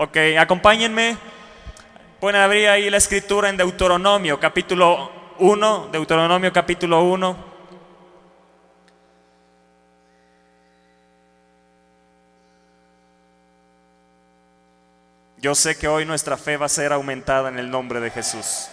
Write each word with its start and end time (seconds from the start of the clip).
Ok, 0.00 0.16
acompáñenme. 0.38 1.16
Pueden 2.20 2.40
abrir 2.40 2.68
ahí 2.68 2.88
la 2.88 2.98
escritura 2.98 3.48
en 3.48 3.56
Deuteronomio, 3.56 4.38
capítulo 4.38 5.10
1, 5.40 5.88
Deuteronomio 5.90 6.52
capítulo 6.52 7.02
1. 7.02 7.36
Yo 15.38 15.56
sé 15.56 15.76
que 15.76 15.88
hoy 15.88 16.04
nuestra 16.04 16.36
fe 16.36 16.56
va 16.56 16.66
a 16.66 16.68
ser 16.68 16.92
aumentada 16.92 17.48
en 17.48 17.58
el 17.58 17.68
nombre 17.68 17.98
de 17.98 18.12
Jesús. 18.12 18.68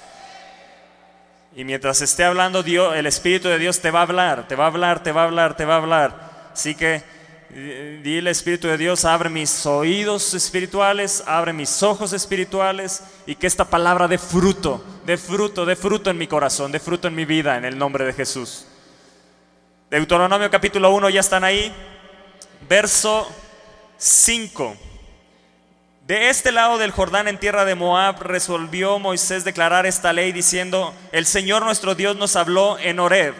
Y 1.55 1.64
mientras 1.64 2.04
esté 2.04 2.23
hablando 2.23 2.62
Dios, 2.62 2.96
el 2.96 3.07
Espíritu 3.07 3.48
de 3.48 3.57
Dios 3.57 3.82
te 3.82 3.89
va 3.89 4.02
a 4.02 4.04
hablar, 4.04 4.48
te 4.48 4.54
va 4.54 4.66
a 4.66 4.68
hablar, 4.68 5.02
te 5.02 5.12
va 5.12 5.23
a 5.23 5.26
hablar, 5.26 5.57
te 5.57 5.66
va 5.66 5.73
a 5.73 5.78
hablar. 5.78 6.52
Así 6.54 6.76
que 6.76 7.14
dile 7.56 8.32
Espíritu 8.32 8.68
de 8.68 8.78
Dios, 8.78 9.06
abre 9.06 9.30
mis 9.30 9.66
oídos 9.66 10.34
espirituales, 10.34 11.24
abre 11.26 11.54
mis 11.54 11.82
ojos 11.84 12.12
espirituales 12.12 13.02
y 13.26 13.36
que 13.36 13.48
esta 13.48 13.63
palabra 13.63 14.09
dé 14.09 14.18
fruto, 14.18 14.84
dé 15.05 15.16
fruto, 15.18 15.66
dé 15.66 15.77
fruto 15.77 16.10
en 16.10 16.18
mi 16.18 16.27
corazón, 16.27 16.73
dé 16.73 16.82
fruto 16.82 17.08
en 17.08 17.16
mi 17.16 17.23
vida 17.23 17.55
en 17.55 17.63
el 17.63 17.77
nombre 17.77 18.04
de 18.04 18.12
Jesús. 18.12 18.66
Deuteronomio 19.90 20.52
capítulo 20.52 20.91
1, 20.91 21.10
ya 21.10 21.22
están 21.22 21.46
ahí. 21.46 21.73
Verso 22.68 23.26
5. 23.98 24.76
De 26.08 26.30
este 26.30 26.52
lado 26.52 26.77
del 26.77 26.91
Jordán, 26.91 27.30
en 27.30 27.40
tierra 27.40 27.63
de 27.63 27.76
Moab, 27.76 28.22
resolvió 28.22 28.99
Moisés 28.99 29.46
declarar 29.46 29.85
esta 29.85 30.12
ley 30.12 30.34
diciendo, 30.34 30.94
el 31.13 31.26
Señor 31.26 31.63
nuestro 31.63 31.96
Dios 31.96 32.18
nos 32.18 32.35
habló 32.35 32.77
en 32.80 32.99
Horeb, 32.99 33.34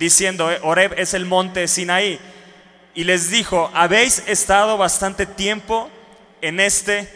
diciendo, 0.00 0.50
Horeb 0.62 0.94
es 0.98 1.14
el 1.14 1.24
monte 1.24 1.68
Sinaí. 1.68 2.18
Y 2.94 3.04
les 3.04 3.30
dijo, 3.30 3.70
habéis 3.74 4.22
estado 4.26 4.76
bastante 4.76 5.26
tiempo 5.26 5.88
en 6.40 6.60
este 6.60 7.08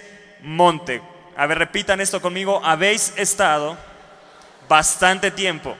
monte. 0.42 1.02
A 1.37 1.47
ver, 1.47 1.59
repitan 1.59 2.00
esto 2.00 2.23
conmigo, 2.23 2.60
habéis 2.64 3.12
estado 3.16 3.77
bastante 4.69 5.31
tiempo 5.31 5.77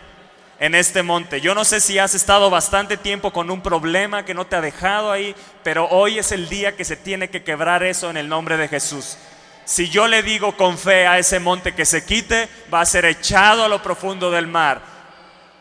en 0.59 0.75
este 0.75 1.03
monte. 1.03 1.41
Yo 1.41 1.55
no 1.55 1.64
sé 1.64 1.81
si 1.81 1.98
has 1.98 2.14
estado 2.14 2.51
bastante 2.51 2.97
tiempo 2.97 3.33
con 3.33 3.51
un 3.51 3.61
problema 3.61 4.25
que 4.25 4.34
no 4.34 4.47
te 4.47 4.56
ha 4.56 4.61
dejado 4.61 5.12
ahí, 5.12 5.34
pero 5.62 5.89
hoy 5.89 6.19
es 6.19 6.33
el 6.33 6.48
día 6.48 6.77
que 6.77 6.84
se 6.84 6.97
tiene 6.97 7.29
que 7.29 7.45
quebrar 7.45 7.83
eso 7.83 8.11
en 8.11 8.17
el 8.17 8.29
nombre 8.29 8.56
de 8.56 8.69
Jesús. 8.69 9.17
Si 9.64 9.89
yo 9.89 10.08
le 10.08 10.23
digo 10.23 10.56
con 10.56 10.77
fe 10.77 11.06
a 11.06 11.19
ese 11.19 11.41
monte 11.41 11.75
que 11.75 11.86
se 11.86 12.05
quite, 12.05 12.48
va 12.73 12.81
a 12.81 12.86
ser 12.86 13.05
echado 13.05 13.64
a 13.64 13.69
lo 13.69 13.83
profundo 13.83 14.31
del 14.31 14.47
mar. 14.47 14.94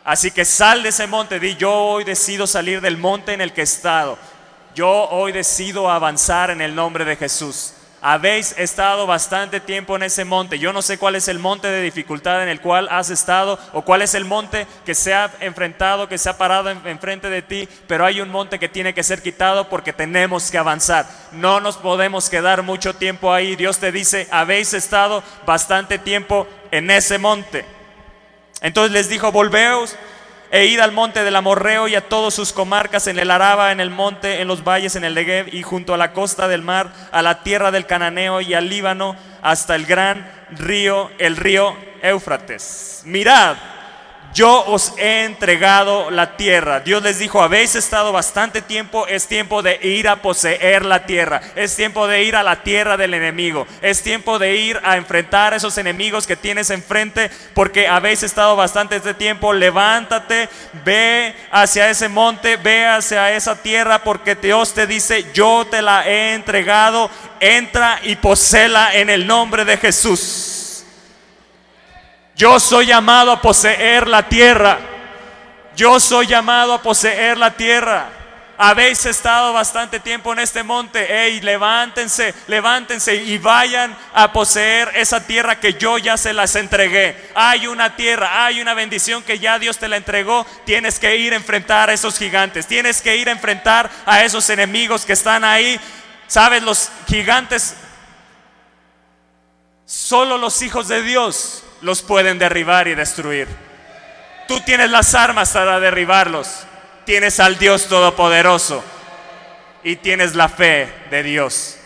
Así 0.04 0.32
que 0.32 0.46
sal 0.46 0.84
de 0.84 0.90
ese 0.90 1.08
monte, 1.08 1.40
di 1.40 1.56
yo 1.56 1.74
hoy 1.74 2.04
decido 2.04 2.46
salir 2.46 2.82
del 2.82 2.98
monte 2.98 3.34
en 3.34 3.42
el 3.42 3.54
que 3.54 3.62
he 3.62 3.64
estado. 3.64 4.18
Yo 4.76 4.90
hoy 5.10 5.32
decido 5.32 5.90
avanzar 5.90 6.50
en 6.50 6.62
el 6.62 6.76
nombre 6.76 7.06
de 7.06 7.16
Jesús 7.16 7.74
habéis 8.06 8.54
estado 8.58 9.08
bastante 9.08 9.62
tiempo 9.62 9.96
en 9.96 10.04
ese 10.04 10.26
monte. 10.26 10.60
Yo 10.60 10.74
no 10.74 10.82
sé 10.82 10.98
cuál 10.98 11.16
es 11.16 11.30
el 11.30 11.40
monte 11.40 11.70
de 11.70 11.82
dificultad 11.82 12.44
en 12.44 12.50
el 12.50 12.60
cual 12.60 12.90
has 12.92 13.10
estado 13.10 13.58
o 13.72 13.84
cuál 13.84 14.02
es 14.02 14.14
el 14.14 14.26
monte 14.26 14.68
que 14.86 14.94
se 14.94 15.14
ha 15.14 15.32
enfrentado, 15.40 16.10
que 16.10 16.18
se 16.18 16.28
ha 16.28 16.38
parado 16.38 16.70
enfrente 16.70 17.30
de 17.30 17.42
ti, 17.42 17.70
pero 17.88 18.06
hay 18.06 18.20
un 18.20 18.28
monte 18.28 18.60
que 18.60 18.68
tiene 18.68 18.94
que 18.94 19.04
ser 19.04 19.22
quitado 19.22 19.70
porque 19.70 19.94
tenemos 19.94 20.52
que 20.52 20.58
avanzar. 20.58 21.08
No 21.32 21.62
nos 21.62 21.78
podemos 21.78 22.30
quedar 22.30 22.62
mucho 22.62 22.94
tiempo 22.94 23.32
ahí. 23.32 23.56
Dios 23.56 23.78
te 23.80 23.94
dice, 23.94 24.28
habéis 24.32 24.74
estado 24.74 25.24
bastante 25.46 25.98
tiempo 25.98 26.46
en 26.72 26.92
ese 26.92 27.18
monte. 27.18 27.64
Entonces 28.64 28.94
les 28.94 29.10
dijo, 29.10 29.32
volveos 29.32 29.96
e 30.50 30.66
id 30.66 30.80
al 30.80 30.92
monte 30.92 31.24
del 31.24 31.36
Amorreo 31.36 31.88
y 31.88 31.96
a 31.96 32.08
todas 32.08 32.34
sus 32.34 32.54
comarcas, 32.54 33.08
en 33.08 33.20
el 33.20 33.30
Araba, 33.30 33.72
en 33.72 33.80
el 33.80 33.90
monte, 33.90 34.40
en 34.40 34.48
los 34.48 34.64
valles, 34.64 34.96
en 34.96 35.04
el 35.04 35.16
Negev 35.16 35.54
y 35.54 35.64
junto 35.64 35.94
a 35.94 35.98
la 35.98 36.14
costa 36.14 36.48
del 36.48 36.62
mar, 36.62 36.94
a 37.12 37.22
la 37.22 37.44
tierra 37.44 37.72
del 37.72 37.86
Cananeo 37.86 38.40
y 38.40 38.54
al 38.54 38.70
Líbano, 38.70 39.16
hasta 39.42 39.76
el 39.76 39.86
gran 39.86 40.32
río, 40.52 41.12
el 41.18 41.38
río 41.38 41.76
Éufrates. 42.02 43.02
Mirad, 43.04 43.58
yo 44.34 44.66
os 44.66 44.94
he 44.98 45.26
entregado 45.26 46.10
la 46.10 46.36
tierra. 46.36 46.80
Dios 46.80 47.04
les 47.04 47.20
dijo, 47.20 47.42
habéis 47.42 47.76
estado 47.76 48.12
bastante 48.12 48.62
tiempo, 48.62 49.08
es 49.08 49.28
tiempo 49.28 49.62
de 49.62 49.80
ir 49.82 50.08
a 50.08 50.22
poseer 50.22 50.86
la 50.86 51.06
tierra, 51.06 51.42
es 51.56 51.76
tiempo 51.76 52.08
de 52.08 52.24
ir 52.24 52.36
a 52.36 52.44
la 52.44 52.64
tierra 52.64 52.98
del 52.98 53.14
enemigo, 53.14 53.68
es 53.82 54.02
tiempo 54.02 54.40
de 54.40 54.56
ir 54.56 54.80
a 54.84 54.98
enfrentar 54.98 55.54
a 55.54 55.58
esos 55.58 55.78
enemigos 55.78 56.26
que 56.26 56.36
tienes 56.36 56.70
enfrente, 56.72 57.30
porque 57.54 57.88
habéis 57.88 58.24
estado 58.24 58.56
bastante 58.56 58.96
este 58.96 59.14
tiempo, 59.14 59.54
levántate, 59.54 60.50
ve 60.84 61.36
hacia 61.52 61.90
ese 61.90 62.10
monte, 62.10 62.58
ve 62.58 62.88
hacia 62.88 63.32
esa 63.32 63.62
tierra, 63.62 64.04
porque 64.04 64.36
Dios 64.36 64.74
te 64.74 64.88
dice, 64.88 65.26
yo 65.34 65.68
te 65.70 65.82
la 65.82 66.08
he 66.08 66.34
entregado, 66.34 67.10
entra 67.40 68.00
y 68.04 68.16
posela 68.16 68.96
en 68.96 69.10
el 69.10 69.28
nombre 69.28 69.66
de 69.66 69.78
Jesús. 69.78 70.63
Yo 72.36 72.60
soy 72.60 72.88
llamado 72.88 73.32
a 73.32 73.42
poseer 73.42 74.08
la 74.08 74.28
tierra. 74.28 74.80
Yo 75.76 76.00
soy 76.00 76.28
llamado 76.28 76.74
a 76.74 76.82
poseer 76.82 77.38
la 77.38 77.52
tierra. 77.52 78.10
Habéis 78.58 79.06
estado 79.06 79.52
bastante 79.54 80.00
tiempo 80.00 80.34
en 80.34 80.40
este 80.40 80.64
monte. 80.64 81.40
Levántense, 81.42 82.34
levántense 82.48 83.16
y 83.16 83.38
vayan 83.38 83.96
a 84.14 84.32
poseer 84.32 84.92
esa 84.96 85.26
tierra 85.26 85.60
que 85.60 85.74
yo 85.74 85.98
ya 86.00 86.18
se 86.18 86.34
las 86.34 86.56
entregué. 86.56 87.16
Hay 87.36 87.68
una 87.68 87.96
tierra, 87.96 88.46
hay 88.46 88.62
una 88.62 88.74
bendición 88.74 89.22
que 89.24 89.38
ya 89.38 89.60
Dios 89.60 89.78
te 89.78 89.88
la 89.88 89.98
entregó. 89.98 90.46
Tienes 90.66 91.00
que 91.00 91.16
ir 91.18 91.34
a 91.34 91.38
enfrentar 91.38 91.90
a 91.90 91.94
esos 91.94 92.18
gigantes. 92.18 92.66
Tienes 92.66 93.02
que 93.02 93.16
ir 93.16 93.30
a 93.30 93.32
enfrentar 93.32 93.90
a 94.06 94.24
esos 94.24 94.50
enemigos 94.50 95.06
que 95.06 95.14
están 95.14 95.44
ahí. 95.44 95.80
Sabes, 96.28 96.64
los 96.64 96.90
gigantes, 97.08 97.76
solo 99.86 100.40
los 100.40 100.62
hijos 100.64 100.88
de 100.88 101.04
Dios 101.04 101.64
los 101.84 102.02
pueden 102.02 102.40
derribar 102.40 102.88
y 102.88 102.96
destruir. 102.96 103.48
Tú 104.48 104.60
tienes 104.62 104.90
las 104.90 105.14
armas 105.14 105.52
para 105.52 105.80
derribarlos. 105.80 106.66
Tienes 107.06 107.40
al 107.40 107.58
Dios 107.58 107.88
Todopoderoso 107.88 108.84
y 109.84 109.98
tienes 109.98 110.36
la 110.36 110.48
fe 110.48 110.88
de 111.12 111.24
Dios. 111.24 111.78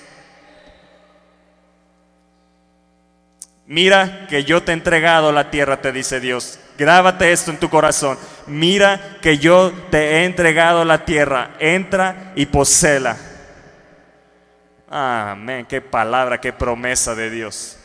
Mira 3.65 4.27
que 4.29 4.43
yo 4.43 4.63
te 4.63 4.71
he 4.71 4.73
entregado 4.73 5.31
la 5.31 5.49
tierra, 5.49 5.81
te 5.81 5.91
dice 5.91 6.19
Dios. 6.19 6.59
Grábate 6.77 7.31
esto 7.31 7.51
en 7.51 7.57
tu 7.57 7.69
corazón. 7.69 8.17
Mira 8.45 9.17
que 9.21 9.39
yo 9.39 9.73
te 9.89 9.97
he 9.97 10.25
entregado 10.25 10.85
la 10.85 11.03
tierra. 11.03 11.55
Entra 11.59 12.31
y 12.35 12.45
posela. 12.45 13.17
Amén. 14.89 15.65
Qué 15.65 15.81
palabra, 15.81 16.39
qué 16.39 16.53
promesa 16.53 17.15
de 17.15 17.29
Dios. 17.29 17.76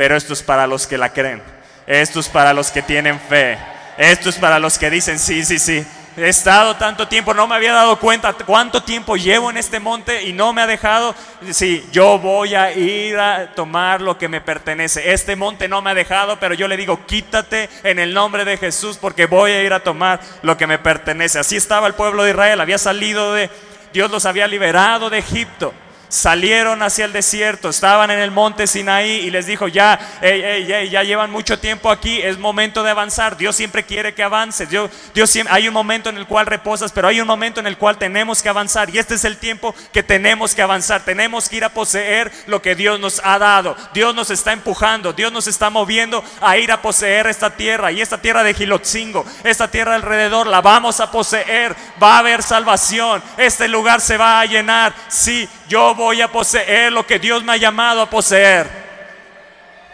Pero 0.00 0.16
esto 0.16 0.32
es 0.32 0.42
para 0.42 0.66
los 0.66 0.86
que 0.86 0.96
la 0.96 1.12
creen. 1.12 1.42
Esto 1.86 2.20
es 2.20 2.28
para 2.30 2.54
los 2.54 2.70
que 2.70 2.80
tienen 2.80 3.20
fe. 3.20 3.58
Esto 3.98 4.30
es 4.30 4.36
para 4.36 4.58
los 4.58 4.78
que 4.78 4.88
dicen, 4.88 5.18
sí, 5.18 5.44
sí, 5.44 5.58
sí. 5.58 5.84
He 6.16 6.26
estado 6.26 6.74
tanto 6.76 7.06
tiempo, 7.06 7.34
no 7.34 7.46
me 7.46 7.54
había 7.54 7.74
dado 7.74 7.98
cuenta 7.98 8.32
cuánto 8.32 8.82
tiempo 8.82 9.18
llevo 9.18 9.50
en 9.50 9.58
este 9.58 9.78
monte 9.78 10.22
y 10.22 10.32
no 10.32 10.54
me 10.54 10.62
ha 10.62 10.66
dejado. 10.66 11.14
Sí, 11.50 11.86
yo 11.92 12.18
voy 12.18 12.54
a 12.54 12.72
ir 12.72 13.18
a 13.18 13.52
tomar 13.52 14.00
lo 14.00 14.16
que 14.16 14.28
me 14.28 14.40
pertenece. 14.40 15.12
Este 15.12 15.36
monte 15.36 15.68
no 15.68 15.82
me 15.82 15.90
ha 15.90 15.94
dejado, 15.94 16.40
pero 16.40 16.54
yo 16.54 16.66
le 16.66 16.78
digo, 16.78 17.04
quítate 17.04 17.68
en 17.82 17.98
el 17.98 18.14
nombre 18.14 18.46
de 18.46 18.56
Jesús 18.56 18.96
porque 18.96 19.26
voy 19.26 19.50
a 19.50 19.62
ir 19.62 19.74
a 19.74 19.84
tomar 19.84 20.18
lo 20.40 20.56
que 20.56 20.66
me 20.66 20.78
pertenece. 20.78 21.38
Así 21.38 21.56
estaba 21.56 21.86
el 21.86 21.92
pueblo 21.92 22.22
de 22.22 22.30
Israel, 22.30 22.62
había 22.62 22.78
salido 22.78 23.34
de, 23.34 23.50
Dios 23.92 24.10
los 24.10 24.24
había 24.24 24.46
liberado 24.46 25.10
de 25.10 25.18
Egipto 25.18 25.74
salieron 26.10 26.82
hacia 26.82 27.06
el 27.06 27.12
desierto, 27.12 27.70
estaban 27.70 28.10
en 28.10 28.18
el 28.18 28.30
monte 28.30 28.66
Sinaí 28.66 29.10
y 29.10 29.30
les 29.30 29.46
dijo, 29.46 29.68
ya, 29.68 29.98
ya 30.20 31.02
llevan 31.02 31.30
mucho 31.30 31.58
tiempo 31.58 31.90
aquí, 31.90 32.20
es 32.20 32.38
momento 32.38 32.82
de 32.82 32.90
avanzar. 32.90 33.36
Dios 33.38 33.56
siempre 33.56 33.84
quiere 33.84 34.12
que 34.12 34.22
avances. 34.22 34.68
Dios, 34.68 34.90
Dios 35.14 35.30
siempre, 35.30 35.54
hay 35.54 35.68
un 35.68 35.74
momento 35.74 36.10
en 36.10 36.18
el 36.18 36.26
cual 36.26 36.46
reposas, 36.46 36.92
pero 36.92 37.08
hay 37.08 37.20
un 37.20 37.26
momento 37.26 37.60
en 37.60 37.66
el 37.66 37.78
cual 37.78 37.96
tenemos 37.96 38.42
que 38.42 38.48
avanzar 38.48 38.90
y 38.90 38.98
este 38.98 39.14
es 39.14 39.24
el 39.24 39.38
tiempo 39.38 39.74
que 39.92 40.02
tenemos 40.02 40.54
que 40.54 40.62
avanzar. 40.62 41.02
Tenemos 41.04 41.48
que 41.48 41.56
ir 41.56 41.64
a 41.64 41.70
poseer 41.70 42.30
lo 42.46 42.60
que 42.60 42.74
Dios 42.74 43.00
nos 43.00 43.20
ha 43.24 43.38
dado. 43.38 43.76
Dios 43.94 44.14
nos 44.14 44.30
está 44.30 44.52
empujando, 44.52 45.12
Dios 45.12 45.32
nos 45.32 45.46
está 45.46 45.70
moviendo 45.70 46.22
a 46.40 46.58
ir 46.58 46.72
a 46.72 46.82
poseer 46.82 47.28
esta 47.28 47.50
tierra 47.50 47.92
y 47.92 48.00
esta 48.00 48.18
tierra 48.18 48.42
de 48.42 48.54
Gilotzingo, 48.54 49.24
esta 49.44 49.68
tierra 49.68 49.94
alrededor 49.94 50.46
la 50.48 50.60
vamos 50.60 51.00
a 51.00 51.10
poseer. 51.10 51.74
Va 52.02 52.16
a 52.16 52.18
haber 52.18 52.42
salvación. 52.42 53.22
Este 53.36 53.68
lugar 53.68 54.00
se 54.00 54.16
va 54.16 54.40
a 54.40 54.46
llenar. 54.46 54.92
Sí, 55.08 55.48
yo 55.70 55.94
voy 55.94 56.20
a 56.20 56.26
poseer 56.26 56.92
lo 56.92 57.06
que 57.06 57.20
Dios 57.20 57.44
me 57.44 57.52
ha 57.52 57.56
llamado 57.56 58.02
a 58.02 58.10
poseer. 58.10 58.68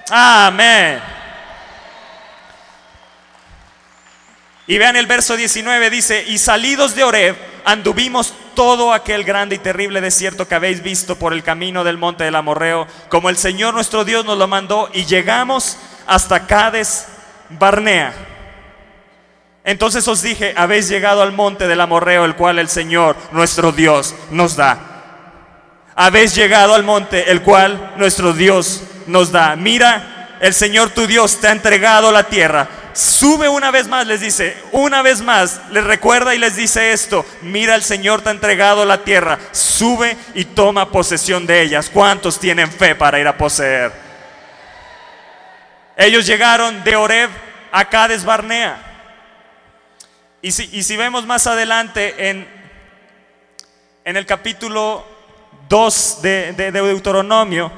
Amén. 0.09 1.03
Y 4.67 4.79
vean 4.79 4.97
el 4.97 5.07
verso 5.07 5.37
19, 5.37 5.91
dice, 5.91 6.25
y 6.27 6.39
salidos 6.39 6.95
de 6.95 7.05
Oreb, 7.05 7.37
anduvimos 7.67 8.33
todo 8.55 8.95
aquel 8.95 9.23
grande 9.23 9.57
y 9.57 9.59
terrible 9.59 10.01
desierto 10.01 10.49
que 10.49 10.55
habéis 10.55 10.83
visto 10.83 11.17
por 11.17 11.35
el 11.35 11.43
camino 11.43 11.85
del 11.85 11.99
monte 11.99 12.25
del 12.25 12.37
Amorreo, 12.37 12.87
como 13.11 13.29
el 13.29 13.37
Señor 13.37 13.75
nuestro 13.75 14.07
Dios 14.07 14.25
nos 14.25 14.39
lo 14.39 14.49
mandó, 14.49 14.89
y 14.95 15.05
llegamos 15.05 15.77
hasta 16.07 16.47
Cades 16.47 17.07
Barnea. 17.51 18.15
Entonces 19.63 20.09
os 20.09 20.23
dije, 20.23 20.55
habéis 20.57 20.89
llegado 20.89 21.21
al 21.21 21.33
monte 21.33 21.69
del 21.69 21.83
Amorreo, 21.83 22.25
el 22.25 22.35
cual 22.35 22.59
el 22.59 22.71
Señor 22.71 23.15
nuestro 23.33 23.73
Dios 23.73 24.15
nos 24.31 24.57
da. 24.57 24.96
Habéis 25.97 26.35
llegado 26.35 26.75
al 26.75 26.85
monte, 26.85 27.31
el 27.31 27.43
cual 27.43 27.95
nuestro 27.97 28.35
Dios 28.35 28.83
nos 29.07 29.33
da. 29.33 29.57
Mira, 29.57 30.37
el 30.41 30.53
Señor 30.53 30.91
tu 30.91 31.07
Dios 31.07 31.41
te 31.41 31.49
ha 31.49 31.53
entregado 31.53 32.13
la 32.13 32.25
tierra. 32.25 32.69
Sube 32.93 33.49
una 33.49 33.71
vez 33.71 33.89
más, 33.89 34.07
les 34.07 34.21
dice, 34.21 34.57
una 34.73 35.03
vez 35.03 35.21
más, 35.23 35.61
les 35.71 35.85
recuerda 35.85 36.35
y 36.35 36.39
les 36.39 36.57
dice 36.57 36.93
esto, 36.93 37.27
mira, 37.43 37.75
el 37.75 37.83
Señor 37.83 38.23
te 38.23 38.29
ha 38.29 38.33
entregado 38.33 38.85
la 38.85 39.05
tierra, 39.05 39.39
sube 39.53 40.17
y 40.35 40.45
toma 40.45 40.91
posesión 40.91 41.47
de 41.47 41.63
ellas. 41.63 41.91
¿Cuántos 41.93 42.39
tienen 42.39 42.71
fe 42.71 42.95
para 42.95 43.19
ir 43.19 43.29
a 43.29 43.37
poseer? 43.37 43.93
Ellos 45.97 46.27
llegaron 46.27 46.85
de 46.85 46.97
Oreb 46.97 47.31
a 47.73 47.87
Cades 47.87 48.25
Barnea. 48.25 48.83
Y 50.43 50.53
si, 50.53 50.69
y 50.73 50.83
si 50.83 50.97
vemos 50.97 51.27
más 51.27 51.47
adelante 51.47 52.29
en, 52.29 52.49
en 54.05 54.17
el 54.17 54.27
capítulo 54.27 55.16
2 55.69 56.19
de, 56.23 56.53
Deuteronomio, 56.73 57.73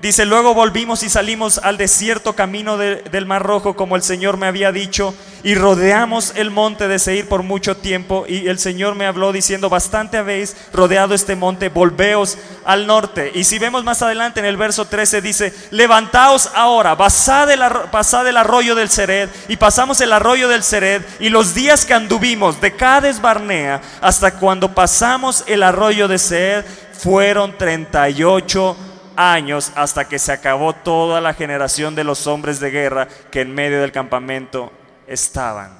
dice, 0.00 0.24
luego 0.24 0.54
volvimos 0.54 1.02
y 1.02 1.08
salimos 1.08 1.58
al 1.58 1.76
desierto 1.76 2.34
camino 2.34 2.76
del 2.76 3.26
Mar 3.26 3.42
Rojo 3.42 3.76
como 3.76 3.96
el 3.96 4.02
Señor 4.02 4.36
me 4.36 4.46
había 4.46 4.72
dicho, 4.72 5.14
y 5.44 5.54
rodeamos 5.54 6.32
el 6.34 6.50
monte 6.50 6.88
de 6.88 6.98
Seir 6.98 7.28
por 7.28 7.42
mucho 7.42 7.76
tiempo, 7.76 8.24
y 8.28 8.48
el 8.48 8.58
Señor 8.58 8.96
me 8.96 9.06
habló 9.06 9.32
diciendo, 9.32 9.68
bastante 9.68 10.18
habéis 10.18 10.56
rodeado 10.72 11.14
este 11.14 11.36
monte, 11.36 11.68
volveos 11.68 12.38
al 12.64 12.86
norte. 12.86 13.30
Y 13.34 13.44
si 13.44 13.58
vemos 13.58 13.84
más 13.84 14.02
adelante 14.02 14.40
en 14.40 14.46
el 14.46 14.56
verso 14.56 14.86
13 14.86 15.20
dice, 15.20 15.54
levantaos 15.70 16.50
ahora, 16.54 16.96
pasad 16.96 17.50
el, 17.50 17.60
pasad 17.90 18.26
el 18.26 18.36
arroyo 18.36 18.74
del 18.74 18.88
Sered, 18.88 19.28
y 19.48 19.56
pasamos 19.56 20.00
el 20.00 20.12
arroyo 20.12 20.48
del 20.48 20.64
Sered, 20.64 21.02
y 21.20 21.28
los 21.28 21.54
días 21.54 21.86
que 21.86 21.94
anduvimos 21.94 22.60
de 22.60 22.74
Cades 22.74 23.20
Barnea 23.20 23.80
hasta 24.00 24.34
cuando 24.34 24.74
pasamos 24.74 25.44
el 25.46 25.62
arroyo 25.62 26.08
de 26.08 26.18
Sered, 26.18 26.64
fueron 26.98 27.56
38 27.56 28.76
años 29.16 29.72
hasta 29.74 30.08
que 30.08 30.18
se 30.18 30.32
acabó 30.32 30.74
toda 30.74 31.20
la 31.20 31.34
generación 31.34 31.94
de 31.94 32.04
los 32.04 32.26
hombres 32.26 32.60
de 32.60 32.70
guerra 32.70 33.08
que 33.30 33.40
en 33.40 33.54
medio 33.54 33.80
del 33.80 33.92
campamento 33.92 34.72
estaban. 35.06 35.76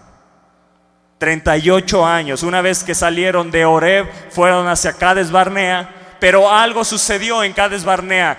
38 1.19 2.07
años, 2.07 2.43
una 2.43 2.63
vez 2.63 2.85
que 2.85 2.95
salieron 2.95 3.51
de 3.51 3.65
Oreb, 3.65 4.07
fueron 4.31 4.69
hacia 4.69 4.93
Cades 4.93 5.31
Barnea, 5.33 6.17
pero 6.21 6.51
algo 6.51 6.85
sucedió 6.85 7.43
en 7.43 7.53
Cades 7.53 7.85
Barnea. 7.85 8.37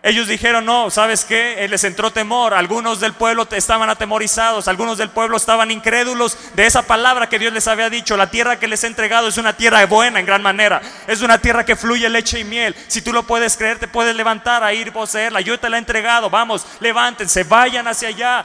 Ellos 0.00 0.28
dijeron, 0.28 0.64
no, 0.64 0.90
¿sabes 0.90 1.24
qué? 1.24 1.64
Eh, 1.64 1.68
les 1.68 1.82
entró 1.82 2.12
temor. 2.12 2.54
Algunos 2.54 3.00
del 3.00 3.14
pueblo 3.14 3.48
estaban 3.50 3.90
atemorizados, 3.90 4.68
algunos 4.68 4.96
del 4.96 5.10
pueblo 5.10 5.36
estaban 5.36 5.72
incrédulos 5.72 6.38
de 6.54 6.66
esa 6.66 6.82
palabra 6.82 7.28
que 7.28 7.38
Dios 7.38 7.52
les 7.52 7.66
había 7.66 7.90
dicho. 7.90 8.16
La 8.16 8.30
tierra 8.30 8.60
que 8.60 8.68
les 8.68 8.84
he 8.84 8.86
entregado 8.86 9.26
es 9.26 9.38
una 9.38 9.54
tierra 9.54 9.84
buena 9.86 10.20
en 10.20 10.26
gran 10.26 10.40
manera. 10.40 10.80
Es 11.08 11.20
una 11.20 11.38
tierra 11.38 11.64
que 11.64 11.74
fluye 11.74 12.08
leche 12.08 12.38
y 12.38 12.44
miel. 12.44 12.76
Si 12.86 13.02
tú 13.02 13.12
lo 13.12 13.24
puedes 13.24 13.56
creer, 13.56 13.80
te 13.80 13.88
puedes 13.88 14.14
levantar 14.14 14.62
a 14.62 14.72
ir 14.72 14.86
y 14.86 14.90
poseerla. 14.92 15.40
Yo 15.40 15.58
te 15.58 15.68
la 15.68 15.76
he 15.76 15.80
entregado. 15.80 16.30
Vamos, 16.30 16.64
levántense, 16.78 17.42
vayan 17.42 17.88
hacia 17.88 18.08
allá. 18.08 18.44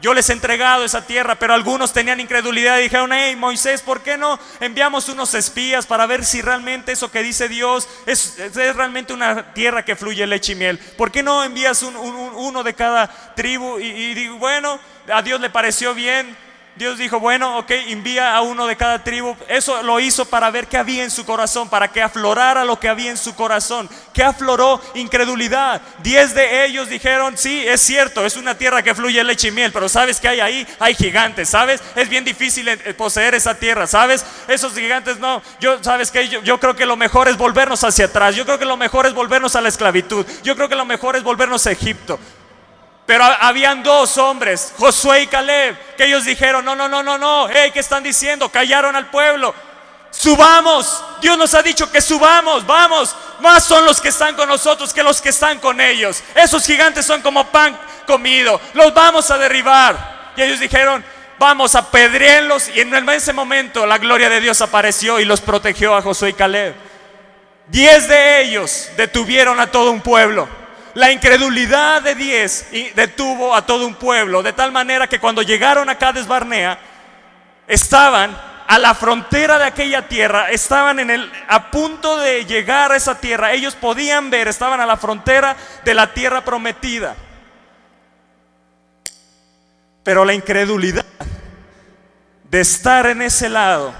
Yo 0.00 0.14
les 0.14 0.30
he 0.30 0.32
entregado 0.32 0.84
esa 0.84 1.06
tierra, 1.06 1.34
pero 1.34 1.52
algunos 1.52 1.92
tenían 1.92 2.20
incredulidad 2.20 2.78
y 2.78 2.84
dijeron, 2.84 3.12
hey 3.12 3.36
Moisés, 3.36 3.82
¿por 3.82 4.02
qué 4.02 4.16
no 4.16 4.38
enviamos 4.60 5.08
unos 5.08 5.34
espías 5.34 5.86
para 5.86 6.06
ver 6.06 6.24
si 6.24 6.40
realmente 6.40 6.92
eso 6.92 7.10
que 7.10 7.22
dice 7.22 7.48
Dios 7.48 7.88
es, 8.06 8.36
realmente 8.54 9.12
una 9.12 9.52
tierra 9.52 9.84
que 9.84 9.96
fluye 9.96 10.26
leche 10.26 10.52
y 10.52 10.56
miel? 10.56 10.78
¿Por 10.78 11.10
qué 11.10 11.22
no 11.22 11.44
envías 11.44 11.82
uno 11.82 12.62
de 12.62 12.74
cada 12.74 13.08
tribu? 13.34 13.78
Y, 13.78 13.86
y 13.86 14.14
digo, 14.14 14.36
bueno, 14.36 14.78
a 15.12 15.22
Dios 15.22 15.40
le 15.40 15.50
pareció 15.50 15.94
bien 15.94 16.36
Dios 16.76 16.98
dijo, 16.98 17.20
bueno, 17.20 17.58
ok, 17.58 17.70
envía 17.88 18.34
a 18.34 18.40
uno 18.40 18.66
de 18.66 18.76
cada 18.76 19.04
tribu. 19.04 19.36
Eso 19.48 19.82
lo 19.82 20.00
hizo 20.00 20.24
para 20.24 20.50
ver 20.50 20.66
qué 20.66 20.78
había 20.78 21.04
en 21.04 21.10
su 21.10 21.26
corazón, 21.26 21.68
para 21.68 21.88
que 21.88 22.00
aflorara 22.00 22.64
lo 22.64 22.80
que 22.80 22.88
había 22.88 23.10
en 23.10 23.18
su 23.18 23.34
corazón. 23.34 23.88
¿Qué 24.14 24.22
afloró? 24.22 24.80
Incredulidad. 24.94 25.82
Diez 25.98 26.34
de 26.34 26.64
ellos 26.64 26.88
dijeron, 26.88 27.36
sí, 27.36 27.64
es 27.66 27.80
cierto, 27.80 28.24
es 28.24 28.36
una 28.36 28.56
tierra 28.56 28.82
que 28.82 28.94
fluye 28.94 29.22
leche 29.22 29.48
y 29.48 29.50
miel, 29.50 29.72
pero 29.72 29.88
¿sabes 29.88 30.20
qué 30.20 30.28
hay 30.28 30.40
ahí? 30.40 30.66
Hay 30.78 30.94
gigantes, 30.94 31.50
¿sabes? 31.50 31.82
Es 31.96 32.08
bien 32.08 32.24
difícil 32.24 32.66
eh, 32.68 32.94
poseer 32.94 33.34
esa 33.34 33.54
tierra, 33.54 33.86
¿sabes? 33.86 34.24
Esos 34.48 34.72
gigantes 34.72 35.18
no. 35.18 35.42
Yo, 35.60 35.82
¿sabes 35.82 36.10
qué? 36.10 36.28
Yo, 36.28 36.42
yo 36.42 36.58
creo 36.58 36.76
que 36.76 36.86
lo 36.86 36.96
mejor 36.96 37.28
es 37.28 37.36
volvernos 37.36 37.84
hacia 37.84 38.06
atrás. 38.06 38.34
Yo 38.36 38.46
creo 38.46 38.58
que 38.58 38.64
lo 38.64 38.76
mejor 38.76 39.06
es 39.06 39.12
volvernos 39.12 39.54
a 39.54 39.60
la 39.60 39.68
esclavitud. 39.68 40.24
Yo 40.42 40.56
creo 40.56 40.68
que 40.68 40.76
lo 40.76 40.84
mejor 40.84 41.16
es 41.16 41.22
volvernos 41.22 41.66
a 41.66 41.72
Egipto. 41.72 42.18
Pero 43.10 43.24
habían 43.24 43.82
dos 43.82 44.16
hombres, 44.18 44.72
Josué 44.78 45.22
y 45.22 45.26
Caleb, 45.26 45.76
que 45.96 46.04
ellos 46.04 46.24
dijeron, 46.24 46.64
no, 46.64 46.76
no, 46.76 46.88
no, 46.88 47.02
no, 47.02 47.18
no, 47.18 47.48
hey, 47.52 47.72
¿qué 47.72 47.80
están 47.80 48.04
diciendo? 48.04 48.48
Callaron 48.50 48.94
al 48.94 49.10
pueblo. 49.10 49.52
Subamos, 50.12 51.02
Dios 51.20 51.36
nos 51.36 51.52
ha 51.54 51.60
dicho 51.60 51.90
que 51.90 52.00
subamos, 52.00 52.64
vamos. 52.64 53.16
Más 53.40 53.64
son 53.64 53.84
los 53.84 54.00
que 54.00 54.10
están 54.10 54.36
con 54.36 54.48
nosotros 54.48 54.94
que 54.94 55.02
los 55.02 55.20
que 55.20 55.30
están 55.30 55.58
con 55.58 55.80
ellos. 55.80 56.22
Esos 56.36 56.64
gigantes 56.64 57.04
son 57.04 57.20
como 57.20 57.48
pan 57.48 57.76
comido, 58.06 58.60
los 58.74 58.94
vamos 58.94 59.28
a 59.32 59.38
derribar. 59.38 60.32
Y 60.36 60.42
ellos 60.42 60.60
dijeron, 60.60 61.04
vamos 61.36 61.74
a 61.74 61.90
pedrearlos. 61.90 62.68
Y 62.68 62.80
en 62.80 63.08
ese 63.08 63.32
momento 63.32 63.86
la 63.86 63.98
gloria 63.98 64.28
de 64.28 64.40
Dios 64.40 64.60
apareció 64.60 65.18
y 65.18 65.24
los 65.24 65.40
protegió 65.40 65.96
a 65.96 66.02
Josué 66.02 66.28
y 66.28 66.34
Caleb. 66.34 66.76
Diez 67.66 68.06
de 68.06 68.42
ellos 68.42 68.88
detuvieron 68.96 69.58
a 69.58 69.66
todo 69.66 69.90
un 69.90 70.00
pueblo. 70.00 70.59
La 70.94 71.12
incredulidad 71.12 72.02
de 72.02 72.14
diez 72.14 72.66
detuvo 72.94 73.54
a 73.54 73.64
todo 73.64 73.86
un 73.86 73.94
pueblo, 73.94 74.42
de 74.42 74.52
tal 74.52 74.72
manera 74.72 75.06
que 75.06 75.20
cuando 75.20 75.42
llegaron 75.42 75.88
a 75.88 75.98
Cades 75.98 76.26
Barnea, 76.26 76.78
estaban 77.68 78.36
a 78.66 78.78
la 78.78 78.94
frontera 78.94 79.58
de 79.58 79.64
aquella 79.64 80.06
tierra, 80.06 80.50
estaban 80.50 81.00
en 81.00 81.10
el, 81.10 81.32
a 81.48 81.70
punto 81.70 82.18
de 82.18 82.44
llegar 82.44 82.92
a 82.92 82.96
esa 82.96 83.18
tierra. 83.18 83.52
Ellos 83.52 83.74
podían 83.74 84.30
ver, 84.30 84.48
estaban 84.48 84.80
a 84.80 84.86
la 84.86 84.96
frontera 84.96 85.56
de 85.84 85.94
la 85.94 86.12
tierra 86.12 86.44
prometida. 86.44 87.16
Pero 90.02 90.24
la 90.24 90.34
incredulidad 90.34 91.04
de 92.44 92.60
estar 92.60 93.06
en 93.06 93.22
ese 93.22 93.48
lado 93.48 93.92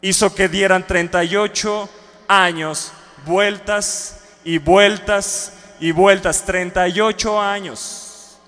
hizo 0.00 0.34
que 0.34 0.48
dieran 0.48 0.86
38 0.86 1.88
años 2.28 2.92
vueltas 3.24 4.23
y 4.44 4.58
vueltas 4.58 5.52
y 5.80 5.92
vueltas, 5.92 6.44
38 6.44 7.40
años. 7.40 8.38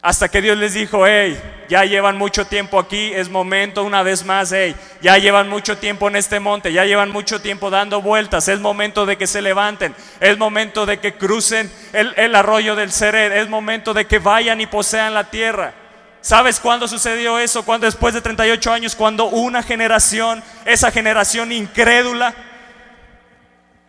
Hasta 0.00 0.28
que 0.28 0.42
Dios 0.42 0.58
les 0.58 0.74
dijo, 0.74 1.06
hey, 1.06 1.40
ya 1.70 1.86
llevan 1.86 2.18
mucho 2.18 2.46
tiempo 2.46 2.78
aquí, 2.78 3.10
es 3.14 3.30
momento 3.30 3.84
una 3.84 4.02
vez 4.02 4.22
más, 4.22 4.52
hey, 4.52 4.76
ya 5.00 5.16
llevan 5.16 5.48
mucho 5.48 5.78
tiempo 5.78 6.08
en 6.08 6.16
este 6.16 6.40
monte, 6.40 6.74
ya 6.74 6.84
llevan 6.84 7.10
mucho 7.10 7.40
tiempo 7.40 7.70
dando 7.70 8.02
vueltas, 8.02 8.48
es 8.48 8.60
momento 8.60 9.06
de 9.06 9.16
que 9.16 9.26
se 9.26 9.40
levanten, 9.40 9.94
es 10.20 10.36
momento 10.36 10.84
de 10.84 11.00
que 11.00 11.14
crucen 11.14 11.72
el, 11.94 12.34
arroyo 12.34 12.76
del 12.76 12.92
Sered, 12.92 13.32
es 13.32 13.48
momento 13.48 13.94
de 13.94 14.06
que 14.06 14.18
vayan 14.18 14.60
y 14.60 14.66
posean 14.66 15.14
la 15.14 15.30
tierra. 15.30 15.72
¿Sabes 16.20 16.60
cuándo 16.60 16.86
sucedió 16.86 17.38
eso? 17.38 17.64
Cuando 17.64 17.86
después 17.86 18.12
de 18.12 18.20
38 18.20 18.72
años, 18.72 18.94
cuando 18.94 19.24
una 19.24 19.62
generación, 19.62 20.42
esa 20.66 20.90
generación 20.90 21.50
incrédula, 21.50 22.34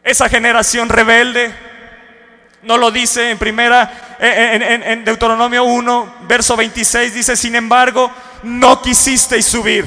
esa 0.05 0.29
generación 0.29 0.87
rebelde. 0.87 1.53
No 2.61 2.77
lo 2.77 2.91
dice 2.91 3.31
en 3.31 3.37
primera, 3.37 4.17
en, 4.19 5.03
Deuteronomio 5.03 5.65
1, 5.65 6.15
verso 6.27 6.55
26, 6.55 7.13
dice, 7.13 7.35
sin 7.35 7.55
embargo, 7.55 8.09
no 8.43 8.81
quisisteis 8.81 9.45
subir. 9.45 9.85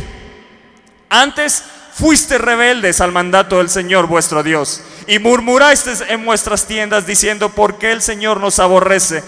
Antes 1.08 1.64
fuiste 1.94 2.36
rebeldes 2.38 3.00
al 3.00 3.10
mandato 3.10 3.58
del 3.58 3.70
Señor 3.70 4.06
vuestro 4.06 4.42
Dios 4.42 4.82
y 5.08 5.18
murmurasteis 5.18 6.04
en 6.08 6.24
vuestras 6.24 6.66
tiendas 6.66 7.06
diciendo, 7.06 7.48
¿por 7.48 7.78
qué 7.78 7.90
el 7.90 8.02
Señor 8.02 8.40
nos 8.40 8.58
aborrece? 8.58 9.24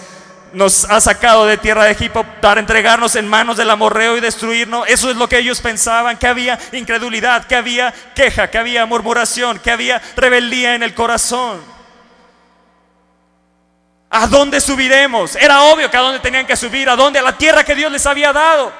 Nos 0.53 0.85
ha 0.85 0.99
sacado 0.99 1.45
de 1.45 1.57
tierra 1.57 1.85
de 1.85 1.91
Egipto 1.91 2.25
para 2.41 2.59
entregarnos 2.59 3.15
en 3.15 3.27
manos 3.27 3.57
del 3.57 3.69
amorreo 3.69 4.17
y 4.17 4.19
destruirnos. 4.19 4.87
Eso 4.87 5.09
es 5.09 5.15
lo 5.15 5.29
que 5.29 5.37
ellos 5.37 5.61
pensaban, 5.61 6.17
que 6.17 6.27
había 6.27 6.59
incredulidad, 6.71 7.45
que 7.45 7.55
había 7.55 7.93
queja, 8.15 8.49
que 8.49 8.57
había 8.57 8.85
murmuración, 8.85 9.59
que 9.59 9.71
había 9.71 10.01
rebeldía 10.15 10.75
en 10.75 10.83
el 10.83 10.93
corazón. 10.93 11.61
¿A 14.09 14.27
dónde 14.27 14.59
subiremos? 14.59 15.35
Era 15.37 15.63
obvio 15.63 15.89
que 15.89 15.97
a 15.97 16.01
dónde 16.01 16.19
tenían 16.19 16.45
que 16.45 16.57
subir, 16.57 16.89
a 16.89 16.95
dónde, 16.95 17.19
a 17.19 17.21
la 17.21 17.37
tierra 17.37 17.63
que 17.63 17.75
Dios 17.75 17.91
les 17.91 18.05
había 18.05 18.33
dado. 18.33 18.73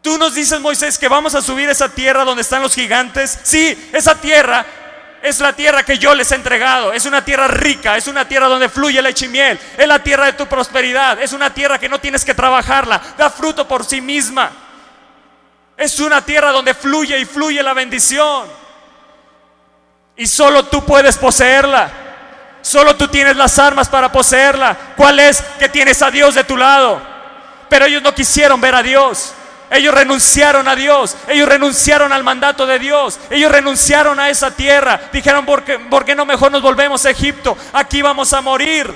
Tú 0.00 0.16
nos 0.16 0.34
dices, 0.34 0.58
Moisés, 0.60 0.98
que 0.98 1.08
vamos 1.08 1.34
a 1.34 1.42
subir 1.42 1.68
esa 1.68 1.90
tierra 1.90 2.24
donde 2.24 2.40
están 2.40 2.62
los 2.62 2.74
gigantes. 2.74 3.38
Sí, 3.42 3.90
esa 3.92 4.14
tierra 4.14 4.64
es 5.22 5.38
la 5.40 5.52
tierra 5.52 5.82
que 5.82 5.98
yo 5.98 6.14
les 6.14 6.32
he 6.32 6.34
entregado. 6.34 6.92
Es 6.92 7.04
una 7.04 7.24
tierra 7.24 7.46
rica, 7.48 7.96
es 7.96 8.06
una 8.06 8.26
tierra 8.26 8.48
donde 8.48 8.68
fluye 8.68 9.02
leche 9.02 9.26
y 9.26 9.28
miel. 9.28 9.58
Es 9.76 9.86
la 9.86 10.02
tierra 10.02 10.26
de 10.26 10.32
tu 10.32 10.46
prosperidad. 10.46 11.20
Es 11.20 11.32
una 11.32 11.52
tierra 11.52 11.78
que 11.78 11.88
no 11.88 12.00
tienes 12.00 12.24
que 12.24 12.34
trabajarla. 12.34 13.00
Da 13.18 13.28
fruto 13.28 13.68
por 13.68 13.84
sí 13.84 14.00
misma. 14.00 14.50
Es 15.76 16.00
una 16.00 16.24
tierra 16.24 16.52
donde 16.52 16.74
fluye 16.74 17.18
y 17.18 17.24
fluye 17.24 17.62
la 17.62 17.74
bendición. 17.74 18.46
Y 20.16 20.26
solo 20.26 20.66
tú 20.66 20.84
puedes 20.84 21.18
poseerla. 21.18 21.90
Solo 22.62 22.96
tú 22.96 23.08
tienes 23.08 23.36
las 23.36 23.58
armas 23.58 23.88
para 23.88 24.10
poseerla. 24.12 24.76
¿Cuál 24.96 25.18
es? 25.18 25.42
Que 25.58 25.68
tienes 25.68 26.00
a 26.02 26.10
Dios 26.10 26.34
de 26.34 26.44
tu 26.44 26.56
lado. 26.56 27.00
Pero 27.68 27.84
ellos 27.86 28.02
no 28.02 28.14
quisieron 28.14 28.60
ver 28.60 28.74
a 28.74 28.82
Dios. 28.82 29.34
Ellos 29.70 29.94
renunciaron 29.94 30.66
a 30.66 30.74
Dios, 30.74 31.16
ellos 31.28 31.48
renunciaron 31.48 32.12
al 32.12 32.24
mandato 32.24 32.66
de 32.66 32.80
Dios, 32.80 33.20
ellos 33.30 33.52
renunciaron 33.52 34.18
a 34.18 34.28
esa 34.28 34.50
tierra. 34.50 35.00
Dijeron, 35.12 35.46
¿por 35.46 35.62
qué, 35.62 35.78
¿por 35.78 36.04
qué 36.04 36.16
no 36.16 36.26
mejor 36.26 36.50
nos 36.50 36.60
volvemos 36.60 37.06
a 37.06 37.10
Egipto? 37.10 37.56
Aquí 37.72 38.02
vamos 38.02 38.32
a 38.32 38.40
morir. 38.40 38.92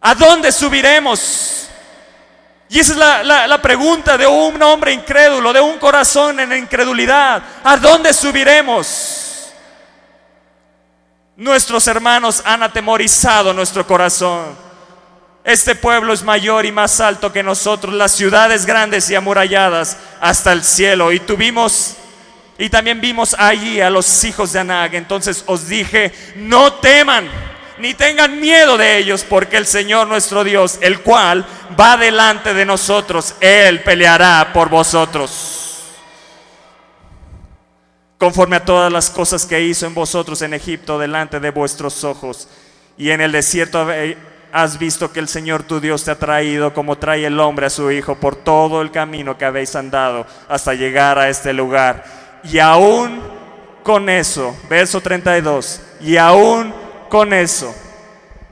¿A 0.00 0.14
dónde 0.14 0.50
subiremos? 0.50 1.68
Y 2.68 2.78
esa 2.78 2.92
es 2.92 2.98
la, 3.24 3.46
la, 3.48 3.62
pregunta 3.62 4.16
de 4.16 4.26
un 4.26 4.62
hombre 4.62 4.92
incrédulo, 4.92 5.52
de 5.52 5.60
un 5.60 5.78
corazón 5.78 6.38
en 6.38 6.52
incredulidad. 6.52 7.42
¿A 7.64 7.76
dónde 7.76 8.12
subiremos? 8.12 9.52
Nuestros 11.36 11.86
hermanos 11.88 12.42
han 12.44 12.62
atemorizado 12.62 13.52
nuestro 13.52 13.84
corazón. 13.86 14.69
Este 15.50 15.74
pueblo 15.74 16.12
es 16.12 16.22
mayor 16.22 16.64
y 16.64 16.70
más 16.70 17.00
alto 17.00 17.32
que 17.32 17.42
nosotros, 17.42 17.92
las 17.92 18.12
ciudades 18.12 18.66
grandes 18.66 19.10
y 19.10 19.16
amuralladas 19.16 19.98
hasta 20.20 20.52
el 20.52 20.62
cielo. 20.62 21.10
Y 21.10 21.18
tuvimos, 21.18 21.96
y 22.56 22.70
también 22.70 23.00
vimos 23.00 23.34
allí 23.36 23.80
a 23.80 23.90
los 23.90 24.22
hijos 24.22 24.52
de 24.52 24.60
Anag. 24.60 24.94
Entonces 24.94 25.42
os 25.46 25.66
dije, 25.66 26.12
no 26.36 26.74
teman, 26.74 27.28
ni 27.78 27.94
tengan 27.94 28.38
miedo 28.38 28.78
de 28.78 28.98
ellos, 28.98 29.24
porque 29.28 29.56
el 29.56 29.66
Señor 29.66 30.06
nuestro 30.06 30.44
Dios, 30.44 30.78
el 30.82 31.00
cual 31.00 31.44
va 31.78 31.96
delante 31.96 32.54
de 32.54 32.64
nosotros, 32.64 33.34
Él 33.40 33.82
peleará 33.82 34.52
por 34.52 34.68
vosotros. 34.68 35.82
Conforme 38.18 38.54
a 38.54 38.64
todas 38.64 38.92
las 38.92 39.10
cosas 39.10 39.46
que 39.46 39.60
hizo 39.60 39.84
en 39.84 39.94
vosotros 39.94 40.42
en 40.42 40.54
Egipto 40.54 40.96
delante 40.96 41.40
de 41.40 41.50
vuestros 41.50 42.04
ojos. 42.04 42.46
Y 42.96 43.10
en 43.10 43.20
el 43.20 43.32
desierto 43.32 43.88
has 44.52 44.78
visto 44.78 45.12
que 45.12 45.20
el 45.20 45.28
Señor 45.28 45.62
tu 45.62 45.80
Dios 45.80 46.04
te 46.04 46.10
ha 46.10 46.18
traído 46.18 46.72
como 46.72 46.98
trae 46.98 47.24
el 47.24 47.38
hombre 47.40 47.66
a 47.66 47.70
su 47.70 47.90
hijo 47.90 48.16
por 48.16 48.36
todo 48.36 48.82
el 48.82 48.90
camino 48.90 49.38
que 49.38 49.44
habéis 49.44 49.76
andado 49.76 50.26
hasta 50.48 50.74
llegar 50.74 51.18
a 51.18 51.28
este 51.28 51.52
lugar. 51.52 52.04
Y 52.44 52.58
aún 52.58 53.20
con 53.82 54.08
eso, 54.08 54.56
verso 54.68 55.00
32, 55.00 55.80
y 56.00 56.16
aún 56.16 56.74
con 57.08 57.32
eso, 57.32 57.74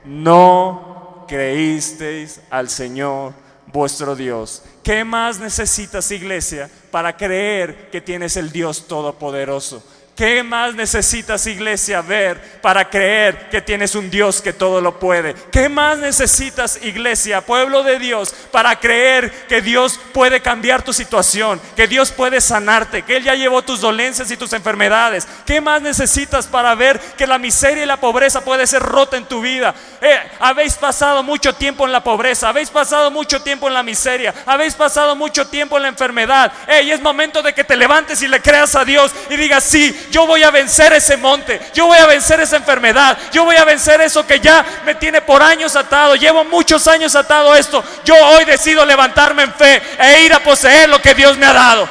no 0.05 1.25
creísteis 1.27 2.41
al 2.49 2.69
Señor 2.69 3.33
vuestro 3.67 4.15
Dios. 4.15 4.63
¿Qué 4.83 5.03
más 5.03 5.39
necesitas, 5.39 6.09
iglesia, 6.11 6.69
para 6.91 7.15
creer 7.15 7.89
que 7.91 8.01
tienes 8.01 8.35
el 8.37 8.51
Dios 8.51 8.87
Todopoderoso? 8.87 9.83
¿Qué 10.19 10.43
más 10.43 10.75
necesitas, 10.75 11.47
iglesia, 11.47 12.01
ver 12.01 12.59
para 12.61 12.89
creer 12.89 13.47
que 13.49 13.61
tienes 13.61 13.95
un 13.95 14.09
Dios 14.09 14.41
que 14.41 14.51
todo 14.51 14.81
lo 14.81 14.99
puede? 14.99 15.33
¿Qué 15.49 15.69
más 15.69 15.97
necesitas, 15.97 16.77
iglesia, 16.81 17.39
pueblo 17.39 17.83
de 17.83 17.99
Dios, 17.99 18.35
para 18.51 18.77
creer 18.77 19.31
que 19.47 19.61
Dios 19.61 19.97
puede 20.11 20.41
cambiar 20.41 20.81
tu 20.81 20.91
situación, 20.91 21.61
que 21.73 21.87
Dios 21.87 22.11
puede 22.11 22.41
sanarte, 22.41 23.03
que 23.03 23.15
Él 23.15 23.23
ya 23.23 23.35
llevó 23.35 23.61
tus 23.61 23.79
dolencias 23.79 24.29
y 24.29 24.35
tus 24.35 24.51
enfermedades? 24.51 25.25
¿Qué 25.45 25.61
más 25.61 25.81
necesitas 25.81 26.47
para 26.47 26.75
ver 26.75 26.99
que 26.99 27.25
la 27.25 27.37
miseria 27.37 27.83
y 27.83 27.87
la 27.87 28.01
pobreza 28.01 28.43
puede 28.43 28.67
ser 28.67 28.81
rota 28.81 29.15
en 29.15 29.23
tu 29.23 29.39
vida? 29.39 29.73
Eh, 30.01 30.19
habéis 30.41 30.73
pasado 30.73 31.23
mucho 31.23 31.55
tiempo 31.55 31.85
en 31.85 31.93
la 31.93 32.03
pobreza, 32.03 32.49
habéis 32.49 32.69
pasado 32.69 33.09
mucho 33.09 33.41
tiempo 33.41 33.69
en 33.69 33.73
la 33.73 33.83
miseria, 33.83 34.33
habéis 34.45 34.75
pasado 34.75 35.15
mucho 35.15 35.47
tiempo 35.47 35.77
en 35.77 35.83
la 35.83 35.87
enfermedad. 35.87 36.51
y 36.83 36.91
es 36.91 36.99
momento 36.99 37.41
de 37.41 37.53
que 37.53 37.63
te 37.63 37.77
levantes 37.77 38.21
y 38.21 38.27
le 38.27 38.41
creas 38.41 38.75
a 38.75 38.83
Dios 38.83 39.13
y 39.29 39.37
digas, 39.37 39.63
sí, 39.63 39.95
yo 40.11 40.25
voy 40.25 40.43
a 40.43 40.51
vencer 40.51 40.93
ese 40.93 41.17
monte, 41.17 41.59
yo 41.73 41.87
voy 41.87 41.97
a 41.97 42.05
vencer 42.05 42.39
esa 42.39 42.57
enfermedad, 42.57 43.17
yo 43.31 43.45
voy 43.45 43.55
a 43.55 43.65
vencer 43.65 44.01
eso 44.01 44.25
que 44.25 44.39
ya 44.39 44.65
me 44.85 44.95
tiene 44.95 45.21
por 45.21 45.41
años 45.41 45.75
atado, 45.75 46.15
llevo 46.15 46.43
muchos 46.45 46.87
años 46.87 47.15
atado 47.15 47.53
a 47.53 47.59
esto. 47.59 47.83
Yo 48.03 48.15
hoy 48.15 48.45
decido 48.45 48.85
levantarme 48.85 49.43
en 49.43 49.53
fe 49.53 49.81
e 49.99 50.21
ir 50.25 50.33
a 50.33 50.39
poseer 50.39 50.89
lo 50.89 51.01
que 51.01 51.13
Dios 51.13 51.37
me 51.37 51.45
ha 51.45 51.53
dado. 51.53 51.89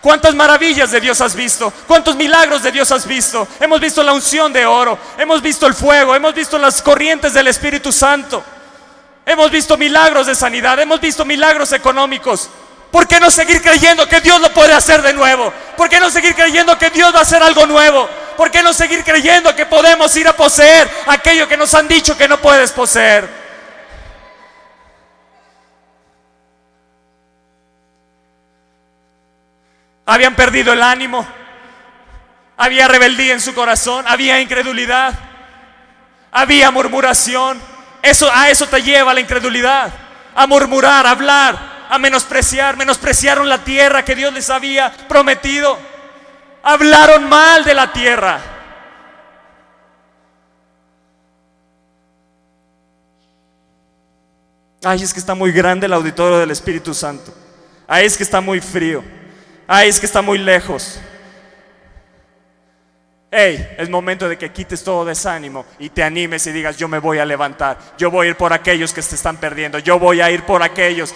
¿Cuántas 0.00 0.34
maravillas 0.34 0.90
de 0.90 1.00
Dios 1.00 1.20
has 1.20 1.34
visto? 1.34 1.70
¿Cuántos 1.86 2.16
milagros 2.16 2.62
de 2.62 2.72
Dios 2.72 2.90
has 2.90 3.06
visto? 3.06 3.46
Hemos 3.60 3.80
visto 3.80 4.02
la 4.02 4.12
unción 4.14 4.50
de 4.50 4.64
oro, 4.64 4.98
hemos 5.18 5.42
visto 5.42 5.66
el 5.66 5.74
fuego, 5.74 6.14
hemos 6.14 6.34
visto 6.34 6.56
las 6.58 6.80
corrientes 6.80 7.34
del 7.34 7.48
Espíritu 7.48 7.92
Santo. 7.92 8.42
Hemos 9.26 9.50
visto 9.50 9.76
milagros 9.76 10.26
de 10.26 10.34
sanidad, 10.34 10.78
hemos 10.80 11.00
visto 11.00 11.24
milagros 11.24 11.72
económicos. 11.72 12.50
¿Por 12.90 13.06
qué 13.06 13.20
no 13.20 13.30
seguir 13.30 13.62
creyendo 13.62 14.08
que 14.08 14.20
Dios 14.20 14.40
lo 14.40 14.52
puede 14.52 14.72
hacer 14.72 15.00
de 15.02 15.12
nuevo? 15.12 15.52
¿Por 15.76 15.88
qué 15.88 16.00
no 16.00 16.10
seguir 16.10 16.34
creyendo 16.34 16.76
que 16.76 16.90
Dios 16.90 17.14
va 17.14 17.20
a 17.20 17.22
hacer 17.22 17.42
algo 17.42 17.66
nuevo? 17.66 18.08
¿Por 18.36 18.50
qué 18.50 18.62
no 18.62 18.72
seguir 18.72 19.04
creyendo 19.04 19.54
que 19.54 19.66
podemos 19.66 20.16
ir 20.16 20.26
a 20.26 20.32
poseer 20.32 20.90
aquello 21.06 21.46
que 21.46 21.56
nos 21.56 21.72
han 21.74 21.86
dicho 21.86 22.16
que 22.16 22.26
no 22.26 22.38
puedes 22.38 22.72
poseer? 22.72 23.28
Habían 30.06 30.34
perdido 30.34 30.72
el 30.72 30.82
ánimo, 30.82 31.24
había 32.56 32.88
rebeldía 32.88 33.32
en 33.32 33.40
su 33.40 33.54
corazón, 33.54 34.04
había 34.08 34.40
incredulidad, 34.40 35.14
había 36.32 36.72
murmuración. 36.72 37.62
Eso, 38.02 38.30
a 38.32 38.48
eso 38.48 38.66
te 38.66 38.82
lleva 38.82 39.14
la 39.14 39.20
incredulidad, 39.20 39.92
a 40.34 40.46
murmurar, 40.46 41.06
a 41.06 41.10
hablar, 41.10 41.86
a 41.88 41.98
menospreciar, 41.98 42.76
menospreciaron 42.76 43.48
la 43.48 43.58
tierra 43.58 44.04
que 44.04 44.14
Dios 44.14 44.32
les 44.32 44.48
había 44.48 44.92
prometido. 45.08 45.78
Hablaron 46.62 47.28
mal 47.28 47.64
de 47.64 47.74
la 47.74 47.92
tierra. 47.92 48.40
Ay, 54.82 55.02
es 55.02 55.12
que 55.12 55.20
está 55.20 55.34
muy 55.34 55.52
grande 55.52 55.86
el 55.86 55.92
auditorio 55.92 56.38
del 56.38 56.50
Espíritu 56.50 56.94
Santo. 56.94 57.34
Ay, 57.86 58.06
es 58.06 58.16
que 58.16 58.22
está 58.22 58.40
muy 58.40 58.60
frío. 58.60 59.04
Ay, 59.66 59.88
es 59.88 60.00
que 60.00 60.06
está 60.06 60.22
muy 60.22 60.38
lejos. 60.38 60.98
Hey, 63.30 63.76
es 63.78 63.88
momento 63.88 64.28
de 64.28 64.36
que 64.36 64.50
quites 64.50 64.82
todo 64.82 65.04
desánimo 65.04 65.64
y 65.78 65.90
te 65.90 66.02
animes 66.02 66.46
y 66.46 66.52
digas, 66.52 66.76
yo 66.76 66.88
me 66.88 66.98
voy 66.98 67.18
a 67.18 67.24
levantar, 67.24 67.78
yo 67.96 68.10
voy 68.10 68.26
a 68.26 68.30
ir 68.30 68.36
por 68.36 68.52
aquellos 68.52 68.92
que 68.92 69.02
se 69.02 69.14
están 69.14 69.36
perdiendo, 69.36 69.78
yo 69.78 69.98
voy 70.00 70.20
a 70.20 70.30
ir 70.30 70.42
por 70.44 70.62
aquellos 70.62 71.14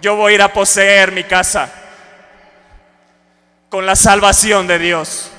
yo 0.00 0.16
voy 0.16 0.32
a 0.32 0.34
ir 0.36 0.42
a 0.42 0.52
poseer 0.52 1.12
mi 1.12 1.24
casa 1.24 1.72
con 3.68 3.84
la 3.84 3.96
salvación 3.96 4.66
de 4.66 4.78
Dios. 4.78 5.30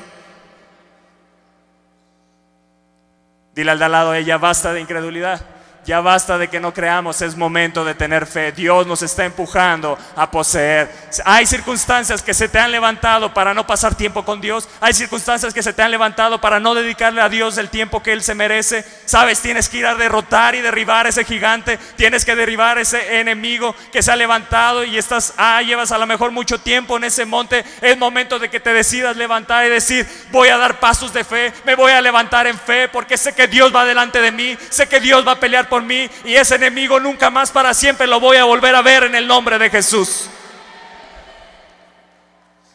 Dile 3.56 3.72
al 3.72 3.80
de 3.80 3.86
al 3.86 3.92
lado, 3.92 4.14
ella 4.14 4.38
basta 4.38 4.74
de 4.74 4.82
incredulidad. 4.82 5.42
Ya 5.90 6.02
basta 6.02 6.38
de 6.38 6.50
que 6.50 6.60
no 6.60 6.72
creamos, 6.72 7.20
es 7.24 7.36
momento 7.36 7.84
de 7.84 7.96
tener 7.96 8.28
fe. 8.28 8.52
Dios 8.52 8.86
nos 8.86 9.02
está 9.02 9.26
empujando 9.26 9.98
a 10.16 10.30
poseer. 10.30 10.88
Hay 11.26 11.48
circunstancias 11.48 12.22
que 12.22 12.36
se 12.36 12.48
te 12.48 12.60
han 12.60 12.72
levantado 12.72 13.34
para 13.34 13.56
no 13.56 13.66
pasar 13.66 13.96
tiempo 13.96 14.24
con 14.24 14.40
Dios. 14.40 14.70
Hay 14.82 14.94
circunstancias 14.94 15.52
que 15.52 15.64
se 15.64 15.74
te 15.74 15.82
han 15.82 15.90
levantado 15.90 16.40
para 16.40 16.60
no 16.60 16.76
dedicarle 16.76 17.24
a 17.24 17.28
Dios 17.28 17.58
el 17.58 17.70
tiempo 17.70 18.04
que 18.04 18.14
Él 18.14 18.22
se 18.22 18.36
merece. 18.36 18.86
Sabes, 19.06 19.40
tienes 19.40 19.68
que 19.68 19.78
ir 19.78 19.88
a 19.88 19.96
derrotar 19.96 20.54
y 20.54 20.62
derribar 20.62 21.08
ese 21.08 21.26
gigante. 21.26 21.80
Tienes 21.96 22.24
que 22.24 22.36
derribar 22.36 22.78
ese 22.78 23.20
enemigo 23.20 23.76
que 23.92 24.04
se 24.04 24.12
ha 24.12 24.16
levantado 24.16 24.84
y 24.84 24.96
estás, 24.96 25.34
ah, 25.38 25.60
llevas 25.64 25.92
a 25.92 25.98
lo 25.98 26.06
mejor 26.06 26.30
mucho 26.30 26.60
tiempo 26.60 26.98
en 26.98 27.06
ese 27.06 27.26
monte. 27.26 27.66
Es 27.82 27.98
momento 27.98 28.38
de 28.38 28.50
que 28.50 28.60
te 28.60 28.74
decidas 28.74 29.18
levantar 29.18 29.66
y 29.66 29.70
decir, 29.70 30.08
voy 30.30 30.50
a 30.50 30.58
dar 30.58 30.80
pasos 30.80 31.12
de 31.14 31.24
fe, 31.24 31.52
me 31.66 31.74
voy 31.74 31.94
a 31.94 32.00
levantar 32.00 32.46
en 32.46 32.60
fe 32.60 32.90
porque 32.90 33.18
sé 33.18 33.34
que 33.34 33.48
Dios 33.48 33.76
va 33.76 33.86
delante 33.86 34.22
de 34.22 34.32
mí, 34.32 34.56
sé 34.70 34.88
que 34.88 35.00
Dios 35.00 35.28
va 35.28 35.32
a 35.32 35.40
pelear 35.40 35.68
por 35.68 35.79
mí 35.82 36.10
y 36.26 36.36
ese 36.36 36.56
enemigo 36.56 37.00
nunca 37.00 37.30
más 37.30 37.52
para 37.52 37.74
siempre 37.74 38.08
lo 38.08 38.20
voy 38.20 38.38
a 38.38 38.44
volver 38.44 38.76
a 38.76 38.82
ver 38.82 39.04
en 39.04 39.16
el 39.16 39.28
nombre 39.28 39.58
de 39.58 39.70
Jesús. 39.70 40.30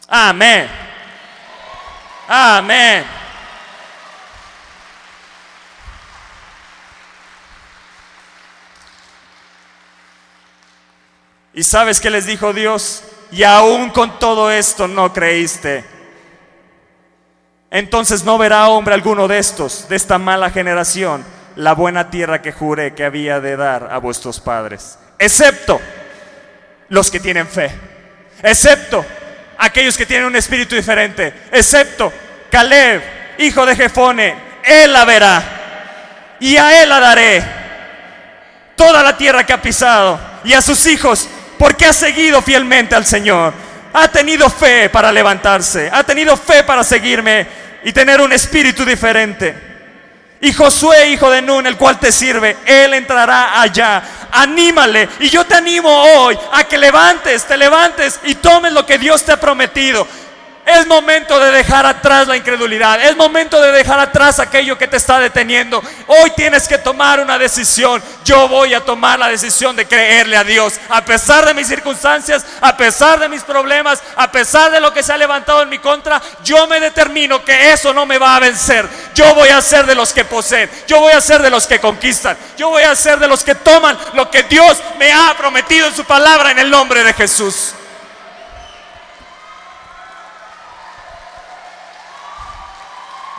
Amén. 0.09 0.69
Amén. 2.29 3.05
¿Y 11.55 11.63
sabes 11.63 12.01
qué 12.01 12.11
les 12.11 12.27
dijo 12.27 12.53
Dios? 12.53 13.05
Y 13.31 13.45
aún 13.45 13.91
con 13.91 14.19
todo 14.19 14.51
esto 14.51 14.89
no 14.89 15.13
creíste. 15.13 15.85
Entonces 17.71 18.25
no 18.25 18.39
verá 18.39 18.69
hombre 18.69 18.95
alguno 18.95 19.27
de 19.27 19.39
estos, 19.39 19.89
de 19.89 19.97
esta 19.97 20.19
mala 20.19 20.51
generación, 20.51 21.25
la 21.57 21.75
buena 21.75 22.11
tierra 22.11 22.43
que 22.43 22.53
juré 22.53 22.95
que 22.95 23.05
había 23.05 23.41
de 23.41 23.57
dar 23.57 23.89
a 23.91 23.99
vuestros 23.99 24.41
padres, 24.41 24.99
excepto 25.19 25.81
los 26.89 27.11
que 27.11 27.21
tienen 27.21 27.47
fe, 27.47 27.71
excepto 28.43 29.05
aquellos 29.59 29.97
que 29.97 30.07
tienen 30.07 30.27
un 30.27 30.37
espíritu 30.37 30.75
diferente, 30.75 31.33
excepto 31.53 32.13
Caleb, 32.51 33.03
hijo 33.39 33.67
de 33.67 33.75
Jefone, 33.75 34.37
él 34.65 34.93
la 34.93 35.05
verá. 35.05 35.43
Y 36.41 36.57
a 36.57 36.83
él 36.83 36.89
la 36.89 37.01
daré. 37.01 37.43
Toda 38.77 39.03
la 39.03 39.17
tierra 39.17 39.45
que 39.45 39.53
ha 39.53 39.63
pisado 39.63 40.21
y 40.45 40.53
a 40.53 40.61
sus 40.61 40.87
hijos 40.87 41.29
porque 41.59 41.87
ha 41.87 41.93
seguido 41.93 42.43
fielmente 42.43 42.95
al 42.95 43.05
Señor. 43.05 43.53
Ha 43.93 44.09
tenido 44.09 44.51
fe 44.51 44.89
para 44.89 45.11
levantarse, 45.11 45.91
ha 45.93 46.05
tenido 46.05 46.37
fe 46.37 46.65
para 46.65 46.85
seguirme 46.85 47.47
y 47.85 47.93
tener 47.93 48.21
un 48.21 48.33
espíritu 48.33 48.85
diferente. 48.85 49.74
Y 50.45 50.53
Josué, 50.53 51.09
hijo 51.09 51.31
de 51.31 51.41
Nun, 51.41 51.67
el 51.67 51.79
cual 51.79 51.99
te 51.99 52.13
sirve, 52.13 52.59
él 52.67 52.93
entrará 52.93 53.63
allá. 53.63 54.03
Anímale. 54.31 55.09
Y 55.21 55.31
yo 55.31 55.47
te 55.47 55.55
animo 55.55 55.89
hoy 55.89 56.39
a 56.53 56.65
que 56.65 56.77
levantes, 56.77 57.47
te 57.47 57.57
levantes 57.57 58.21
y 58.25 58.35
tomes 58.35 58.71
lo 58.75 58.85
que 58.85 58.99
Dios 58.99 59.25
te 59.25 59.33
ha 59.33 59.41
prometido. 59.41 60.07
Es 60.67 60.87
momento 60.87 61.39
de 61.39 61.51
dejar 61.51 61.85
atrás 61.85 62.27
la 62.27 62.39
incredulidad. 62.39 63.03
Es 63.05 63.17
momento 63.17 63.61
de 63.61 63.71
dejar 63.71 64.01
atrás 64.01 64.39
aquello 64.39 64.79
que 64.79 64.89
te 64.89 64.97
está 64.97 65.19
deteniendo. 65.19 65.83
Hoy 66.07 66.31
tienes 66.31 66.67
que 66.67 66.79
tomar 66.79 67.21
una 67.21 67.39
decisión. 67.39 68.03
Yo 68.25 68.49
voy 68.49 68.73
a 68.73 68.81
tomar 68.81 69.19
la 69.19 69.29
decisión 69.29 69.77
de 69.77 69.87
creerle 69.87 70.39
a 70.39 70.45
Dios. 70.45 70.81
A 70.89 71.05
pesar 71.05 71.45
de 71.45 71.53
mis 71.53 71.67
circunstancias, 71.67 72.47
a 72.63 72.75
pesar 72.79 73.21
de 73.21 73.29
mis 73.29 73.43
problemas, 73.43 74.03
a 74.17 74.33
pesar 74.33 74.71
de 74.71 74.81
lo 74.81 74.91
que 74.93 75.03
se 75.03 75.13
ha 75.13 75.19
levantado 75.19 75.61
en 75.61 75.69
mi 75.69 75.79
contra, 75.79 76.23
yo 76.43 76.67
me 76.67 76.81
determino 76.81 77.45
que 77.45 77.73
eso 77.73 77.93
no 77.93 78.07
me 78.07 78.17
va 78.17 78.37
a 78.37 78.41
vencer. 78.41 78.89
Yo 79.15 79.35
voy 79.35 79.51
a 79.51 79.61
ser 79.61 79.85
de 79.85 79.95
los 79.95 80.15
que 80.15 80.25
poseen. 80.25 80.71
Yo 80.87 81.01
voy 81.01 81.13
a 81.13 81.21
ser 81.21 81.43
de 81.43 81.51
los 81.51 81.67
que 81.67 81.79
conquistan. 81.79 82.39
Yo 82.57 82.71
voy 82.71 82.85
a 82.85 82.97
ser 82.97 83.19
de 83.19 83.29
los 83.29 83.45
que 83.45 83.55
toman 83.55 83.99
lo 84.15 84.31
que 84.31 84.45
Dios 84.45 84.79
me 84.99 85.13
ha 85.13 85.35
prometido 85.37 85.89
en 85.89 85.95
su 85.95 86.05
palabra 86.05 86.53
en 86.53 86.59
el 86.59 86.71
nombre 86.71 87.05
de 87.05 87.13
Jesús. 87.13 87.75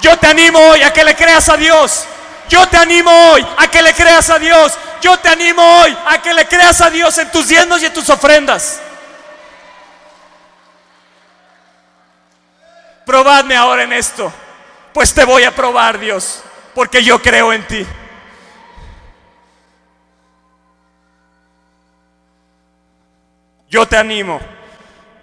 Yo 0.05 0.19
te 0.19 0.27
animo 0.27 0.59
hoy 0.59 0.83
a 0.83 0.93
que 0.93 1.03
le 1.03 1.15
creas 1.15 1.49
a 1.49 1.57
Dios. 1.57 2.05
Yo 2.47 2.67
te 2.69 2.77
animo 2.77 3.09
hoy 3.31 3.43
a 3.57 3.67
que 3.71 3.81
le 3.81 3.91
creas 3.91 4.29
a 4.29 4.37
Dios. 4.37 4.77
Yo 5.01 5.17
te 5.17 5.29
animo 5.29 5.63
hoy 5.79 5.97
a 6.05 6.21
que 6.21 6.31
le 6.31 6.47
creas 6.47 6.79
a 6.81 6.91
Dios 6.91 7.17
en 7.17 7.31
tus 7.31 7.47
diezmos 7.47 7.81
y 7.81 7.87
en 7.87 7.93
tus 7.93 8.07
ofrendas. 8.11 8.79
Probadme 13.03 13.55
ahora 13.55 13.81
en 13.81 13.93
esto, 13.93 14.31
pues 14.93 15.11
te 15.11 15.25
voy 15.25 15.43
a 15.43 15.55
probar, 15.55 15.97
Dios, 15.97 16.43
porque 16.75 17.03
yo 17.03 17.19
creo 17.19 17.51
en 17.51 17.65
ti. 17.65 17.83
Yo 23.71 23.87
te 23.87 23.97
animo 23.97 24.39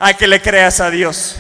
a 0.01 0.13
que 0.15 0.27
le 0.27 0.43
creas 0.43 0.81
a 0.81 0.91
Dios. 0.91 1.37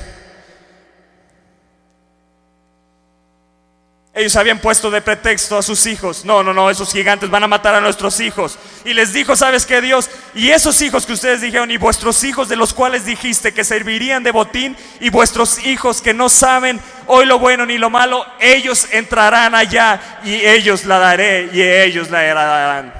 Ellos 4.14 4.37
habían 4.37 4.59
puesto 4.59 4.90
de 4.90 5.00
pretexto 5.00 5.57
a 5.57 5.62
sus 5.62 5.87
hijos. 5.87 6.26
No, 6.26 6.42
no, 6.42 6.52
no, 6.52 6.69
esos 6.69 6.92
gigantes 6.92 7.31
van 7.31 7.45
a 7.45 7.49
matar 7.49 7.75
a 7.75 7.81
nuestros 7.81 8.21
hijos. 8.21 8.59
Y 8.85 8.92
les 8.92 9.14
dijo, 9.14 9.37
¿sabes 9.37 9.64
qué 9.64 9.81
Dios? 9.81 10.11
Y 10.35 10.50
esos 10.50 10.83
hijos 10.83 11.07
que 11.07 11.14
ustedes 11.14 11.40
dijeron, 11.40 11.71
y 11.71 11.78
vuestros 11.78 12.23
hijos 12.23 12.50
de 12.50 12.57
los 12.57 12.75
cuales 12.75 13.07
dijiste 13.07 13.54
que 13.54 13.64
servirían 13.64 14.23
de 14.23 14.31
botín, 14.31 14.76
y 15.00 15.09
vuestros 15.09 15.64
hijos 15.64 16.02
que 16.02 16.12
no 16.12 16.28
saben 16.28 16.78
hoy 17.07 17.25
lo 17.25 17.38
bueno 17.38 17.64
ni 17.64 17.78
lo 17.78 17.88
malo, 17.88 18.26
ellos 18.38 18.87
entrarán 18.92 19.54
allá 19.54 20.21
y 20.25 20.35
ellos 20.35 20.85
la 20.85 20.99
daré 20.99 21.49
y 21.50 21.62
ellos 21.62 22.11
la 22.11 22.23
heredarán. 22.23 22.92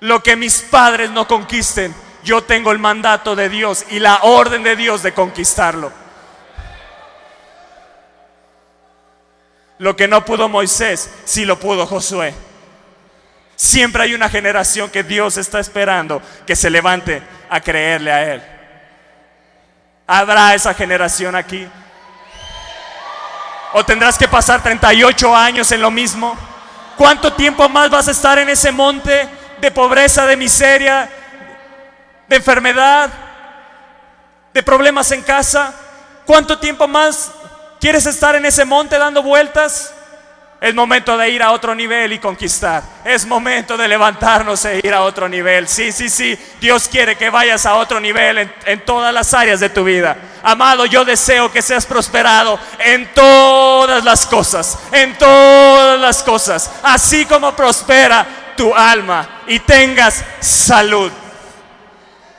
Lo 0.00 0.22
que 0.22 0.36
mis 0.36 0.62
padres 0.62 1.10
no 1.10 1.28
conquisten, 1.28 1.94
yo 2.22 2.42
tengo 2.42 2.72
el 2.72 2.78
mandato 2.78 3.36
de 3.36 3.50
Dios 3.50 3.84
y 3.90 3.98
la 3.98 4.20
orden 4.22 4.62
de 4.62 4.74
Dios 4.74 5.02
de 5.02 5.12
conquistarlo. 5.12 6.03
Lo 9.84 9.94
que 9.94 10.08
no 10.08 10.24
pudo 10.24 10.48
Moisés, 10.48 11.10
sí 11.26 11.44
lo 11.44 11.60
pudo 11.60 11.86
Josué. 11.86 12.32
Siempre 13.54 14.02
hay 14.02 14.14
una 14.14 14.30
generación 14.30 14.88
que 14.88 15.02
Dios 15.02 15.36
está 15.36 15.60
esperando 15.60 16.22
que 16.46 16.56
se 16.56 16.70
levante 16.70 17.22
a 17.50 17.60
creerle 17.60 18.10
a 18.10 18.32
Él. 18.32 18.42
¿Habrá 20.06 20.54
esa 20.54 20.72
generación 20.72 21.36
aquí? 21.36 21.68
¿O 23.74 23.84
tendrás 23.84 24.16
que 24.16 24.26
pasar 24.26 24.62
38 24.62 25.36
años 25.36 25.70
en 25.70 25.82
lo 25.82 25.90
mismo? 25.90 26.34
¿Cuánto 26.96 27.34
tiempo 27.34 27.68
más 27.68 27.90
vas 27.90 28.08
a 28.08 28.12
estar 28.12 28.38
en 28.38 28.48
ese 28.48 28.72
monte 28.72 29.28
de 29.60 29.70
pobreza, 29.70 30.24
de 30.24 30.38
miseria, 30.38 31.10
de 32.26 32.36
enfermedad, 32.36 33.10
de 34.54 34.62
problemas 34.62 35.10
en 35.10 35.20
casa? 35.20 35.74
¿Cuánto 36.24 36.58
tiempo 36.58 36.88
más 36.88 37.30
¿Quieres 37.84 38.06
estar 38.06 38.34
en 38.34 38.46
ese 38.46 38.64
monte 38.64 38.96
dando 38.96 39.22
vueltas? 39.22 39.92
Es 40.58 40.74
momento 40.74 41.18
de 41.18 41.28
ir 41.28 41.42
a 41.42 41.50
otro 41.50 41.74
nivel 41.74 42.14
y 42.14 42.18
conquistar. 42.18 42.82
Es 43.04 43.26
momento 43.26 43.76
de 43.76 43.86
levantarnos 43.86 44.64
e 44.64 44.80
ir 44.82 44.94
a 44.94 45.02
otro 45.02 45.28
nivel. 45.28 45.68
Sí, 45.68 45.92
sí, 45.92 46.08
sí. 46.08 46.34
Dios 46.62 46.88
quiere 46.88 47.14
que 47.14 47.28
vayas 47.28 47.66
a 47.66 47.74
otro 47.74 48.00
nivel 48.00 48.38
en, 48.38 48.54
en, 48.64 48.80
todas 48.86 49.12
las 49.12 49.34
áreas 49.34 49.60
de 49.60 49.68
tu 49.68 49.84
vida. 49.84 50.16
Amado, 50.42 50.86
yo 50.86 51.04
deseo 51.04 51.52
que 51.52 51.60
seas 51.60 51.84
prosperado 51.84 52.58
en 52.78 53.12
todas 53.12 54.02
las 54.02 54.24
cosas. 54.24 54.78
En 54.90 55.18
todas 55.18 56.00
las 56.00 56.22
cosas. 56.22 56.70
Así 56.82 57.26
como 57.26 57.54
prospera 57.54 58.26
tu 58.56 58.74
alma 58.74 59.42
y 59.46 59.58
tengas 59.58 60.24
salud. 60.40 61.12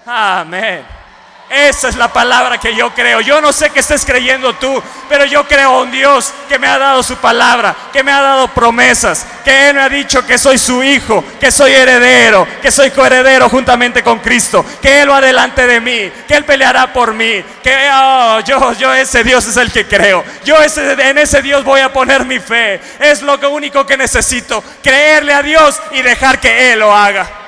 Amén. 0.07 1.04
Esa 1.49 1.89
es 1.89 1.95
la 1.95 2.11
palabra 2.11 2.57
que 2.57 2.75
yo 2.75 2.93
creo. 2.93 3.21
Yo 3.21 3.39
no 3.39 3.53
sé 3.53 3.69
qué 3.69 3.79
estés 3.79 4.03
creyendo 4.03 4.53
tú, 4.53 4.81
pero 5.07 5.25
yo 5.25 5.47
creo 5.47 5.83
en 5.83 5.91
Dios 5.91 6.33
que 6.49 6.57
me 6.57 6.67
ha 6.67 6.79
dado 6.79 7.03
su 7.03 7.17
palabra, 7.17 7.75
que 7.93 8.03
me 8.03 8.11
ha 8.11 8.21
dado 8.21 8.47
promesas, 8.47 9.25
que 9.43 9.69
Él 9.69 9.75
me 9.75 9.81
ha 9.81 9.89
dicho 9.89 10.25
que 10.25 10.39
soy 10.39 10.57
su 10.57 10.83
hijo, 10.83 11.23
que 11.39 11.51
soy 11.51 11.71
heredero, 11.71 12.47
que 12.61 12.71
soy 12.71 12.89
coheredero 12.89 13.47
juntamente 13.47 14.01
con 14.01 14.19
Cristo, 14.19 14.65
que 14.81 15.03
Él 15.03 15.11
va 15.11 15.21
delante 15.21 15.67
de 15.67 15.79
mí, 15.79 16.11
que 16.27 16.35
Él 16.35 16.45
peleará 16.45 16.91
por 16.91 17.13
mí, 17.13 17.43
que 17.61 17.89
oh, 17.93 18.39
yo, 18.39 18.73
yo 18.73 18.93
ese 18.93 19.23
Dios 19.23 19.45
es 19.45 19.57
el 19.57 19.71
que 19.71 19.85
creo. 19.85 20.23
Yo 20.43 20.59
ese, 20.61 20.93
en 20.93 21.19
ese 21.19 21.43
Dios 21.43 21.63
voy 21.63 21.81
a 21.81 21.93
poner 21.93 22.25
mi 22.25 22.39
fe. 22.39 22.81
Es 22.99 23.21
lo 23.21 23.35
único 23.51 23.85
que 23.85 23.97
necesito, 23.97 24.63
creerle 24.81 25.33
a 25.33 25.43
Dios 25.43 25.79
y 25.91 26.01
dejar 26.01 26.39
que 26.39 26.73
Él 26.73 26.79
lo 26.79 26.95
haga. 26.95 27.44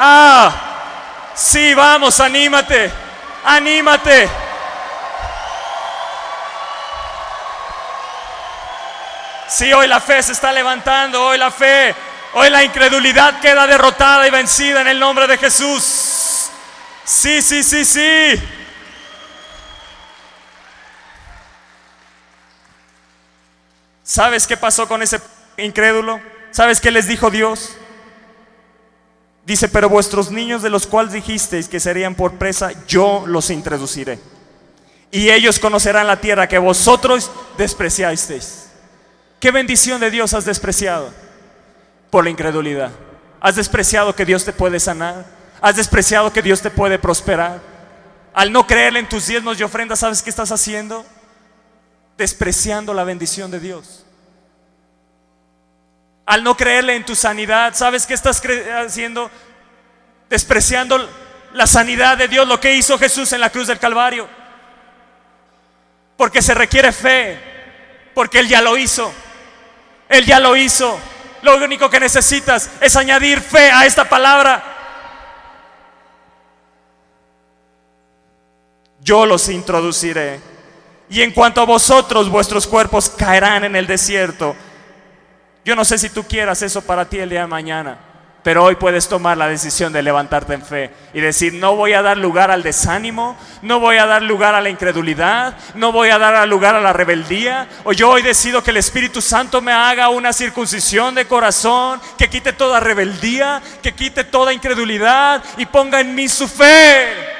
Ah, 0.00 1.32
sí, 1.34 1.74
vamos, 1.74 2.20
anímate, 2.20 2.88
anímate. 3.44 4.28
Sí, 9.48 9.72
hoy 9.72 9.88
la 9.88 9.98
fe 9.98 10.22
se 10.22 10.30
está 10.30 10.52
levantando, 10.52 11.20
hoy 11.20 11.36
la 11.36 11.50
fe, 11.50 11.92
hoy 12.34 12.48
la 12.48 12.62
incredulidad 12.62 13.40
queda 13.40 13.66
derrotada 13.66 14.24
y 14.28 14.30
vencida 14.30 14.82
en 14.82 14.86
el 14.86 15.00
nombre 15.00 15.26
de 15.26 15.36
Jesús. 15.36 16.48
Sí, 17.04 17.42
sí, 17.42 17.64
sí, 17.64 17.84
sí. 17.84 18.40
¿Sabes 24.04 24.46
qué 24.46 24.56
pasó 24.56 24.86
con 24.86 25.02
ese 25.02 25.20
incrédulo? 25.56 26.20
¿Sabes 26.52 26.80
qué 26.80 26.92
les 26.92 27.08
dijo 27.08 27.30
Dios? 27.30 27.76
Dice, 29.48 29.66
pero 29.66 29.88
vuestros 29.88 30.30
niños 30.30 30.60
de 30.60 30.68
los 30.68 30.86
cuales 30.86 31.14
dijisteis 31.14 31.70
que 31.70 31.80
serían 31.80 32.14
por 32.14 32.34
presa, 32.34 32.70
yo 32.86 33.24
los 33.26 33.48
introduciré. 33.48 34.18
Y 35.10 35.30
ellos 35.30 35.58
conocerán 35.58 36.06
la 36.06 36.20
tierra 36.20 36.46
que 36.46 36.58
vosotros 36.58 37.30
despreciasteis. 37.56 38.66
¿Qué 39.40 39.50
bendición 39.50 40.02
de 40.02 40.10
Dios 40.10 40.34
has 40.34 40.44
despreciado? 40.44 41.14
Por 42.10 42.24
la 42.24 42.30
incredulidad. 42.30 42.90
¿Has 43.40 43.56
despreciado 43.56 44.14
que 44.14 44.26
Dios 44.26 44.44
te 44.44 44.52
puede 44.52 44.78
sanar? 44.80 45.24
¿Has 45.62 45.76
despreciado 45.76 46.30
que 46.30 46.42
Dios 46.42 46.60
te 46.60 46.68
puede 46.68 46.98
prosperar? 46.98 47.62
Al 48.34 48.52
no 48.52 48.66
creerle 48.66 48.98
en 48.98 49.08
tus 49.08 49.28
diezmos 49.28 49.58
y 49.58 49.62
ofrendas, 49.62 50.00
¿sabes 50.00 50.22
qué 50.22 50.28
estás 50.28 50.52
haciendo? 50.52 51.06
Despreciando 52.18 52.92
la 52.92 53.04
bendición 53.04 53.50
de 53.50 53.60
Dios 53.60 54.04
al 56.28 56.44
no 56.44 56.58
creerle 56.58 56.94
en 56.94 57.06
tu 57.06 57.16
sanidad, 57.16 57.74
¿sabes 57.74 58.06
qué 58.06 58.12
estás 58.12 58.42
haciendo? 58.84 59.30
Despreciando 60.28 61.08
la 61.54 61.66
sanidad 61.66 62.18
de 62.18 62.28
Dios, 62.28 62.46
lo 62.46 62.60
que 62.60 62.74
hizo 62.74 62.98
Jesús 62.98 63.32
en 63.32 63.40
la 63.40 63.48
cruz 63.48 63.66
del 63.66 63.78
Calvario. 63.78 64.28
Porque 66.18 66.42
se 66.42 66.52
requiere 66.52 66.92
fe, 66.92 67.40
porque 68.12 68.40
Él 68.40 68.48
ya 68.48 68.60
lo 68.60 68.76
hizo. 68.76 69.10
Él 70.10 70.26
ya 70.26 70.38
lo 70.38 70.54
hizo. 70.54 71.00
Lo 71.40 71.56
único 71.56 71.88
que 71.88 71.98
necesitas 71.98 72.72
es 72.78 72.94
añadir 72.94 73.40
fe 73.40 73.70
a 73.70 73.86
esta 73.86 74.06
palabra. 74.06 74.62
Yo 79.00 79.24
los 79.24 79.48
introduciré. 79.48 80.40
Y 81.08 81.22
en 81.22 81.30
cuanto 81.30 81.62
a 81.62 81.64
vosotros, 81.64 82.28
vuestros 82.28 82.66
cuerpos 82.66 83.08
caerán 83.08 83.64
en 83.64 83.76
el 83.76 83.86
desierto 83.86 84.54
yo 85.68 85.76
no 85.76 85.84
sé 85.84 85.98
si 85.98 86.08
tú 86.08 86.24
quieras 86.24 86.62
eso 86.62 86.80
para 86.80 87.04
ti 87.04 87.18
el 87.18 87.28
día 87.28 87.42
de 87.42 87.46
mañana. 87.46 87.98
Pero 88.42 88.64
hoy 88.64 88.76
puedes 88.76 89.06
tomar 89.06 89.36
la 89.36 89.48
decisión 89.48 89.92
de 89.92 90.00
levantarte 90.00 90.54
en 90.54 90.64
fe 90.64 90.90
y 91.12 91.20
decir, 91.20 91.52
no 91.52 91.76
voy 91.76 91.92
a 91.92 92.00
dar 92.00 92.16
lugar 92.16 92.50
al 92.50 92.62
desánimo, 92.62 93.36
no 93.60 93.78
voy 93.78 93.98
a 93.98 94.06
dar 94.06 94.22
lugar 94.22 94.54
a 94.54 94.62
la 94.62 94.70
incredulidad, 94.70 95.58
no 95.74 95.92
voy 95.92 96.08
a 96.08 96.18
dar 96.18 96.48
lugar 96.48 96.74
a 96.74 96.80
la 96.80 96.94
rebeldía. 96.94 97.68
O 97.84 97.92
yo 97.92 98.08
hoy 98.08 98.22
decido 98.22 98.64
que 98.64 98.70
el 98.70 98.78
Espíritu 98.78 99.20
Santo 99.20 99.60
me 99.60 99.72
haga 99.72 100.08
una 100.08 100.32
circuncisión 100.32 101.14
de 101.14 101.26
corazón, 101.26 102.00
que 102.16 102.30
quite 102.30 102.54
toda 102.54 102.80
rebeldía, 102.80 103.60
que 103.82 103.92
quite 103.92 104.24
toda 104.24 104.54
incredulidad 104.54 105.44
y 105.58 105.66
ponga 105.66 106.00
en 106.00 106.14
mí 106.14 106.28
su 106.28 106.48
fe. 106.48 107.37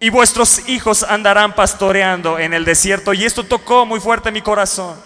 Y 0.00 0.10
vuestros 0.10 0.68
hijos 0.68 1.04
andarán 1.04 1.54
pastoreando 1.54 2.38
en 2.38 2.54
el 2.54 2.64
desierto. 2.64 3.12
Y 3.12 3.24
esto 3.24 3.44
tocó 3.44 3.86
muy 3.86 4.00
fuerte 4.00 4.32
mi 4.32 4.40
corazón 4.42 4.96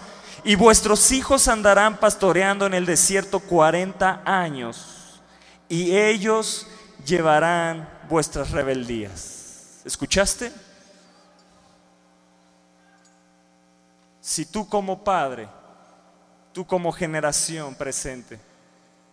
y 0.45 0.55
vuestros 0.55 1.11
hijos 1.11 1.47
andarán 1.47 1.97
pastoreando 1.97 2.67
en 2.67 2.75
el 2.75 2.85
desierto 2.85 3.39
40 3.39 4.21
años, 4.23 5.19
y 5.67 5.97
ellos 5.97 6.67
llevarán 7.03 7.89
vuestras 8.07 8.51
rebeldías. 8.51 9.81
¿Escuchaste? 9.83 10.51
Si 14.21 14.45
tú 14.45 14.69
como 14.69 15.03
padre, 15.03 15.49
tú 16.53 16.65
como 16.67 16.91
generación 16.91 17.73
presente, 17.73 18.39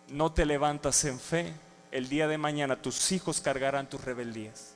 no 0.09 0.31
te 0.31 0.45
levantas 0.45 1.03
en 1.05 1.19
fe, 1.19 1.51
el 1.91 2.09
día 2.09 2.27
de 2.27 2.37
mañana 2.37 2.75
tus 2.75 3.11
hijos 3.11 3.41
cargarán 3.41 3.89
tus 3.89 4.03
rebeldías. 4.03 4.72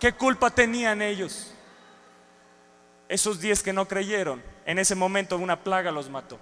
¿Qué 0.00 0.12
culpa 0.12 0.50
tenían 0.50 1.02
ellos? 1.02 1.52
Esos 3.08 3.40
diez 3.40 3.62
que 3.62 3.72
no 3.72 3.88
creyeron, 3.88 4.42
en 4.66 4.78
ese 4.78 4.94
momento 4.94 5.36
una 5.38 5.64
plaga 5.64 5.90
los 5.90 6.08
mató. 6.08 6.38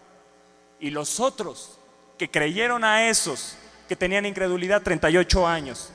Y 0.79 0.90
los 0.90 1.21
otros 1.21 1.79
que 2.19 2.31
creyeron 2.31 2.85
a 2.85 3.09
esos 3.09 3.57
que 3.88 3.97
tenían 3.97 4.27
incredulidad 4.27 4.83
38 4.83 5.47
años. 5.47 5.90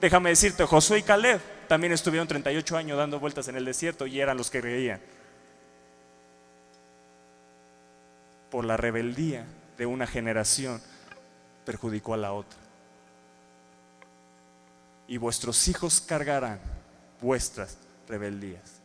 Déjame 0.00 0.30
decirte, 0.30 0.64
Josué 0.64 0.98
y 0.98 1.02
Caleb 1.02 1.40
también 1.68 1.92
estuvieron 1.92 2.26
38 2.26 2.76
años 2.76 2.98
dando 2.98 3.20
vueltas 3.20 3.46
en 3.48 3.56
el 3.56 3.64
desierto 3.64 4.06
y 4.06 4.20
eran 4.20 4.36
los 4.36 4.50
que 4.50 4.60
creían. 4.60 5.00
Por 8.50 8.64
la 8.64 8.76
rebeldía 8.76 9.44
de 9.76 9.86
una 9.86 10.06
generación 10.06 10.80
perjudicó 11.64 12.14
a 12.14 12.18
la 12.18 12.32
otra. 12.32 12.58
Y 15.08 15.18
vuestros 15.18 15.68
hijos 15.68 16.00
cargarán 16.00 16.75
vuestras 17.20 17.78
rebeldías. 18.08 18.80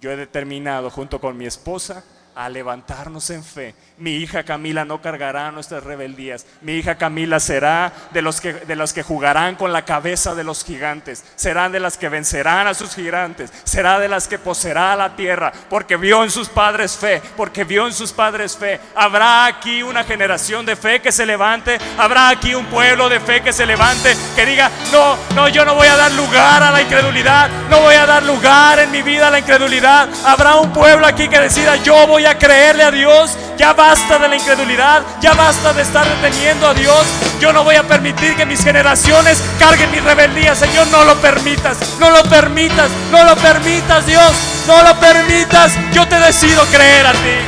Yo 0.00 0.10
he 0.10 0.16
determinado 0.16 0.90
junto 0.90 1.20
con 1.20 1.36
mi 1.36 1.46
esposa 1.46 2.04
a 2.34 2.48
levantarnos 2.48 3.30
en 3.30 3.44
fe. 3.44 3.74
Mi 3.98 4.16
hija 4.16 4.44
Camila 4.44 4.84
no 4.84 5.02
cargará 5.02 5.50
nuestras 5.50 5.84
rebeldías. 5.84 6.46
Mi 6.62 6.72
hija 6.72 6.96
Camila 6.96 7.38
será 7.38 7.92
de 8.12 8.22
los, 8.22 8.40
que, 8.40 8.54
de 8.54 8.76
los 8.76 8.92
que 8.92 9.02
jugarán 9.02 9.56
con 9.56 9.72
la 9.72 9.84
cabeza 9.84 10.34
de 10.34 10.44
los 10.44 10.64
gigantes. 10.64 11.24
Será 11.36 11.68
de 11.68 11.80
las 11.80 11.98
que 11.98 12.08
vencerán 12.08 12.66
a 12.66 12.74
sus 12.74 12.94
gigantes. 12.94 13.52
Será 13.64 13.98
de 13.98 14.08
las 14.08 14.26
que 14.26 14.38
poseerá 14.38 14.96
la 14.96 15.16
tierra. 15.16 15.52
Porque 15.68 15.96
vio 15.96 16.24
en 16.24 16.30
sus 16.30 16.48
padres 16.48 16.96
fe. 16.96 17.20
Porque 17.36 17.64
vio 17.64 17.86
en 17.86 17.92
sus 17.92 18.12
padres 18.12 18.56
fe. 18.56 18.80
Habrá 18.94 19.46
aquí 19.46 19.82
una 19.82 20.04
generación 20.04 20.64
de 20.64 20.76
fe 20.76 21.02
que 21.02 21.12
se 21.12 21.26
levante. 21.26 21.78
Habrá 21.98 22.30
aquí 22.30 22.54
un 22.54 22.66
pueblo 22.66 23.08
de 23.08 23.20
fe 23.20 23.42
que 23.42 23.52
se 23.52 23.66
levante. 23.66 24.16
Que 24.34 24.46
diga, 24.46 24.70
no, 24.92 25.16
no, 25.34 25.48
yo 25.48 25.64
no 25.64 25.74
voy 25.74 25.88
a 25.88 25.96
dar 25.96 26.12
lugar 26.12 26.62
a 26.62 26.70
la 26.70 26.80
incredulidad. 26.80 27.50
No 27.68 27.80
voy 27.80 27.96
a 27.96 28.06
dar 28.06 28.22
lugar 28.22 28.78
en 28.78 28.90
mi 28.90 29.02
vida 29.02 29.28
a 29.28 29.30
la 29.30 29.40
incredulidad. 29.40 30.08
Habrá 30.24 30.56
un 30.56 30.72
pueblo 30.72 31.06
aquí 31.06 31.28
que 31.28 31.38
decida, 31.38 31.76
yo 31.76 32.06
voy 32.06 32.19
a 32.26 32.38
creerle 32.38 32.84
a 32.84 32.90
Dios. 32.90 33.36
Ya 33.56 33.72
basta 33.72 34.18
de 34.18 34.28
la 34.28 34.36
incredulidad, 34.36 35.02
ya 35.20 35.34
basta 35.34 35.72
de 35.72 35.82
estar 35.82 36.06
deteniendo 36.08 36.66
a 36.66 36.74
Dios. 36.74 37.06
Yo 37.40 37.52
no 37.52 37.64
voy 37.64 37.76
a 37.76 37.82
permitir 37.82 38.34
que 38.36 38.46
mis 38.46 38.62
generaciones 38.62 39.42
carguen 39.58 39.90
mi 39.90 40.00
rebeldía. 40.00 40.54
Señor, 40.54 40.86
no 40.88 41.04
lo 41.04 41.16
permitas, 41.16 41.78
no 41.98 42.10
lo 42.10 42.22
permitas, 42.24 42.90
no 43.10 43.24
lo 43.24 43.36
permitas, 43.36 44.06
Dios, 44.06 44.32
no 44.66 44.82
lo 44.82 44.98
permitas. 44.98 45.72
Yo 45.92 46.06
te 46.08 46.18
decido 46.20 46.64
creer 46.66 47.06
a 47.06 47.12
ti. 47.12 47.38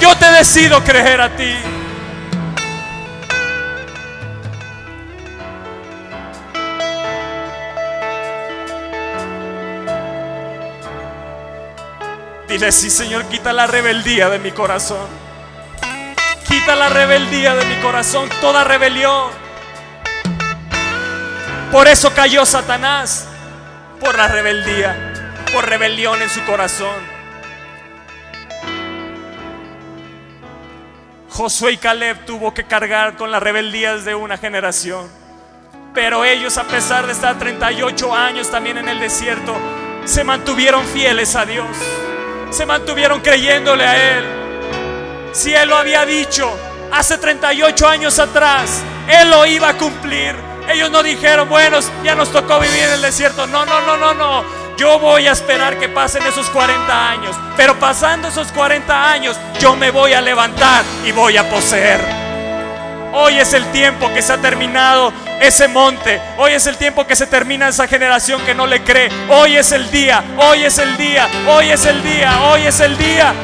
Yo 0.00 0.16
te 0.16 0.30
decido 0.32 0.82
creer 0.82 1.20
a 1.20 1.36
ti. 1.36 1.79
Sí 12.60 12.90
Señor, 12.90 13.24
quita 13.24 13.54
la 13.54 13.66
rebeldía 13.66 14.28
de 14.28 14.38
mi 14.38 14.52
corazón. 14.52 15.08
Quita 16.46 16.76
la 16.76 16.90
rebeldía 16.90 17.54
de 17.54 17.64
mi 17.64 17.80
corazón, 17.80 18.28
toda 18.42 18.64
rebelión. 18.64 19.30
Por 21.72 21.88
eso 21.88 22.12
cayó 22.12 22.44
Satanás, 22.44 23.26
por 23.98 24.14
la 24.14 24.28
rebeldía, 24.28 25.14
por 25.54 25.66
rebelión 25.66 26.20
en 26.20 26.28
su 26.28 26.44
corazón. 26.44 26.94
Josué 31.30 31.72
y 31.72 31.76
Caleb 31.78 32.26
tuvo 32.26 32.52
que 32.52 32.64
cargar 32.64 33.16
con 33.16 33.30
las 33.30 33.42
rebeldías 33.42 34.04
de 34.04 34.14
una 34.14 34.36
generación. 34.36 35.08
Pero 35.94 36.26
ellos, 36.26 36.58
a 36.58 36.64
pesar 36.64 37.06
de 37.06 37.12
estar 37.12 37.38
38 37.38 38.14
años 38.14 38.50
también 38.50 38.76
en 38.76 38.88
el 38.90 39.00
desierto, 39.00 39.56
se 40.04 40.24
mantuvieron 40.24 40.84
fieles 40.84 41.34
a 41.36 41.46
Dios 41.46 41.66
se 42.50 42.66
mantuvieron 42.66 43.20
creyéndole 43.20 43.86
a 43.86 44.18
Él. 44.18 44.24
Si 45.32 45.54
Él 45.54 45.68
lo 45.68 45.76
había 45.76 46.04
dicho 46.04 46.50
hace 46.92 47.18
38 47.18 47.88
años 47.88 48.18
atrás, 48.18 48.82
Él 49.08 49.30
lo 49.30 49.46
iba 49.46 49.70
a 49.70 49.76
cumplir. 49.76 50.34
Ellos 50.68 50.90
no 50.90 51.02
dijeron, 51.02 51.48
bueno, 51.48 51.78
ya 52.04 52.14
nos 52.14 52.30
tocó 52.30 52.60
vivir 52.60 52.82
en 52.84 52.92
el 52.94 53.02
desierto. 53.02 53.46
No, 53.46 53.64
no, 53.64 53.80
no, 53.80 53.96
no, 53.96 54.14
no. 54.14 54.44
Yo 54.76 54.98
voy 54.98 55.26
a 55.26 55.32
esperar 55.32 55.78
que 55.78 55.88
pasen 55.88 56.22
esos 56.26 56.48
40 56.50 57.10
años. 57.10 57.36
Pero 57.56 57.78
pasando 57.78 58.28
esos 58.28 58.50
40 58.52 59.10
años, 59.10 59.36
yo 59.58 59.76
me 59.76 59.90
voy 59.90 60.12
a 60.12 60.20
levantar 60.20 60.84
y 61.04 61.12
voy 61.12 61.36
a 61.36 61.48
poseer. 61.48 62.19
Hoy 63.12 63.38
es 63.38 63.52
el 63.54 63.64
tiempo 63.72 64.12
que 64.12 64.22
se 64.22 64.32
ha 64.32 64.38
terminado 64.38 65.12
ese 65.40 65.66
monte. 65.68 66.20
Hoy 66.36 66.52
es 66.52 66.66
el 66.66 66.76
tiempo 66.76 67.06
que 67.06 67.16
se 67.16 67.26
termina 67.26 67.68
esa 67.68 67.88
generación 67.88 68.40
que 68.44 68.54
no 68.54 68.66
le 68.66 68.82
cree. 68.82 69.10
Hoy 69.28 69.56
es 69.56 69.72
el 69.72 69.90
día, 69.90 70.22
hoy 70.38 70.64
es 70.64 70.78
el 70.78 70.96
día, 70.96 71.28
hoy 71.48 71.70
es 71.70 71.86
el 71.86 72.02
día, 72.02 72.42
hoy 72.42 72.62
es 72.62 72.80
el 72.80 72.96
día. 72.96 73.34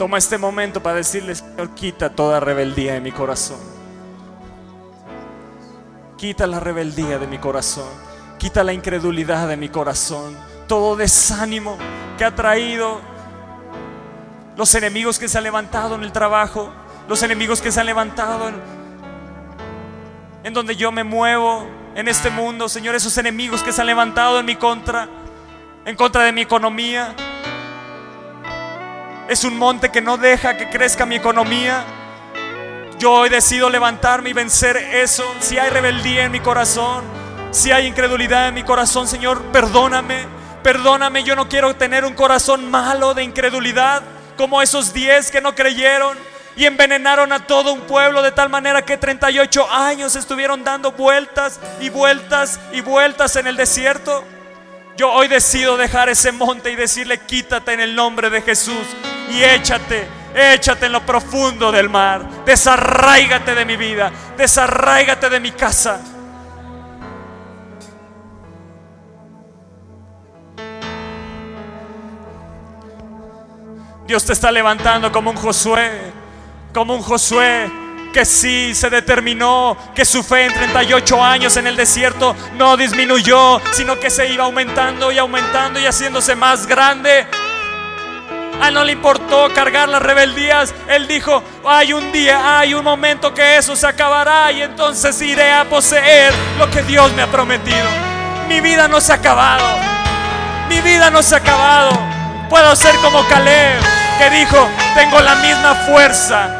Toma 0.00 0.16
este 0.16 0.38
momento 0.38 0.82
para 0.82 0.96
decirle, 0.96 1.34
Señor, 1.34 1.74
quita 1.74 2.08
toda 2.08 2.40
rebeldía 2.40 2.94
de 2.94 3.02
mi 3.02 3.12
corazón. 3.12 3.58
Quita 6.16 6.46
la 6.46 6.58
rebeldía 6.58 7.18
de 7.18 7.26
mi 7.26 7.36
corazón. 7.36 7.84
Quita 8.38 8.64
la 8.64 8.72
incredulidad 8.72 9.46
de 9.46 9.58
mi 9.58 9.68
corazón. 9.68 10.38
Todo 10.66 10.96
desánimo 10.96 11.76
que 12.16 12.24
ha 12.24 12.34
traído 12.34 12.98
los 14.56 14.74
enemigos 14.74 15.18
que 15.18 15.28
se 15.28 15.36
han 15.36 15.44
levantado 15.44 15.96
en 15.96 16.02
el 16.02 16.12
trabajo. 16.12 16.72
Los 17.06 17.22
enemigos 17.22 17.60
que 17.60 17.70
se 17.70 17.78
han 17.78 17.84
levantado 17.84 18.48
en, 18.48 18.54
en 20.44 20.54
donde 20.54 20.76
yo 20.76 20.90
me 20.92 21.04
muevo 21.04 21.66
en 21.94 22.08
este 22.08 22.30
mundo. 22.30 22.70
Señor, 22.70 22.94
esos 22.94 23.18
enemigos 23.18 23.62
que 23.62 23.70
se 23.70 23.82
han 23.82 23.86
levantado 23.86 24.40
en 24.40 24.46
mi 24.46 24.56
contra. 24.56 25.10
En 25.84 25.94
contra 25.94 26.24
de 26.24 26.32
mi 26.32 26.40
economía 26.40 27.14
es 29.30 29.44
un 29.44 29.56
monte 29.56 29.90
que 29.90 30.00
no 30.00 30.16
deja 30.16 30.56
que 30.56 30.68
crezca 30.68 31.06
mi 31.06 31.14
economía. 31.14 31.84
Yo 32.98 33.12
hoy 33.12 33.28
decido 33.28 33.70
levantarme 33.70 34.30
y 34.30 34.32
vencer 34.32 34.76
eso. 34.76 35.24
Si 35.38 35.56
hay 35.56 35.70
rebeldía 35.70 36.24
en 36.24 36.32
mi 36.32 36.40
corazón, 36.40 37.04
si 37.52 37.70
hay 37.70 37.86
incredulidad 37.86 38.48
en 38.48 38.54
mi 38.54 38.64
corazón, 38.64 39.06
Señor, 39.06 39.40
perdóname. 39.52 40.26
Perdóname, 40.64 41.22
yo 41.22 41.36
no 41.36 41.48
quiero 41.48 41.76
tener 41.76 42.04
un 42.04 42.14
corazón 42.14 42.68
malo 42.72 43.14
de 43.14 43.22
incredulidad 43.22 44.02
como 44.36 44.60
esos 44.62 44.92
diez 44.92 45.30
que 45.30 45.40
no 45.40 45.54
creyeron. 45.54 46.18
y 46.56 46.66
envenenaron 46.66 47.32
a 47.32 47.46
todo 47.46 47.72
un 47.72 47.82
pueblo 47.82 48.22
de 48.22 48.32
tal 48.32 48.50
manera 48.50 48.82
que 48.82 48.98
38 48.98 49.70
años 49.70 50.16
estuvieron 50.16 50.64
dando 50.64 50.90
vueltas 50.90 51.60
y 51.80 51.88
vueltas 51.88 52.58
y 52.72 52.80
vueltas 52.80 53.36
en 53.36 53.46
el 53.46 53.56
desierto. 53.56 54.24
Yo 54.96 55.10
hoy 55.12 55.28
decido 55.28 55.76
dejar 55.76 56.08
ese 56.08 56.32
monte 56.32 56.72
y 56.72 56.76
decirle, 56.76 57.18
quítate 57.20 57.72
en 57.72 57.80
el 57.80 57.94
nombre 57.94 58.28
de 58.28 58.42
Jesús 58.42 58.84
y 59.30 59.44
échate, 59.44 60.06
échate 60.34 60.86
en 60.86 60.92
lo 60.92 61.04
profundo 61.06 61.70
del 61.70 61.88
mar. 61.88 62.44
Desarráigate 62.44 63.54
de 63.54 63.64
mi 63.64 63.76
vida, 63.76 64.10
desarráigate 64.36 65.30
de 65.30 65.40
mi 65.40 65.52
casa. 65.52 66.00
Dios 74.06 74.24
te 74.24 74.32
está 74.32 74.50
levantando 74.50 75.12
como 75.12 75.30
un 75.30 75.36
Josué, 75.36 76.12
como 76.74 76.96
un 76.96 77.02
Josué 77.02 77.70
que 78.12 78.24
sí 78.24 78.74
se 78.74 78.90
determinó 78.90 79.76
que 79.94 80.04
su 80.04 80.24
fe 80.24 80.46
en 80.46 80.52
38 80.52 81.22
años 81.22 81.56
en 81.56 81.68
el 81.68 81.76
desierto 81.76 82.34
no 82.56 82.76
disminuyó, 82.76 83.60
sino 83.70 84.00
que 84.00 84.10
se 84.10 84.32
iba 84.32 84.44
aumentando 84.44 85.12
y 85.12 85.18
aumentando 85.18 85.78
y 85.78 85.86
haciéndose 85.86 86.34
más 86.34 86.66
grande. 86.66 87.26
A 88.60 88.68
él 88.68 88.74
no 88.74 88.84
le 88.84 88.92
importó 88.92 89.48
cargar 89.54 89.88
las 89.88 90.02
rebeldías. 90.02 90.74
Él 90.88 91.06
dijo, 91.06 91.42
hay 91.66 91.92
un 91.92 92.12
día, 92.12 92.58
hay 92.58 92.74
un 92.74 92.84
momento 92.84 93.32
que 93.32 93.56
eso 93.56 93.74
se 93.74 93.86
acabará 93.86 94.52
y 94.52 94.62
entonces 94.62 95.20
iré 95.22 95.52
a 95.52 95.64
poseer 95.64 96.32
lo 96.58 96.70
que 96.70 96.82
Dios 96.82 97.12
me 97.14 97.22
ha 97.22 97.26
prometido. 97.26 97.88
Mi 98.48 98.60
vida 98.60 98.88
no 98.88 99.00
se 99.00 99.12
ha 99.12 99.16
acabado. 99.16 99.64
Mi 100.68 100.80
vida 100.80 101.10
no 101.10 101.22
se 101.22 101.34
ha 101.34 101.38
acabado. 101.38 101.90
Puedo 102.48 102.74
ser 102.76 102.94
como 102.96 103.26
Caleb 103.28 103.80
que 104.18 104.30
dijo, 104.30 104.68
tengo 104.94 105.18
la 105.20 105.36
misma 105.36 105.74
fuerza 105.86 106.58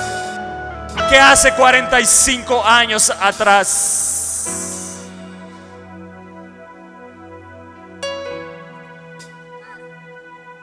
que 1.11 1.19
hace 1.19 1.53
45 1.53 2.65
años 2.65 3.13
atrás. 3.21 4.20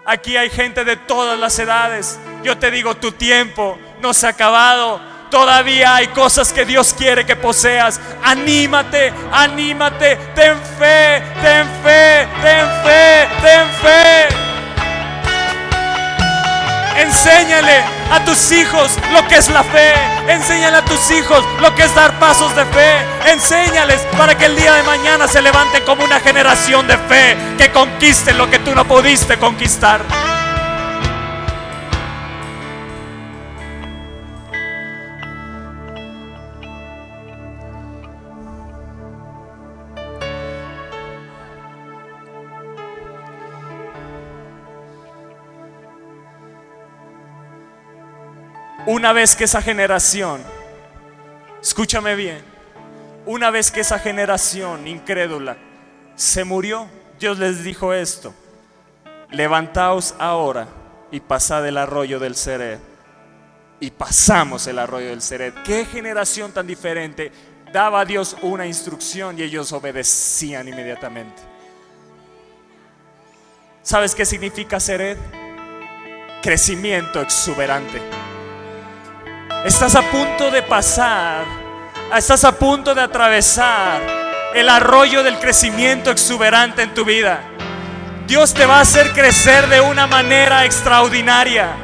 Aquí 0.09 0.37
hay 0.37 0.49
gente 0.49 0.85
de 0.85 0.95
todas 0.95 1.37
las 1.37 1.59
edades. 1.59 2.17
Yo 2.41 2.57
te 2.57 2.71
digo, 2.71 2.95
tu 2.95 3.11
tiempo 3.11 3.77
no 4.01 4.13
se 4.13 4.25
ha 4.25 4.29
acabado. 4.29 5.01
Todavía 5.29 5.95
hay 5.95 6.07
cosas 6.07 6.53
que 6.53 6.63
Dios 6.63 6.95
quiere 6.97 7.25
que 7.25 7.35
poseas. 7.35 7.99
Anímate, 8.23 9.11
anímate. 9.33 10.15
Ten 10.33 10.57
fe, 10.79 11.21
ten 11.41 11.67
fe, 11.83 12.25
ten 12.41 12.67
fe, 12.85 13.27
ten 13.41 13.67
fe. 13.81 14.46
Enséñale 16.97 17.83
a 18.11 18.25
tus 18.25 18.51
hijos 18.51 18.91
lo 19.13 19.27
que 19.27 19.35
es 19.35 19.49
la 19.49 19.63
fe. 19.63 19.93
Enséñale 20.27 20.77
a 20.77 20.85
tus 20.85 21.11
hijos 21.11 21.45
lo 21.61 21.73
que 21.75 21.83
es 21.83 21.93
dar 21.93 22.17
pasos 22.19 22.55
de 22.55 22.65
fe. 22.65 23.05
Enséñales 23.31 24.01
para 24.17 24.35
que 24.35 24.45
el 24.45 24.55
día 24.55 24.73
de 24.73 24.83
mañana 24.83 25.27
se 25.27 25.41
levanten 25.41 25.83
como 25.83 26.03
una 26.03 26.19
generación 26.19 26.87
de 26.87 26.97
fe 26.97 27.37
que 27.57 27.71
conquiste 27.71 28.33
lo 28.33 28.49
que 28.49 28.59
tú 28.59 28.73
no 28.73 28.85
pudiste 28.85 29.37
conquistar. 29.37 30.26
Una 48.87 49.11
vez 49.11 49.35
que 49.35 49.43
esa 49.43 49.61
generación, 49.61 50.41
escúchame 51.61 52.15
bien, 52.15 52.41
una 53.25 53.51
vez 53.51 53.69
que 53.69 53.81
esa 53.81 53.99
generación 53.99 54.87
incrédula 54.87 55.57
se 56.15 56.45
murió, 56.45 56.87
Dios 57.19 57.37
les 57.37 57.65
dijo 57.65 57.93
esto, 57.93 58.33
levantaos 59.29 60.15
ahora 60.19 60.69
y 61.11 61.19
pasad 61.19 61.67
el 61.67 61.77
arroyo 61.77 62.17
del 62.17 62.37
Seret. 62.37 62.79
Y 63.81 63.91
pasamos 63.91 64.65
el 64.67 64.79
arroyo 64.79 65.09
del 65.09 65.21
Seret. 65.21 65.53
¿Qué 65.63 65.83
generación 65.83 66.53
tan 66.53 66.65
diferente? 66.65 67.33
Daba 67.73 67.99
a 67.99 68.05
Dios 68.05 68.37
una 68.41 68.65
instrucción 68.65 69.37
y 69.37 69.43
ellos 69.43 69.73
obedecían 69.73 70.65
inmediatamente. 70.65 71.41
¿Sabes 73.83 74.15
qué 74.15 74.25
significa 74.25 74.79
Seret? 74.79 75.17
Crecimiento 76.41 77.19
exuberante. 77.19 78.01
Estás 79.65 79.95
a 79.95 80.01
punto 80.03 80.49
de 80.49 80.61
pasar, 80.61 81.43
estás 82.15 82.43
a 82.45 82.53
punto 82.53 82.95
de 82.95 83.01
atravesar 83.01 83.99
el 84.53 84.69
arroyo 84.69 85.23
del 85.23 85.39
crecimiento 85.39 86.09
exuberante 86.09 86.83
en 86.83 86.93
tu 86.93 87.03
vida. 87.03 87.41
Dios 88.27 88.53
te 88.53 88.65
va 88.65 88.77
a 88.77 88.81
hacer 88.81 89.11
crecer 89.11 89.67
de 89.67 89.81
una 89.81 90.07
manera 90.07 90.63
extraordinaria. 90.63 91.75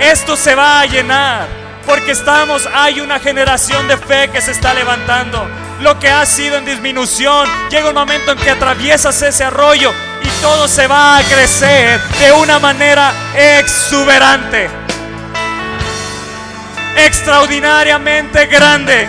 Esto 0.00 0.36
se 0.36 0.54
va 0.54 0.80
a 0.80 0.86
llenar 0.86 1.46
porque 1.86 2.12
estamos, 2.12 2.68
hay 2.74 3.00
una 3.00 3.20
generación 3.20 3.86
de 3.86 3.96
fe 3.96 4.28
que 4.30 4.40
se 4.40 4.50
está 4.50 4.74
levantando. 4.74 5.46
Lo 5.82 5.98
que 6.00 6.08
ha 6.08 6.26
sido 6.26 6.56
en 6.56 6.64
disminución, 6.64 7.46
llega 7.70 7.90
un 7.90 7.94
momento 7.94 8.32
en 8.32 8.38
que 8.38 8.50
atraviesas 8.50 9.22
ese 9.22 9.44
arroyo 9.44 9.92
y 10.22 10.42
todo 10.42 10.66
se 10.66 10.86
va 10.86 11.18
a 11.18 11.22
crecer 11.22 12.00
de 12.18 12.32
una 12.32 12.58
manera 12.58 13.12
exuberante 13.36 14.79
extraordinariamente 16.96 18.46
grande. 18.46 19.08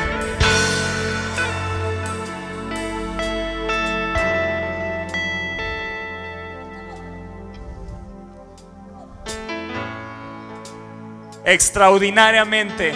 Extraordinariamente 11.44 12.94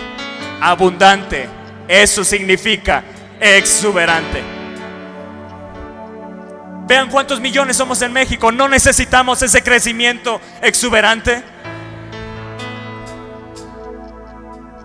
abundante. 0.61 1.49
Eso 1.87 2.23
significa 2.23 3.03
exuberante. 3.39 4.41
Vean 6.87 7.09
cuántos 7.09 7.39
millones 7.39 7.77
somos 7.77 8.01
en 8.03 8.13
México. 8.13 8.51
No 8.51 8.67
necesitamos 8.67 9.41
ese 9.41 9.63
crecimiento 9.63 10.39
exuberante. 10.61 11.54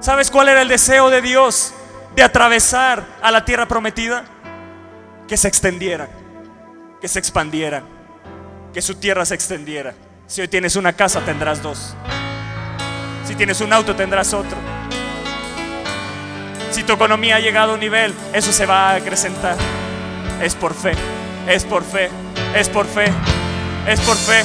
¿Sabes 0.01 0.31
cuál 0.31 0.49
era 0.49 0.63
el 0.63 0.69
deseo 0.69 1.11
de 1.11 1.21
Dios 1.21 1.75
de 2.17 2.23
atravesar 2.23 3.05
a 3.21 3.31
la 3.31 3.45
tierra 3.45 3.69
prometida? 3.69 4.25
Que 5.29 5.37
se 5.37 5.47
extendieran, 5.47 6.09
que 7.03 7.07
se 7.07 7.19
expandieran, 7.19 7.85
que 8.73 8.81
su 8.81 8.95
tierra 8.95 9.27
se 9.27 9.35
extendiera. 9.35 9.93
Si 10.27 10.41
hoy 10.41 10.49
tienes 10.49 10.77
una 10.77 10.95
casa, 10.95 11.21
tendrás 11.21 11.63
dos. 11.63 11.95
Si 13.27 13.35
tienes 13.35 13.61
un 13.61 13.75
auto, 13.75 13.95
tendrás 13.95 14.33
otro. 14.33 14.57
Si 16.71 16.83
tu 16.83 16.95
economía 16.95 17.37
ha 17.37 17.41
llegado 17.41 17.73
a 17.73 17.75
un 17.75 17.81
nivel, 17.81 18.15
eso 18.33 18.53
se 18.55 18.65
va 18.65 18.89
a 18.89 18.95
acrecentar. 18.95 19.57
Es 20.41 20.55
por 20.55 20.73
fe, 20.73 20.95
es 21.47 21.65
por 21.65 21.85
fe, 21.85 22.09
es 22.55 22.71
por 22.71 22.87
fe, 22.87 23.13
es 23.87 24.01
por 24.01 24.17
fe. 24.17 24.45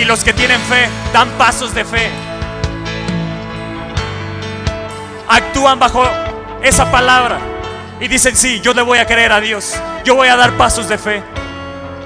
Y 0.00 0.04
los 0.04 0.24
que 0.24 0.32
tienen 0.32 0.60
fe 0.62 0.88
dan 1.12 1.30
pasos 1.38 1.72
de 1.72 1.84
fe 1.84 2.25
actúan 5.28 5.78
bajo 5.78 6.04
esa 6.62 6.90
palabra 6.90 7.38
y 8.00 8.08
dicen, 8.08 8.36
sí, 8.36 8.60
yo 8.60 8.74
le 8.74 8.82
voy 8.82 8.98
a 8.98 9.06
creer 9.06 9.32
a 9.32 9.40
Dios, 9.40 9.74
yo 10.04 10.14
voy 10.14 10.28
a 10.28 10.36
dar 10.36 10.52
pasos 10.52 10.88
de 10.88 10.98
fe, 10.98 11.22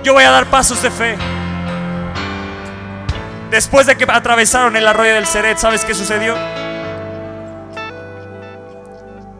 yo 0.03 0.13
voy 0.13 0.25
a 0.25 0.31
dar 0.31 0.47
pasos 0.47 0.83
de 0.83 0.91
fe. 0.91 1.17
Después 3.51 3.87
de 3.87 3.97
que 3.97 4.05
atravesaron 4.09 4.77
el 4.77 4.87
arroyo 4.87 5.15
del 5.15 5.27
Seret, 5.27 5.59
¿sabes 5.59 5.85
qué 5.85 5.95
sucedió? 5.95 6.37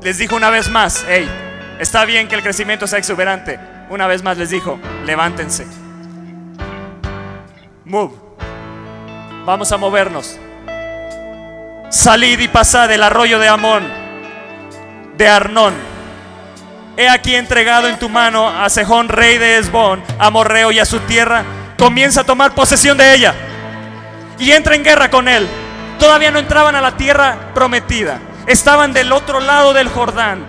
Les 0.03 0.19
dijo 0.19 0.35
una 0.35 0.51
vez 0.51 0.69
más, 0.69 1.05
hey, 1.09 1.29
está 1.79 2.05
bien 2.05 2.27
que 2.27 2.35
el 2.35 2.43
crecimiento 2.43 2.87
sea 2.87 2.99
exuberante. 2.99 3.61
Una 3.89 4.07
vez 4.07 4.23
más 4.23 4.37
les 4.39 4.51
dijo, 4.51 4.79
levántense. 5.05 5.67
Move. 7.85 8.15
Vamos 9.45 9.71
a 9.73 9.77
movernos. 9.77 10.39
Salid 11.91 12.39
y 12.39 12.47
pasad 12.47 12.89
el 12.93 13.03
arroyo 13.03 13.41
de 13.41 13.49
Amón, 13.49 13.83
de 15.17 15.29
Arnón. 15.29 15.75
He 16.97 17.09
aquí 17.09 17.35
entregado 17.35 17.89
en 17.89 17.99
tu 17.99 18.09
mano 18.09 18.49
a 18.49 18.71
Sejón, 18.71 19.09
rey 19.09 19.39
de 19.39 19.59
Esbón, 19.59 20.01
a 20.17 20.31
Morreo 20.31 20.71
y 20.71 20.79
a 20.79 20.85
su 20.85 21.01
tierra. 21.01 21.43
Comienza 21.77 22.21
a 22.21 22.25
tomar 22.25 22.55
posesión 22.55 22.97
de 22.97 23.13
ella 23.13 23.35
y 24.39 24.53
entra 24.53 24.77
en 24.77 24.85
guerra 24.85 25.11
con 25.11 25.27
él. 25.27 25.49
Todavía 25.99 26.31
no 26.31 26.39
entraban 26.39 26.77
a 26.77 26.81
la 26.81 26.97
tierra 26.97 27.37
prometida. 27.55 28.21
Estaban 28.47 28.93
del 28.93 29.11
otro 29.11 29.41
lado 29.41 29.73
del 29.73 29.89
Jordán. 29.89 30.47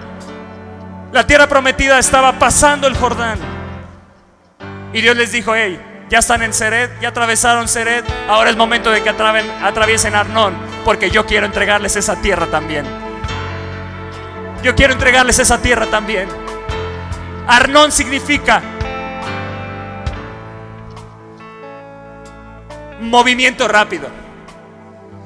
La 1.11 1.25
tierra 1.25 1.47
prometida 1.47 1.97
estaba 1.97 2.33
pasando 2.33 2.85
el 2.85 2.95
Jordán. 2.95 3.39
Y 4.93 5.01
Dios 5.01 5.17
les 5.17 5.31
dijo, 5.31 5.55
hey, 5.55 5.81
ya 6.07 6.19
están 6.19 6.43
en 6.43 6.53
Seret, 6.53 6.99
ya 7.01 7.09
atravesaron 7.09 7.67
Seret, 7.67 8.05
ahora 8.29 8.51
es 8.51 8.55
momento 8.55 8.91
de 8.91 9.01
que 9.01 9.09
atraviesen 9.09 10.13
Arnón 10.13 10.70
porque 10.83 11.09
yo 11.09 11.25
quiero 11.25 11.45
entregarles 11.45 11.95
esa 11.95 12.15
tierra 12.21 12.47
también. 12.47 12.85
Yo 14.63 14.75
quiero 14.75 14.93
entregarles 14.93 15.39
esa 15.39 15.61
tierra 15.61 15.87
también. 15.87 16.27
Arnón 17.47 17.91
significa 17.91 18.61
movimiento 23.01 23.67
rápido. 23.67 24.07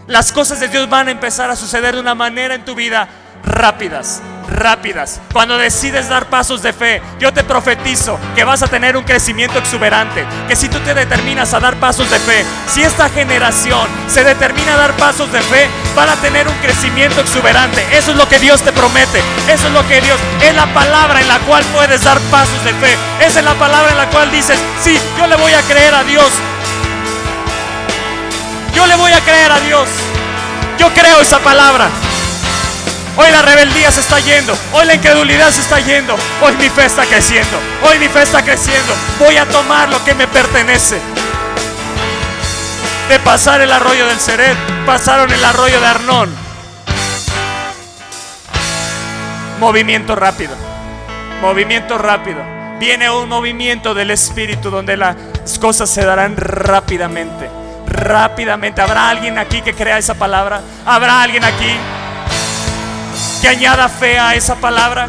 Las 0.08 0.32
cosas 0.32 0.60
de 0.60 0.68
Dios 0.68 0.90
van 0.90 1.08
a 1.08 1.12
empezar 1.12 1.50
a 1.50 1.56
suceder 1.56 1.96
de 1.96 2.02
una 2.02 2.16
manera 2.16 2.56
en 2.56 2.64
tu 2.64 2.76
vida 2.76 3.08
rápidas 3.46 4.22
rápidas. 4.48 5.22
Cuando 5.32 5.58
decides 5.58 6.10
dar 6.10 6.28
pasos 6.28 6.62
de 6.62 6.74
fe, 6.74 7.02
yo 7.20 7.34
te 7.34 7.44
profetizo 7.44 8.20
que 8.36 8.44
vas 8.44 8.64
a 8.64 8.68
tener 8.68 8.98
un 8.98 9.04
crecimiento 9.04 9.60
exuberante. 9.60 10.26
Que 10.48 10.56
si 10.56 10.70
tú 10.70 10.80
te 10.80 10.94
determinas 10.94 11.54
a 11.54 11.60
dar 11.60 11.76
pasos 11.78 12.10
de 12.10 12.20
fe, 12.20 12.46
si 12.68 12.84
esta 12.84 13.10
generación 13.10 13.88
se 14.08 14.24
determina 14.24 14.76
a 14.76 14.78
dar 14.78 14.94
pasos 14.94 15.32
de 15.32 15.42
fe, 15.42 15.68
van 15.96 16.10
a 16.10 16.16
tener 16.16 16.48
un 16.48 16.56
crecimiento 16.56 17.22
exuberante. 17.22 17.86
Eso 17.96 18.12
es 18.12 18.18
lo 18.18 18.28
que 18.28 18.40
Dios 18.40 18.62
te 18.62 18.72
promete. 18.72 19.22
Eso 19.48 19.68
es 19.68 19.74
lo 19.74 19.88
que 19.88 20.02
Dios 20.02 20.20
es 20.42 20.56
la 20.56 20.68
palabra 20.74 21.22
en 21.22 21.28
la 21.28 21.40
cual 21.40 21.64
puedes 21.74 22.04
dar 22.04 22.20
pasos 22.32 22.64
de 22.64 22.74
fe. 22.74 22.96
Esa 23.20 23.40
es 23.40 23.46
la 23.46 23.54
palabra 23.56 23.92
en 23.92 23.98
la 23.98 24.10
cual 24.10 24.32
dices, 24.32 24.60
sí, 24.82 24.98
yo 25.18 25.28
le 25.28 25.36
voy 25.36 25.54
a 25.54 25.62
creer 25.62 25.94
a 25.94 26.04
Dios. 26.04 26.32
Yo 28.74 28.86
le 28.88 28.96
voy 28.96 29.12
a 29.12 29.22
creer 29.22 29.52
a 29.52 29.60
Dios. 29.60 29.88
Yo 30.78 30.90
creo 30.94 31.22
esa 31.22 31.40
palabra. 31.40 31.88
Hoy 33.18 33.32
la 33.32 33.42
rebeldía 33.42 33.92
se 33.92 34.02
está 34.02 34.20
yendo. 34.20 34.58
Hoy 34.74 34.86
la 34.86 34.96
incredulidad 34.96 35.50
se 35.52 35.62
está 35.62 35.80
yendo. 35.80 36.16
Hoy 36.42 36.54
mi 36.58 36.70
fe 36.70 36.86
está 36.86 37.06
creciendo. 37.06 37.58
Hoy 37.84 37.98
mi 37.98 38.10
fe 38.10 38.24
está 38.24 38.44
creciendo. 38.44 38.94
Voy 39.20 39.38
a 39.38 39.46
tomar 39.46 39.88
lo 39.88 40.04
que 40.04 40.14
me 40.14 40.28
pertenece. 40.28 41.00
De 43.08 43.20
pasar 43.20 43.62
el 43.62 43.72
arroyo 43.72 44.06
del 44.08 44.20
Seret, 44.20 44.58
pasaron 44.86 45.32
el 45.32 45.46
arroyo 45.46 45.80
de 45.80 45.86
Arnón. 45.86 46.36
Movimiento 49.60 50.16
rápido. 50.16 50.56
Movimiento 51.40 51.98
rápido. 51.98 52.42
Viene 52.80 53.10
un 53.10 53.30
movimiento 53.30 53.94
del 53.94 54.12
Espíritu 54.12 54.70
donde 54.70 54.98
las 54.98 55.16
cosas 55.62 55.90
se 55.90 56.04
darán 56.04 56.36
rápidamente. 56.36 57.50
Rápidamente. 57.88 58.82
¿Habrá 58.82 59.10
alguien 59.10 59.38
aquí 59.38 59.62
que 59.62 59.74
crea 59.74 59.98
esa 59.98 60.16
palabra? 60.16 60.60
¿Habrá 60.86 61.22
alguien 61.22 61.46
aquí? 61.46 61.78
Que 63.46 63.50
añada 63.50 63.88
fe 63.88 64.18
a 64.18 64.34
esa 64.34 64.56
palabra. 64.56 65.08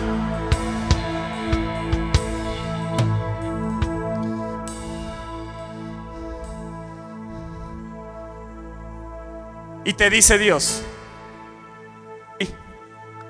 Y 9.87 9.95
te 9.95 10.11
dice 10.11 10.37
Dios, 10.37 10.83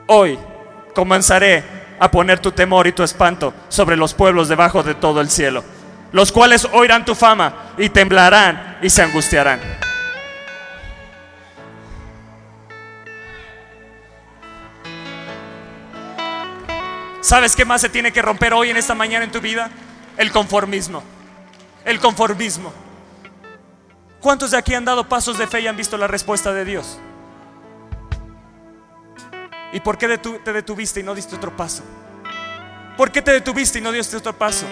hoy 0.09 0.41
comenzaré 0.93 1.63
a 2.01 2.11
poner 2.11 2.41
tu 2.41 2.51
temor 2.51 2.89
y 2.89 2.93
tu 2.93 3.05
espanto 3.05 3.55
sobre 3.69 3.97
los 3.97 4.13
pueblos 4.13 4.49
debajo 4.49 4.83
de 4.83 4.97
todo 4.97 5.21
el 5.21 5.31
cielo, 5.31 5.63
los 6.11 6.33
cuales 6.33 6.67
oirán 6.73 7.05
tu 7.05 7.15
fama 7.15 7.75
y 7.79 7.91
temblarán 7.91 8.79
y 8.83 8.91
se 8.91 9.03
angustiarán. 9.03 9.86
¿Sabes 17.27 17.57
qué 17.57 17.65
más 17.65 17.81
se 17.81 17.89
tiene 17.89 18.13
que 18.13 18.23
romper 18.23 18.55
hoy 18.55 18.71
en 18.71 18.77
esta 18.77 18.95
mañana 18.95 19.25
en 19.25 19.33
tu 19.33 19.41
vida? 19.41 19.69
El 20.17 20.31
conformismo. 20.31 21.03
El 21.85 21.99
conformismo. 21.99 22.73
¿Cuántos 24.21 24.53
de 24.53 24.57
aquí 24.57 24.75
han 24.75 24.85
dado 24.85 25.09
pasos 25.09 25.37
de 25.37 25.49
fe 25.49 25.63
y 25.63 25.67
han 25.67 25.77
visto 25.77 25.97
la 25.97 26.07
respuesta 26.07 26.53
de 26.53 26.65
Dios? 26.65 27.01
¿Y 29.73 29.81
por 29.81 29.99
qué 29.99 30.19
te 30.19 30.53
detuviste 30.53 31.01
y 31.01 31.03
no 31.03 31.17
diste 31.17 31.35
otro 31.35 31.57
paso? 31.57 31.83
¿Por 32.97 33.11
qué 33.11 33.21
te 33.21 33.33
detuviste 33.33 33.81
y 33.81 33.83
no 33.83 33.91
diste 33.91 34.17
otro 34.17 34.33
paso? 34.33 34.65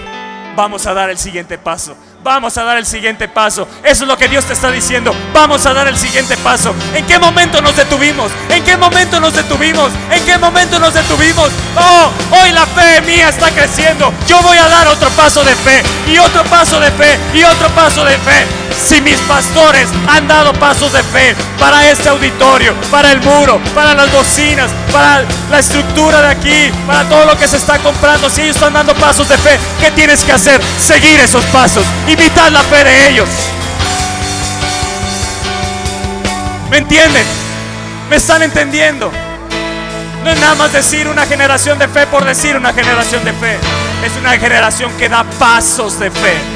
Vamos 0.57 0.87
a 0.87 0.95
dar 0.95 1.11
el 1.11 1.19
siguiente 1.19 1.59
paso. 1.59 1.97
Vamos 2.23 2.57
a 2.57 2.65
dar 2.65 2.79
el 2.79 2.87
siguiente 2.87 3.29
paso. 3.29 3.69
Eso 3.83 4.05
es 4.05 4.09
lo 4.09 4.17
que 4.17 4.29
Dios 4.29 4.47
te 4.47 4.55
está 4.55 4.71
diciendo. 4.71 5.15
Vamos 5.35 5.67
a 5.67 5.75
dar 5.75 5.87
el 5.89 5.97
siguiente 5.97 6.37
paso. 6.39 6.75
¿En 6.95 7.05
qué 7.07 7.19
momento 7.19 7.61
nos 7.61 7.77
detuvimos? 7.77 8.33
¿En 8.49 8.65
qué 8.65 8.77
momento 8.79 9.21
nos 9.21 9.35
detuvimos? 9.35 9.91
¿En 10.11 10.25
qué 10.25 10.39
momento 10.39 10.79
nos 10.79 10.95
detuvimos? 10.95 11.51
Oh, 11.77 12.11
hoy 12.41 12.51
la 12.53 12.65
fe 12.65 13.03
mía 13.03 13.29
está 13.29 13.51
creciendo. 13.51 14.13
Yo 14.27 14.41
voy 14.41 14.57
a 14.57 14.69
dar 14.69 14.89
otro 14.89 15.11
paso 15.11 15.45
de 15.45 15.55
fe 15.55 15.83
y 16.09 16.17
otro 16.19 16.43
paso 16.45 16.81
de 16.81 16.91
fe 16.93 17.19
y 17.35 17.43
otro 17.43 17.69
paso 17.71 18.05
de 18.05 18.17
fe. 18.17 18.47
Si 18.83 19.01
mis 19.01 19.19
pastores 19.21 19.89
han 20.09 20.29
dado 20.29 20.53
pasos 20.55 20.93
de 20.93 21.03
fe 21.03 21.35
para 21.59 21.91
este 21.91 22.09
auditorio, 22.09 22.75
para 22.91 23.13
el 23.13 23.21
muro, 23.21 23.61
para 23.75 23.95
las 23.95 24.11
bocinas, 24.13 24.71
para 24.93 25.25
la 25.51 25.59
estructura 25.59 26.21
de 26.21 26.29
aquí, 26.29 26.73
para 26.87 27.05
todo 27.09 27.25
lo 27.25 27.39
que 27.39 27.49
se 27.49 27.57
está 27.57 27.79
comprando, 27.79 28.29
si 28.29 28.43
ellos 28.43 28.57
están 28.57 28.73
dando 28.73 28.95
pasos 28.95 29.29
de 29.29 29.39
fe, 29.39 29.59
¿qué 29.81 29.91
tienes 29.91 30.23
que 30.25 30.33
hacer? 30.33 30.61
Seguir 30.79 31.19
esos 31.21 31.45
pasos, 31.47 31.85
imitar 32.09 32.53
la 32.53 32.63
fe 32.63 32.85
de 32.85 33.09
ellos. 33.11 33.29
¿Me 36.71 36.79
entienden? 36.79 37.25
¿Me 38.11 38.17
están 38.17 38.43
entendiendo? 38.43 39.11
No 40.25 40.31
es 40.31 40.41
nada 40.41 40.55
más 40.55 40.73
decir 40.73 41.07
una 41.07 41.27
generación 41.27 41.79
de 41.79 41.87
fe 41.87 42.07
por 42.07 42.25
decir 42.25 42.57
una 42.57 42.73
generación 42.73 43.25
de 43.25 43.33
fe. 43.33 43.59
Es 44.05 44.17
una 44.17 44.33
generación 44.39 44.91
que 44.99 45.09
da 45.09 45.23
pasos 45.39 45.99
de 46.01 46.11
fe. 46.11 46.54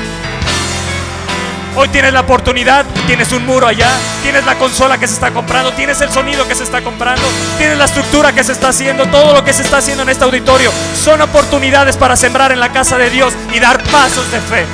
Hoy 1.77 1.89
tienes 1.89 2.13
la 2.13 2.21
oportunidad, 2.21 2.85
tienes 3.07 3.31
un 3.33 3.47
muro 3.47 3.67
allá, 3.67 3.91
tienes 4.23 4.45
la 4.45 4.57
consola 4.57 4.99
que 4.99 5.07
se 5.07 5.15
está 5.15 5.31
comprando, 5.31 5.73
tienes 5.73 6.01
el 6.01 6.11
sonido 6.11 6.47
que 6.49 6.55
se 6.55 6.65
está 6.65 6.83
comprando, 6.83 7.23
tienes 7.57 7.79
la 7.79 7.85
estructura 7.85 8.33
que 8.33 8.43
se 8.43 8.53
está 8.53 8.69
haciendo, 8.69 9.07
todo 9.07 9.33
lo 9.33 9.45
que 9.45 9.53
se 9.53 9.63
está 9.63 9.79
haciendo 9.79 10.03
en 10.03 10.09
este 10.09 10.25
auditorio. 10.25 10.73
Son 10.95 11.21
oportunidades 11.23 11.97
para 11.97 12.17
sembrar 12.17 12.51
en 12.51 12.61
la 12.61 12.73
casa 12.73 12.99
de 12.99 13.11
Dios 13.11 13.33
y 13.55 13.61
dar 13.61 13.83
pasos 13.85 14.31
de 14.33 14.41
fe. 14.41 14.67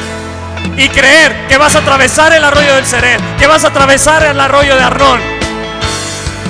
Y 0.78 0.88
creer 0.88 1.46
que 1.46 1.58
vas 1.58 1.76
a 1.76 1.80
atravesar 1.80 2.32
el 2.32 2.42
arroyo 2.42 2.74
del 2.74 2.86
Seret, 2.86 3.20
que 3.38 3.46
vas 3.46 3.64
a 3.64 3.68
atravesar 3.68 4.24
el 4.24 4.40
arroyo 4.40 4.74
de 4.74 4.82
Arnón. 4.82 5.20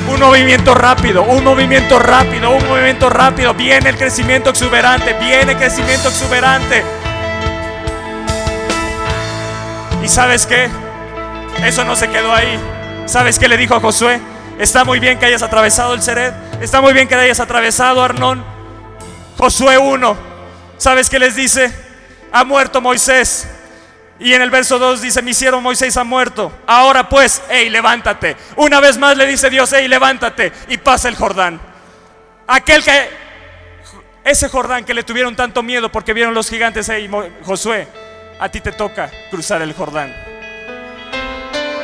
Un 0.08 0.20
movimiento 0.20 0.74
rápido, 0.74 1.22
un 1.22 1.42
movimiento 1.42 1.98
rápido, 1.98 2.50
un 2.50 2.68
movimiento 2.68 3.10
rápido. 3.10 3.54
Viene 3.54 3.90
el 3.90 3.96
crecimiento 3.96 4.50
exuberante, 4.50 5.14
viene 5.14 5.52
el 5.52 5.58
crecimiento 5.58 6.08
exuberante. 6.08 6.84
¿Y 10.04 10.08
sabes 10.08 10.44
qué? 10.44 10.68
Eso 11.64 11.82
no 11.82 11.96
se 11.96 12.10
quedó 12.10 12.30
ahí. 12.30 12.60
¿Sabes 13.06 13.38
qué 13.38 13.48
le 13.48 13.56
dijo 13.56 13.74
a 13.74 13.80
Josué? 13.80 14.20
Está 14.58 14.84
muy 14.84 15.00
bien 15.00 15.18
que 15.18 15.24
hayas 15.24 15.42
atravesado 15.42 15.94
el 15.94 16.02
Seret. 16.02 16.34
Está 16.60 16.82
muy 16.82 16.92
bien 16.92 17.08
que 17.08 17.14
hayas 17.14 17.40
atravesado 17.40 18.02
Arnón. 18.02 18.44
Josué 19.38 19.78
1. 19.78 20.16
¿Sabes 20.76 21.08
qué 21.08 21.18
les 21.18 21.36
dice? 21.36 21.72
Ha 22.32 22.44
muerto 22.44 22.82
Moisés. 22.82 23.48
Y 24.18 24.34
en 24.34 24.42
el 24.42 24.50
verso 24.50 24.78
2 24.78 25.00
dice, 25.00 25.22
mi 25.22 25.32
siervo 25.32 25.62
Moisés 25.62 25.96
ha 25.96 26.04
muerto. 26.04 26.52
Ahora 26.66 27.08
pues, 27.08 27.40
hey, 27.48 27.70
levántate. 27.70 28.36
Una 28.56 28.80
vez 28.80 28.98
más 28.98 29.16
le 29.16 29.24
dice 29.24 29.48
Dios, 29.48 29.72
hey, 29.74 29.88
levántate 29.88 30.52
y 30.68 30.76
pasa 30.76 31.08
el 31.08 31.16
Jordán. 31.16 31.58
Aquel 32.46 32.84
que, 32.84 33.08
ese 34.22 34.50
Jordán 34.50 34.84
que 34.84 34.92
le 34.92 35.02
tuvieron 35.02 35.34
tanto 35.34 35.62
miedo 35.62 35.90
porque 35.90 36.12
vieron 36.12 36.34
los 36.34 36.50
gigantes, 36.50 36.90
hey, 36.90 37.10
Josué, 37.42 37.88
a 38.38 38.48
ti 38.48 38.60
te 38.60 38.72
toca 38.72 39.10
cruzar 39.30 39.62
el 39.62 39.72
Jordán. 39.72 40.14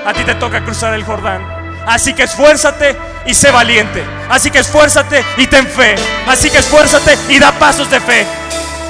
A 0.04 0.12
ti 0.12 0.24
te 0.24 0.34
toca 0.34 0.62
cruzar 0.64 0.94
el 0.94 1.04
Jordán. 1.04 1.42
Así 1.86 2.12
que 2.14 2.24
esfuérzate 2.24 2.96
y 3.26 3.34
sé 3.34 3.50
valiente. 3.50 4.04
Así 4.28 4.50
que 4.50 4.58
esfuérzate 4.58 5.24
y 5.36 5.46
ten 5.46 5.66
fe. 5.66 5.94
Así 6.26 6.50
que 6.50 6.58
esfuérzate 6.58 7.16
y 7.28 7.38
da 7.38 7.52
pasos 7.52 7.90
de 7.90 8.00
fe. 8.00 8.26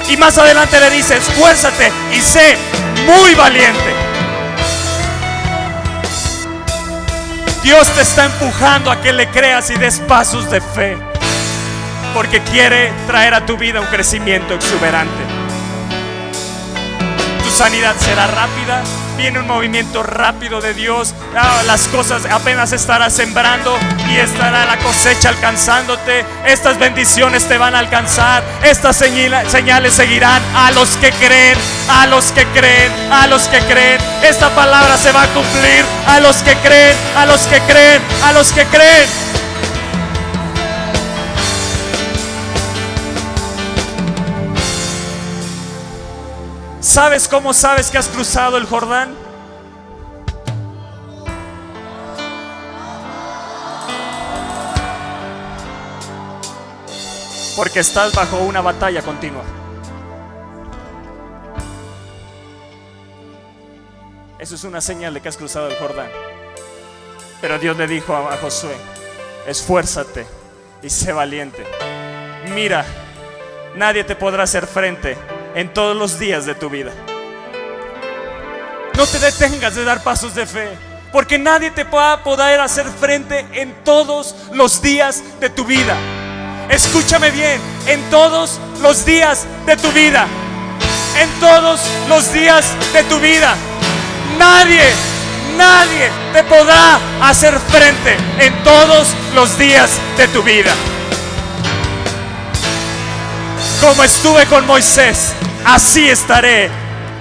Y 0.09 0.17
más 0.17 0.37
adelante 0.37 0.79
le 0.79 0.89
dice, 0.89 1.17
esfuérzate 1.17 1.91
y 2.11 2.19
sé 2.19 2.57
muy 3.05 3.35
valiente. 3.35 3.93
Dios 7.63 7.87
te 7.93 8.01
está 8.01 8.25
empujando 8.25 8.89
a 8.89 8.99
que 9.01 9.13
le 9.13 9.29
creas 9.29 9.69
y 9.69 9.75
des 9.75 9.99
pasos 9.99 10.49
de 10.49 10.59
fe. 10.59 10.97
Porque 12.13 12.41
quiere 12.41 12.91
traer 13.07 13.33
a 13.33 13.45
tu 13.45 13.55
vida 13.55 13.79
un 13.79 13.87
crecimiento 13.87 14.55
exuberante 14.55 15.40
sanidad 17.61 17.95
será 17.99 18.25
rápida. 18.25 18.81
Viene 19.17 19.37
un 19.37 19.45
movimiento 19.45 20.01
rápido 20.01 20.61
de 20.61 20.73
Dios. 20.73 21.13
Ah, 21.37 21.61
las 21.67 21.87
cosas 21.89 22.25
apenas 22.25 22.71
estará 22.71 23.11
sembrando 23.11 23.77
y 24.09 24.15
estará 24.15 24.65
la 24.65 24.77
cosecha 24.79 25.29
alcanzándote. 25.29 26.25
Estas 26.43 26.79
bendiciones 26.79 27.47
te 27.47 27.59
van 27.59 27.75
a 27.75 27.79
alcanzar. 27.79 28.43
Estas 28.63 28.95
señales 28.95 29.93
seguirán 29.93 30.41
a 30.55 30.71
los 30.71 30.97
que 30.97 31.11
creen, 31.11 31.55
a 31.87 32.07
los 32.07 32.31
que 32.31 32.47
creen, 32.47 32.91
a 33.11 33.27
los 33.27 33.43
que 33.43 33.59
creen. 33.59 34.01
Esta 34.23 34.49
palabra 34.55 34.97
se 34.97 35.11
va 35.11 35.21
a 35.21 35.27
cumplir 35.27 35.85
a 36.07 36.19
los 36.19 36.37
que 36.37 36.55
creen, 36.55 36.97
a 37.15 37.27
los 37.27 37.41
que 37.41 37.59
creen, 37.61 38.01
a 38.23 38.33
los 38.33 38.51
que 38.53 38.65
creen. 38.65 39.20
¿Sabes 46.91 47.29
cómo 47.29 47.53
sabes 47.53 47.89
que 47.89 47.97
has 47.97 48.09
cruzado 48.09 48.57
el 48.57 48.65
Jordán? 48.65 49.15
Porque 57.55 57.79
estás 57.79 58.13
bajo 58.13 58.39
una 58.39 58.59
batalla 58.59 59.01
continua. 59.01 59.41
Eso 64.37 64.55
es 64.55 64.63
una 64.65 64.81
señal 64.81 65.13
de 65.13 65.21
que 65.21 65.29
has 65.29 65.37
cruzado 65.37 65.69
el 65.69 65.77
Jordán. 65.77 66.09
Pero 67.39 67.57
Dios 67.57 67.77
le 67.77 67.87
dijo 67.87 68.13
a, 68.13 68.35
Josué, 68.35 68.75
esfuérzate 69.47 70.27
y 70.83 70.89
sé 70.89 71.13
valiente. 71.13 71.65
Mira, 72.53 72.83
nadie 73.77 74.03
te 74.03 74.17
podrá 74.17 74.43
hacer 74.43 74.67
frente 74.67 75.17
en 75.55 75.73
todos 75.73 75.95
los 75.95 76.19
días 76.19 76.45
de 76.45 76.55
tu 76.55 76.69
vida. 76.69 76.91
No 78.97 79.05
te 79.07 79.19
detengas 79.19 79.75
de 79.75 79.83
dar 79.83 80.03
pasos 80.03 80.35
de 80.35 80.45
fe, 80.45 80.69
porque 81.11 81.37
nadie 81.39 81.71
te 81.71 81.83
va 81.83 82.13
a 82.13 82.23
poder 82.23 82.59
hacer 82.59 82.85
frente 82.87 83.45
en 83.53 83.73
todos 83.83 84.35
los 84.53 84.81
días 84.81 85.23
de 85.39 85.49
tu 85.49 85.65
vida. 85.65 85.95
Escúchame 86.69 87.31
bien, 87.31 87.59
en 87.87 88.01
todos 88.09 88.59
los 88.81 89.05
días 89.05 89.45
de 89.65 89.75
tu 89.75 89.91
vida. 89.91 90.27
En 91.19 91.29
todos 91.39 91.81
los 92.07 92.31
días 92.31 92.65
de 92.93 93.03
tu 93.03 93.19
vida. 93.19 93.55
Nadie, 94.37 94.83
nadie 95.57 96.09
te 96.33 96.43
podrá 96.43 96.99
hacer 97.21 97.59
frente 97.59 98.15
en 98.39 98.63
todos 98.63 99.09
los 99.35 99.57
días 99.57 99.99
de 100.17 100.27
tu 100.29 100.41
vida. 100.43 100.71
Como 103.81 104.03
estuve 104.03 104.45
con 104.45 104.67
Moisés, 104.67 105.33
así 105.65 106.07
estaré 106.07 106.69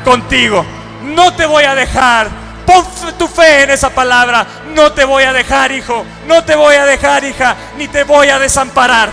contigo. 0.05 0.63
No 1.03 1.35
te 1.35 1.47
voy 1.47 1.65
a 1.65 1.75
dejar. 1.75 2.29
Pon 2.67 2.85
tu 3.17 3.27
fe 3.27 3.63
en 3.63 3.71
esa 3.71 3.89
palabra. 3.89 4.47
No 4.75 4.93
te 4.93 5.07
voy 5.07 5.23
a 5.25 5.33
dejar, 5.33 5.73
hijo. 5.73 6.05
No 6.27 6.45
te 6.45 6.55
voy 6.55 6.75
a 6.75 6.85
dejar, 6.85 7.25
hija. 7.25 7.57
Ni 7.79 7.89
te 7.89 8.05
voy 8.05 8.29
a 8.29 8.39
desamparar. 8.39 9.09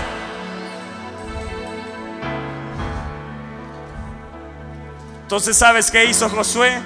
Entonces, 5.21 5.55
¿sabes 5.55 5.89
qué 5.89 6.03
hizo 6.03 6.27
Josué? 6.29 6.81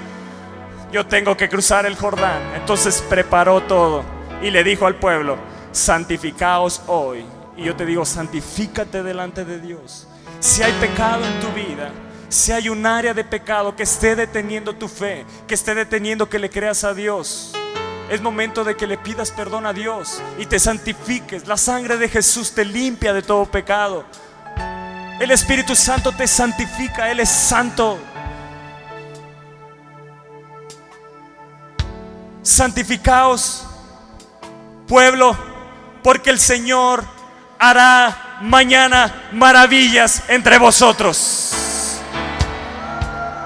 Yo 0.92 1.04
tengo 1.06 1.36
que 1.36 1.48
cruzar 1.48 1.86
el 1.86 1.96
Jordán. 1.96 2.40
Entonces 2.54 3.02
preparó 3.10 3.62
todo 3.62 4.04
y 4.40 4.52
le 4.52 4.62
dijo 4.62 4.86
al 4.86 4.94
pueblo, 4.94 5.38
santificaos 5.72 6.82
hoy. 6.86 7.26
Y 7.56 7.64
yo 7.64 7.74
te 7.74 7.84
digo, 7.84 8.04
santifícate 8.04 9.02
delante 9.02 9.44
de 9.44 9.60
Dios. 9.60 10.06
Si 10.42 10.60
hay 10.60 10.72
pecado 10.80 11.24
en 11.24 11.38
tu 11.38 11.52
vida, 11.52 11.92
si 12.28 12.50
hay 12.50 12.68
un 12.68 12.84
área 12.84 13.14
de 13.14 13.22
pecado 13.22 13.76
que 13.76 13.84
esté 13.84 14.16
deteniendo 14.16 14.74
tu 14.74 14.88
fe, 14.88 15.24
que 15.46 15.54
esté 15.54 15.72
deteniendo 15.72 16.28
que 16.28 16.40
le 16.40 16.50
creas 16.50 16.82
a 16.82 16.92
Dios, 16.92 17.52
es 18.10 18.20
momento 18.20 18.64
de 18.64 18.76
que 18.76 18.88
le 18.88 18.98
pidas 18.98 19.30
perdón 19.30 19.66
a 19.66 19.72
Dios 19.72 20.20
y 20.38 20.46
te 20.46 20.58
santifiques. 20.58 21.46
La 21.46 21.56
sangre 21.56 21.96
de 21.96 22.08
Jesús 22.08 22.50
te 22.50 22.64
limpia 22.64 23.12
de 23.12 23.22
todo 23.22 23.46
pecado. 23.46 24.04
El 25.20 25.30
Espíritu 25.30 25.76
Santo 25.76 26.10
te 26.10 26.26
santifica, 26.26 27.08
Él 27.08 27.20
es 27.20 27.28
santo. 27.28 28.00
Santificaos, 32.42 33.64
pueblo, 34.88 35.36
porque 36.02 36.30
el 36.30 36.40
Señor 36.40 37.04
hará 37.60 38.31
mañana 38.42 39.28
maravillas 39.32 40.24
entre 40.28 40.58
vosotros. 40.58 41.54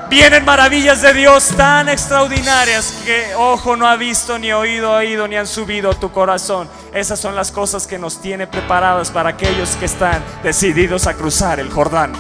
Vienen 0.09 0.45
maravillas 0.45 1.03
de 1.03 1.13
Dios 1.13 1.49
tan 1.57 1.89
extraordinarias 1.89 2.95
que 3.05 3.35
ojo 3.37 3.77
no 3.77 3.89
ha 3.89 3.97
visto, 3.97 4.39
ni 4.39 4.53
oído 4.53 4.93
ha 4.93 4.99
oído, 4.99 5.27
ni 5.27 5.37
han 5.37 5.49
subido 5.49 5.95
tu 5.95 6.13
corazón. 6.13 6.69
Esas 6.95 7.19
son 7.19 7.35
las 7.35 7.51
cosas 7.51 7.87
que 7.87 7.99
nos 7.99 8.23
tiene 8.23 8.47
preparadas 8.47 9.11
para 9.11 9.31
aquellos 9.31 9.77
que 9.77 9.85
están 9.85 10.23
decididos 10.43 11.07
a 11.09 11.15
cruzar 11.15 11.59
el 11.59 11.71
Jordán. 11.71 12.13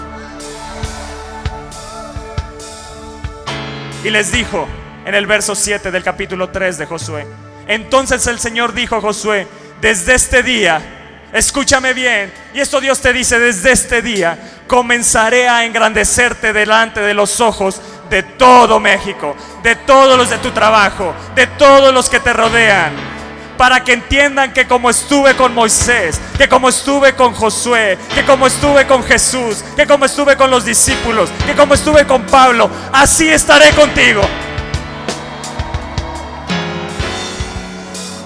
Y 4.04 4.10
les 4.10 4.32
dijo 4.32 4.66
en 5.04 5.14
el 5.14 5.26
verso 5.26 5.54
7 5.54 5.90
del 5.92 6.02
capítulo 6.02 6.50
3 6.50 6.78
de 6.78 6.86
Josué. 6.86 7.26
Entonces 7.68 8.26
el 8.26 8.40
Señor 8.40 8.74
dijo 8.74 8.96
a 8.96 9.00
Josué, 9.00 9.46
desde 9.80 10.14
este 10.14 10.42
día, 10.42 10.95
escúchame 11.36 11.92
bien, 11.92 12.32
y 12.54 12.60
esto 12.60 12.80
Dios 12.80 13.00
te 13.00 13.12
dice, 13.12 13.38
desde 13.38 13.72
este 13.72 14.00
día 14.00 14.38
comenzaré 14.66 15.48
a 15.48 15.64
engrandecerte 15.64 16.52
delante 16.52 17.00
de 17.00 17.14
los 17.14 17.40
ojos 17.40 17.80
de 18.08 18.22
todo 18.22 18.80
México, 18.80 19.36
de 19.62 19.76
todos 19.76 20.16
los 20.16 20.30
de 20.30 20.38
tu 20.38 20.50
trabajo, 20.50 21.14
de 21.34 21.46
todos 21.46 21.92
los 21.92 22.08
que 22.08 22.20
te 22.20 22.32
rodean 22.32 23.16
para 23.56 23.82
que 23.82 23.94
entiendan 23.94 24.52
que 24.52 24.66
como 24.66 24.90
estuve 24.90 25.34
con 25.34 25.54
Moisés, 25.54 26.20
que 26.36 26.48
como 26.48 26.68
estuve 26.68 27.14
con 27.14 27.32
Josué, 27.32 27.98
que 28.14 28.24
como 28.24 28.46
estuve 28.46 28.86
con 28.86 29.02
Jesús, 29.02 29.64
que 29.74 29.86
como 29.86 30.04
estuve 30.04 30.36
con 30.36 30.50
los 30.50 30.64
discípulos, 30.64 31.30
que 31.46 31.54
como 31.54 31.74
estuve 31.74 32.06
con 32.06 32.22
Pablo, 32.24 32.70
así 32.92 33.28
estaré 33.28 33.70
contigo. 33.70 34.22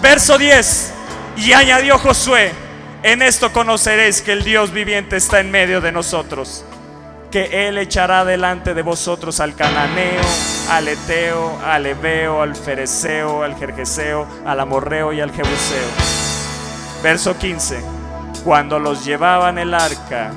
Verso 0.02 0.36
10. 0.36 0.94
Y 1.36 1.52
añadió 1.52 1.98
Josué, 1.98 2.52
en 3.02 3.22
esto 3.22 3.52
conoceréis 3.52 4.20
que 4.20 4.32
el 4.32 4.44
Dios 4.44 4.72
viviente 4.72 5.16
está 5.16 5.40
en 5.40 5.50
medio 5.50 5.80
de 5.80 5.92
nosotros, 5.92 6.64
que 7.30 7.68
Él 7.68 7.78
echará 7.78 8.24
delante 8.24 8.74
de 8.74 8.82
vosotros 8.82 9.40
al 9.40 9.54
cananeo, 9.54 10.20
al 10.70 10.88
eteo, 10.88 11.58
al 11.64 11.86
ebeo, 11.86 12.42
al 12.42 12.54
fereceo, 12.54 13.42
al 13.42 13.56
jerjeseo, 13.56 14.26
al 14.44 14.60
amorreo 14.60 15.12
y 15.12 15.20
al 15.20 15.30
jebuseo. 15.30 15.88
Verso 17.02 17.38
15. 17.38 17.80
Cuando 18.44 18.78
los 18.78 19.04
llevaban 19.04 19.58
el 19.58 19.74
arca, 19.74 20.32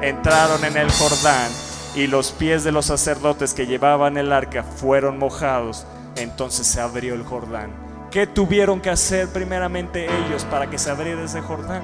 entraron 0.00 0.64
en 0.64 0.76
el 0.76 0.90
Jordán 0.90 1.50
y 1.94 2.06
los 2.06 2.32
pies 2.32 2.64
de 2.64 2.72
los 2.72 2.86
sacerdotes 2.86 3.52
que 3.52 3.66
llevaban 3.66 4.16
el 4.16 4.32
arca 4.32 4.62
fueron 4.62 5.18
mojados. 5.18 5.86
Entonces 6.16 6.66
se 6.66 6.80
abrió 6.80 7.14
el 7.14 7.22
Jordán 7.22 7.87
¿Qué 8.10 8.26
tuvieron 8.26 8.80
que 8.80 8.88
hacer 8.88 9.28
primeramente 9.28 10.06
ellos 10.06 10.44
para 10.46 10.70
que 10.70 10.78
se 10.78 10.90
abriera 10.90 11.22
ese 11.22 11.42
Jordán? 11.42 11.82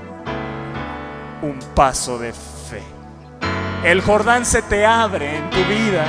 Un 1.42 1.58
paso 1.74 2.18
de 2.18 2.32
fe. 2.32 2.82
El 3.84 4.00
Jordán 4.00 4.46
se 4.46 4.62
te 4.62 4.86
abre 4.86 5.36
en 5.36 5.50
tu 5.50 5.58
vida. 5.64 6.06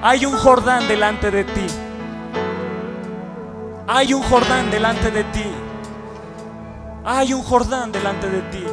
Hay 0.00 0.24
un 0.26 0.36
Jordán 0.36 0.86
delante 0.86 1.32
de 1.32 1.42
ti. 1.42 1.66
Hay 3.88 4.14
un 4.14 4.22
Jordán 4.22 4.70
delante 4.70 5.10
de 5.10 5.24
ti. 5.24 5.46
Hay 7.04 7.34
un 7.34 7.42
Jordán 7.42 7.90
delante 7.90 8.30
de 8.30 8.42
ti. 8.42 8.64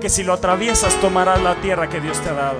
Que 0.00 0.08
si 0.08 0.22
lo 0.22 0.34
atraviesas 0.34 0.94
tomarás 1.00 1.42
la 1.42 1.56
tierra 1.56 1.88
que 1.88 2.00
Dios 2.00 2.20
te 2.20 2.28
ha 2.28 2.34
dado. 2.34 2.58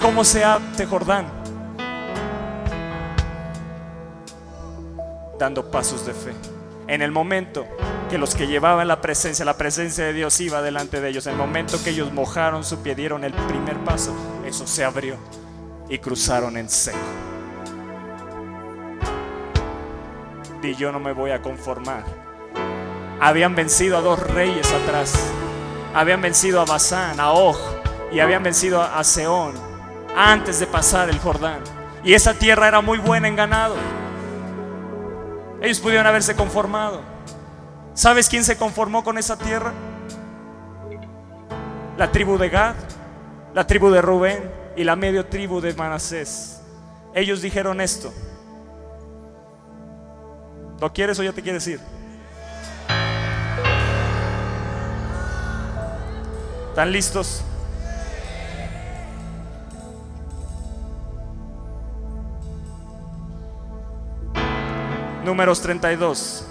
¿Cómo 0.00 0.24
se 0.24 0.42
abre 0.42 0.64
este 0.72 0.84
Jordán? 0.84 1.41
Dando 5.42 5.72
pasos 5.72 6.06
de 6.06 6.14
fe. 6.14 6.32
En 6.86 7.02
el 7.02 7.10
momento 7.10 7.66
que 8.08 8.16
los 8.16 8.36
que 8.36 8.46
llevaban 8.46 8.86
la 8.86 9.00
presencia, 9.00 9.44
la 9.44 9.56
presencia 9.56 10.04
de 10.04 10.12
Dios 10.12 10.40
iba 10.40 10.62
delante 10.62 11.00
de 11.00 11.08
ellos, 11.08 11.26
en 11.26 11.32
el 11.32 11.38
momento 11.38 11.82
que 11.82 11.90
ellos 11.90 12.12
mojaron 12.12 12.62
su 12.62 12.80
pie, 12.80 12.94
dieron 12.94 13.24
el 13.24 13.32
primer 13.32 13.76
paso, 13.78 14.14
eso 14.46 14.68
se 14.68 14.84
abrió 14.84 15.16
y 15.88 15.98
cruzaron 15.98 16.56
en 16.56 16.68
seco. 16.68 16.96
Y 20.62 20.76
yo 20.76 20.92
no 20.92 21.00
me 21.00 21.12
voy 21.12 21.32
a 21.32 21.42
conformar. 21.42 22.04
Habían 23.18 23.56
vencido 23.56 23.98
a 23.98 24.00
dos 24.00 24.20
reyes 24.20 24.72
atrás. 24.72 25.12
Habían 25.92 26.22
vencido 26.22 26.60
a 26.60 26.64
Basán, 26.64 27.18
a 27.18 27.32
Og 27.32 27.56
y 28.12 28.20
habían 28.20 28.44
vencido 28.44 28.80
a 28.80 29.02
Seón 29.02 29.54
antes 30.16 30.60
de 30.60 30.68
pasar 30.68 31.10
el 31.10 31.18
Jordán. 31.18 31.64
Y 32.04 32.14
esa 32.14 32.32
tierra 32.32 32.68
era 32.68 32.80
muy 32.80 32.98
buena 32.98 33.26
en 33.26 33.34
ganado. 33.34 33.74
Ellos 35.62 35.78
pudieron 35.78 36.06
haberse 36.08 36.34
conformado. 36.34 37.00
¿Sabes 37.94 38.28
quién 38.28 38.42
se 38.42 38.56
conformó 38.56 39.04
con 39.04 39.16
esa 39.16 39.38
tierra? 39.38 39.72
La 41.96 42.10
tribu 42.10 42.36
de 42.36 42.48
Gad, 42.48 42.74
la 43.54 43.64
tribu 43.64 43.88
de 43.90 44.02
Rubén 44.02 44.50
y 44.76 44.82
la 44.82 44.96
medio 44.96 45.26
tribu 45.26 45.60
de 45.60 45.72
Manasés. 45.74 46.60
Ellos 47.14 47.42
dijeron 47.42 47.80
esto. 47.80 48.12
¿Lo 50.80 50.92
quieres 50.92 51.16
o 51.20 51.22
ya 51.22 51.32
te 51.32 51.42
quieres 51.42 51.64
ir? 51.68 51.78
¿Están 56.70 56.90
listos? 56.90 57.44
Números 65.24 65.60
32. 65.62 66.48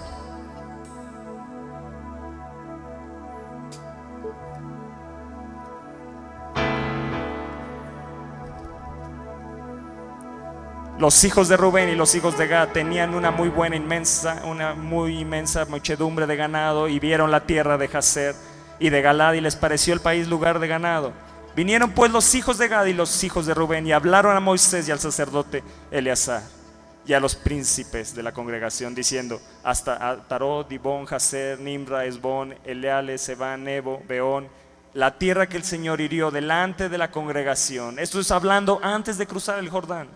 Los 10.98 11.24
hijos 11.24 11.48
de 11.48 11.56
Rubén 11.56 11.90
y 11.90 11.96
los 11.96 12.14
hijos 12.14 12.38
de 12.38 12.46
Gad 12.46 12.68
tenían 12.68 13.14
una 13.14 13.30
muy 13.30 13.48
buena 13.48 13.76
inmensa, 13.76 14.42
una 14.44 14.72
muy 14.74 15.18
inmensa 15.18 15.66
muchedumbre 15.66 16.26
de 16.26 16.36
ganado 16.36 16.88
y 16.88 16.98
vieron 16.98 17.30
la 17.30 17.40
tierra 17.40 17.76
de 17.76 17.88
Jacer 17.88 18.34
y 18.78 18.88
de 18.88 19.02
Galad 19.02 19.34
y 19.34 19.40
les 19.40 19.56
pareció 19.56 19.92
el 19.92 20.00
país 20.00 20.28
lugar 20.28 20.60
de 20.60 20.68
ganado. 20.68 21.12
Vinieron 21.54 21.90
pues 21.90 22.10
los 22.10 22.34
hijos 22.34 22.56
de 22.56 22.68
Gad 22.68 22.86
y 22.86 22.94
los 22.94 23.22
hijos 23.22 23.44
de 23.44 23.52
Rubén 23.52 23.86
y 23.86 23.92
hablaron 23.92 24.34
a 24.34 24.40
Moisés 24.40 24.88
y 24.88 24.92
al 24.92 25.00
sacerdote 25.00 25.62
Eleazar 25.90 26.61
y 27.04 27.12
a 27.12 27.20
los 27.20 27.34
príncipes 27.34 28.14
de 28.14 28.22
la 28.22 28.32
congregación 28.32 28.94
diciendo, 28.94 29.40
hasta 29.64 30.24
Tarot, 30.28 30.68
Dibón, 30.68 31.04
Jaser, 31.04 31.58
Nimra, 31.58 32.04
Esbón, 32.04 32.54
Eleale, 32.64 33.18
Sebán, 33.18 33.64
Nebo, 33.64 34.02
Beón, 34.06 34.48
la 34.94 35.18
tierra 35.18 35.48
que 35.48 35.56
el 35.56 35.64
Señor 35.64 36.00
hirió 36.00 36.30
delante 36.30 36.88
de 36.88 36.98
la 36.98 37.10
congregación. 37.10 37.98
Esto 37.98 38.20
es 38.20 38.30
hablando 38.30 38.78
antes 38.82 39.18
de 39.18 39.26
cruzar 39.26 39.58
el 39.58 39.70
Jordán. 39.70 40.08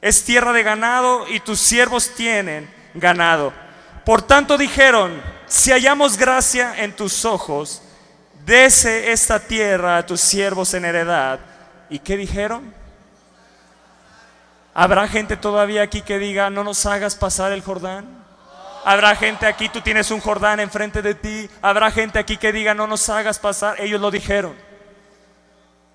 Es 0.00 0.24
tierra 0.24 0.52
de 0.52 0.62
ganado 0.62 1.28
y 1.28 1.40
tus 1.40 1.60
siervos 1.60 2.14
tienen 2.14 2.68
ganado. 2.94 3.52
Por 4.04 4.22
tanto 4.22 4.58
dijeron, 4.58 5.22
si 5.46 5.70
hallamos 5.70 6.16
gracia 6.16 6.82
en 6.82 6.96
tus 6.96 7.24
ojos, 7.24 7.82
dese 8.44 9.12
esta 9.12 9.38
tierra 9.38 9.98
a 9.98 10.06
tus 10.06 10.20
siervos 10.20 10.74
en 10.74 10.84
heredad. 10.84 11.38
¿Y 11.88 11.98
qué 11.98 12.16
dijeron? 12.16 12.79
¿Habrá 14.74 15.08
gente 15.08 15.36
todavía 15.36 15.82
aquí 15.82 16.02
que 16.02 16.18
diga, 16.18 16.50
no 16.50 16.64
nos 16.64 16.86
hagas 16.86 17.16
pasar 17.16 17.52
el 17.52 17.62
Jordán? 17.62 18.20
Habrá 18.84 19.14
gente 19.16 19.46
aquí, 19.46 19.68
tú 19.68 19.80
tienes 19.80 20.10
un 20.10 20.20
Jordán 20.20 20.60
enfrente 20.60 21.02
de 21.02 21.14
ti. 21.14 21.50
Habrá 21.60 21.90
gente 21.90 22.18
aquí 22.18 22.36
que 22.36 22.52
diga, 22.52 22.74
no 22.74 22.86
nos 22.86 23.08
hagas 23.08 23.38
pasar. 23.38 23.80
Ellos 23.80 24.00
lo 24.00 24.10
dijeron. 24.10 24.54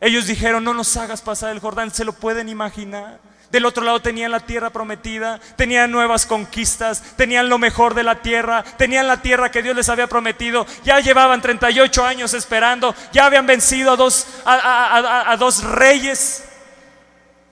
Ellos 0.02 0.28
dijeron, 0.28 0.64
no 0.64 0.74
nos 0.74 0.96
hagas 0.98 1.22
pasar 1.22 1.52
el 1.52 1.60
Jordán. 1.60 1.90
¿Se 1.92 2.06
lo 2.06 2.14
pueden 2.14 2.50
imaginar? 2.50 3.20
Del 3.52 3.66
otro 3.66 3.84
lado 3.84 4.02
tenían 4.02 4.32
la 4.32 4.40
tierra 4.40 4.70
prometida, 4.70 5.40
tenían 5.56 5.92
nuevas 5.92 6.26
conquistas, 6.26 7.02
tenían 7.16 7.48
lo 7.48 7.58
mejor 7.58 7.94
de 7.94 8.04
la 8.04 8.22
tierra, 8.22 8.64
tenían 8.78 9.08
la 9.08 9.22
tierra 9.22 9.52
que 9.52 9.62
Dios 9.62 9.76
les 9.76 9.88
había 9.88 10.08
prometido. 10.08 10.66
Ya 10.84 11.00
llevaban 11.00 11.42
38 11.42 12.06
años 12.06 12.34
esperando, 12.34 12.94
ya 13.14 13.26
habían 13.26 13.46
vencido 13.46 13.92
a 13.92 13.96
dos, 13.96 14.28
a, 14.46 15.36
dos 15.40 15.64
reyes. 15.64 16.44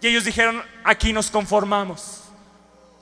Y 0.04 0.08
ellos 0.08 0.26
dijeron, 0.26 0.62
aquí 0.84 1.14
nos 1.14 1.32
conformamos. 1.32 2.24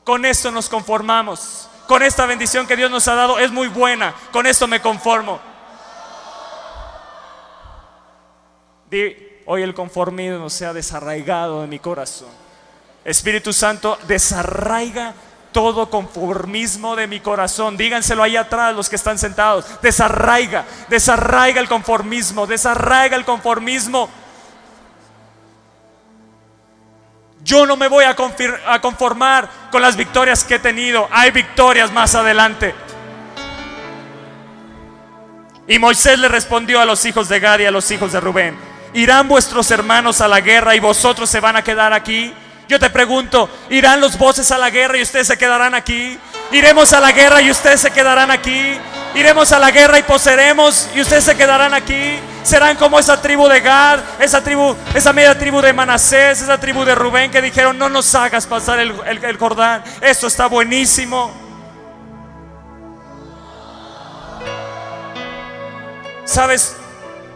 Con 0.03 0.23
esto 0.23 0.51
nos 0.51 0.69
conformamos. 0.69 1.67
Con 1.87 2.03
esta 2.03 2.27
bendición 2.27 2.67
que 2.67 2.75
Dios 2.75 2.91
nos 2.91 3.07
ha 3.07 3.15
dado 3.15 3.39
es 3.39 3.51
muy 3.51 3.69
buena. 3.69 4.13
Con 4.31 4.45
esto 4.45 4.67
me 4.67 4.79
conformo. 4.79 5.39
hoy 9.47 9.63
el 9.63 9.73
conformismo 9.73 10.47
se 10.51 10.67
ha 10.67 10.73
desarraigado 10.73 11.61
de 11.61 11.67
mi 11.67 11.79
corazón. 11.79 12.29
Espíritu 13.03 13.51
Santo, 13.51 13.97
desarraiga 14.07 15.15
todo 15.51 15.89
conformismo 15.89 16.95
de 16.95 17.07
mi 17.07 17.19
corazón. 17.19 17.77
Díganselo 17.77 18.21
ahí 18.21 18.35
atrás 18.35 18.75
los 18.75 18.89
que 18.89 18.97
están 18.97 19.17
sentados. 19.17 19.65
Desarraiga, 19.81 20.65
desarraiga 20.87 21.61
el 21.61 21.67
conformismo, 21.67 22.45
desarraiga 22.45 23.17
el 23.17 23.25
conformismo. 23.25 24.07
Yo 27.43 27.65
no 27.65 27.75
me 27.75 27.87
voy 27.87 28.05
a, 28.05 28.15
conformar 28.81 29.49
con 29.71 29.81
las 29.81 29.95
victorias 29.95 30.43
que 30.43 30.55
he 30.55 30.59
tenido. 30.59 31.07
Hay 31.11 31.31
victorias 31.31 31.91
más 31.91 32.13
adelante. 32.15 32.75
Y 35.67 35.79
Moisés 35.79 36.19
le 36.19 36.27
respondió 36.27 36.79
a 36.81 36.85
los 36.85 37.03
hijos 37.05 37.29
de 37.29 37.39
Gad 37.39 37.59
y 37.59 37.65
a 37.65 37.71
los 37.71 37.89
hijos 37.91 38.11
de 38.11 38.19
Rubén, 38.19 38.57
¿irán 38.93 39.27
vuestros 39.27 39.71
hermanos 39.71 40.19
a 40.19 40.27
la 40.27 40.41
guerra 40.41 40.75
y 40.75 40.79
vosotros 40.79 41.29
se 41.29 41.39
van 41.39 41.55
a 41.55 41.63
quedar 41.63 41.93
aquí? 41.93 42.33
Yo 42.67 42.79
te 42.79 42.89
pregunto, 42.89 43.49
¿irán 43.69 44.01
los 44.01 44.17
voces 44.17 44.51
a 44.51 44.57
la 44.57 44.69
guerra 44.69 44.97
y 44.97 45.01
ustedes 45.01 45.27
se 45.27 45.37
quedarán 45.37 45.73
aquí? 45.75 46.17
¿Iremos 46.51 46.93
a 46.93 46.99
la 46.99 47.11
guerra 47.11 47.41
y 47.41 47.51
ustedes 47.51 47.81
se 47.81 47.91
quedarán 47.91 48.31
aquí? 48.31 48.77
¿Iremos 49.13 49.51
a 49.51 49.59
la 49.59 49.71
guerra 49.71 49.99
y 49.99 50.03
poseeremos 50.03 50.87
y 50.95 51.01
ustedes 51.01 51.25
se 51.25 51.35
quedarán 51.35 51.73
aquí? 51.73 52.17
Serán 52.43 52.77
como 52.77 52.97
esa 52.97 53.21
tribu 53.21 53.47
de 53.49 53.59
Gad, 53.59 53.99
esa 54.19 54.41
tribu, 54.41 54.75
esa 54.93 55.11
media 55.11 55.37
tribu 55.37 55.61
de 55.61 55.73
Manasés, 55.73 56.41
esa 56.41 56.57
tribu 56.57 56.85
de 56.85 56.95
Rubén 56.95 57.29
que 57.29 57.41
dijeron, 57.41 57.77
no 57.77 57.89
nos 57.89 58.15
hagas 58.15 58.47
pasar 58.47 58.79
el, 58.79 58.93
el 59.05 59.37
Jordán. 59.37 59.83
Esto 60.01 60.27
está 60.27 60.47
buenísimo. 60.47 61.31
¿Sabes 66.23 66.77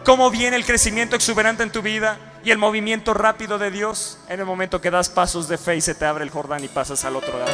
cómo 0.02 0.30
viene 0.30 0.56
el 0.56 0.64
crecimiento 0.64 1.14
exuberante 1.14 1.62
en 1.62 1.70
tu 1.70 1.82
vida? 1.82 2.18
y 2.46 2.52
el 2.52 2.58
movimiento 2.58 3.12
rápido 3.12 3.58
de 3.58 3.72
Dios 3.72 4.18
en 4.28 4.38
el 4.38 4.46
momento 4.46 4.80
que 4.80 4.88
das 4.92 5.08
pasos 5.08 5.48
de 5.48 5.58
fe 5.58 5.74
y 5.74 5.80
se 5.80 5.96
te 5.96 6.04
abre 6.04 6.22
el 6.22 6.30
Jordán 6.30 6.62
y 6.62 6.68
pasas 6.68 7.04
al 7.04 7.16
otro 7.16 7.36
lado. 7.36 7.50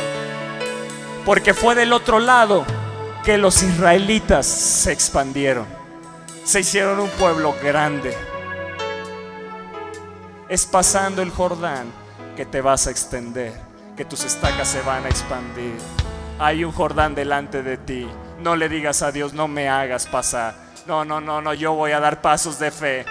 Porque 1.25 1.55
fue 1.55 1.75
del 1.75 1.95
otro 1.95 2.19
lado 2.19 2.67
que 3.25 3.39
los 3.39 3.63
israelitas 3.63 4.47
se 4.47 4.93
expandieron. 4.93 5.67
Se 6.45 6.61
hicieron 6.61 6.99
un 6.99 7.09
pueblo 7.11 7.55
grande. 7.63 8.17
Es 10.49 10.67
pasando 10.67 11.23
el 11.23 11.31
Jordán 11.31 11.87
que 12.37 12.45
te 12.45 12.61
vas 12.61 12.87
a 12.87 12.91
extender, 12.91 13.53
que 13.97 14.05
tus 14.05 14.25
estacas 14.25 14.69
se 14.69 14.83
van 14.83 15.05
a 15.05 15.09
expandir. 15.09 15.77
Hay 16.39 16.65
un 16.65 16.73
Jordán 16.73 17.15
delante 17.15 17.63
de 17.63 17.77
ti. 17.77 18.09
No 18.41 18.57
le 18.57 18.69
digas 18.69 19.03
a 19.03 19.13
Dios, 19.13 19.33
no 19.33 19.47
me 19.47 19.69
hagas 19.69 20.07
pasar. 20.07 20.55
No, 20.87 21.05
no, 21.05 21.21
no, 21.21 21.41
no, 21.41 21.55
yo 21.55 21.75
voy 21.75 21.93
a 21.93 22.01
dar 22.01 22.21
pasos 22.21 22.59
de 22.59 22.73
fe. 22.73 23.05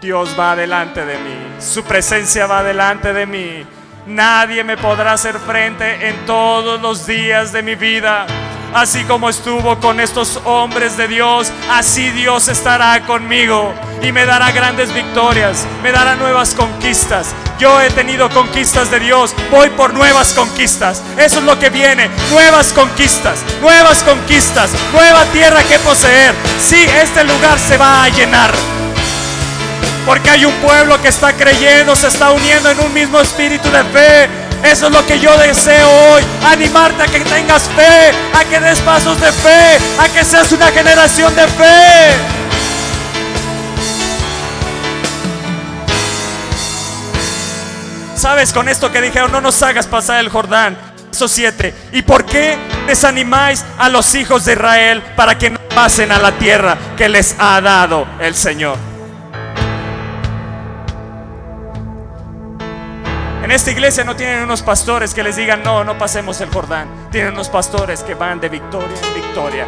Dios 0.00 0.34
va 0.38 0.56
delante 0.56 1.04
de 1.04 1.18
mí, 1.18 1.60
su 1.60 1.82
presencia 1.82 2.46
va 2.46 2.62
delante 2.62 3.12
de 3.12 3.26
mí. 3.26 3.66
Nadie 4.06 4.64
me 4.64 4.76
podrá 4.78 5.12
hacer 5.12 5.38
frente 5.38 6.08
en 6.08 6.24
todos 6.24 6.80
los 6.80 7.06
días 7.06 7.52
de 7.52 7.62
mi 7.62 7.74
vida. 7.74 8.26
Así 8.74 9.04
como 9.04 9.30
estuvo 9.30 9.78
con 9.80 9.98
estos 9.98 10.40
hombres 10.44 10.96
de 10.96 11.08
Dios, 11.08 11.50
así 11.70 12.10
Dios 12.10 12.48
estará 12.48 13.00
conmigo 13.06 13.74
y 14.02 14.12
me 14.12 14.26
dará 14.26 14.52
grandes 14.52 14.92
victorias, 14.92 15.66
me 15.82 15.90
dará 15.90 16.16
nuevas 16.16 16.54
conquistas. 16.54 17.34
Yo 17.58 17.80
he 17.80 17.90
tenido 17.90 18.28
conquistas 18.30 18.90
de 18.90 19.00
Dios, 19.00 19.34
voy 19.50 19.70
por 19.70 19.94
nuevas 19.94 20.32
conquistas. 20.34 21.02
Eso 21.16 21.38
es 21.38 21.44
lo 21.44 21.58
que 21.58 21.70
viene, 21.70 22.10
nuevas 22.30 22.72
conquistas, 22.72 23.40
nuevas 23.60 24.02
conquistas, 24.02 24.70
nueva 24.92 25.24
tierra 25.26 25.62
que 25.64 25.78
poseer. 25.78 26.34
Sí, 26.60 26.86
este 27.02 27.24
lugar 27.24 27.58
se 27.58 27.78
va 27.78 28.04
a 28.04 28.08
llenar. 28.10 28.52
Porque 30.06 30.30
hay 30.30 30.44
un 30.44 30.54
pueblo 30.56 31.00
que 31.02 31.08
está 31.08 31.32
creyendo, 31.32 31.96
se 31.96 32.08
está 32.08 32.30
uniendo 32.30 32.70
en 32.70 32.80
un 32.80 32.92
mismo 32.94 33.20
espíritu 33.20 33.70
de 33.70 33.84
fe. 33.84 34.47
Eso 34.64 34.86
es 34.86 34.92
lo 34.92 35.06
que 35.06 35.18
yo 35.18 35.36
deseo 35.38 35.88
hoy. 35.88 36.22
Animarte 36.44 37.02
a 37.02 37.06
que 37.06 37.20
tengas 37.20 37.68
fe, 37.70 38.12
a 38.34 38.44
que 38.44 38.60
des 38.60 38.80
pasos 38.80 39.20
de 39.20 39.32
fe, 39.32 39.78
a 39.98 40.08
que 40.08 40.24
seas 40.24 40.50
una 40.52 40.66
generación 40.68 41.34
de 41.34 41.46
fe. 41.46 42.38
Sabes, 48.16 48.52
con 48.52 48.68
esto 48.68 48.90
que 48.90 49.00
dijeron, 49.00 49.30
no 49.30 49.40
nos 49.40 49.62
hagas 49.62 49.86
pasar 49.86 50.18
el 50.18 50.28
Jordán. 50.28 50.76
Eso 51.12 51.28
7. 51.28 51.72
¿Y 51.92 52.02
por 52.02 52.24
qué 52.24 52.58
desanimáis 52.86 53.64
a 53.78 53.88
los 53.88 54.14
hijos 54.14 54.44
de 54.44 54.54
Israel 54.54 55.02
para 55.16 55.38
que 55.38 55.50
no 55.50 55.60
pasen 55.74 56.10
a 56.10 56.18
la 56.18 56.32
tierra 56.32 56.76
que 56.96 57.08
les 57.08 57.36
ha 57.38 57.60
dado 57.60 58.06
el 58.20 58.34
Señor? 58.34 58.87
En 63.48 63.52
esta 63.52 63.70
iglesia 63.70 64.04
no 64.04 64.14
tienen 64.14 64.42
unos 64.42 64.60
pastores 64.60 65.14
que 65.14 65.22
les 65.22 65.36
digan, 65.36 65.62
no, 65.62 65.82
no 65.82 65.96
pasemos 65.96 66.38
el 66.42 66.50
Jordán. 66.50 67.08
Tienen 67.10 67.32
unos 67.32 67.48
pastores 67.48 68.02
que 68.02 68.12
van 68.12 68.38
de 68.40 68.50
victoria 68.50 68.94
en 69.02 69.14
victoria, 69.22 69.66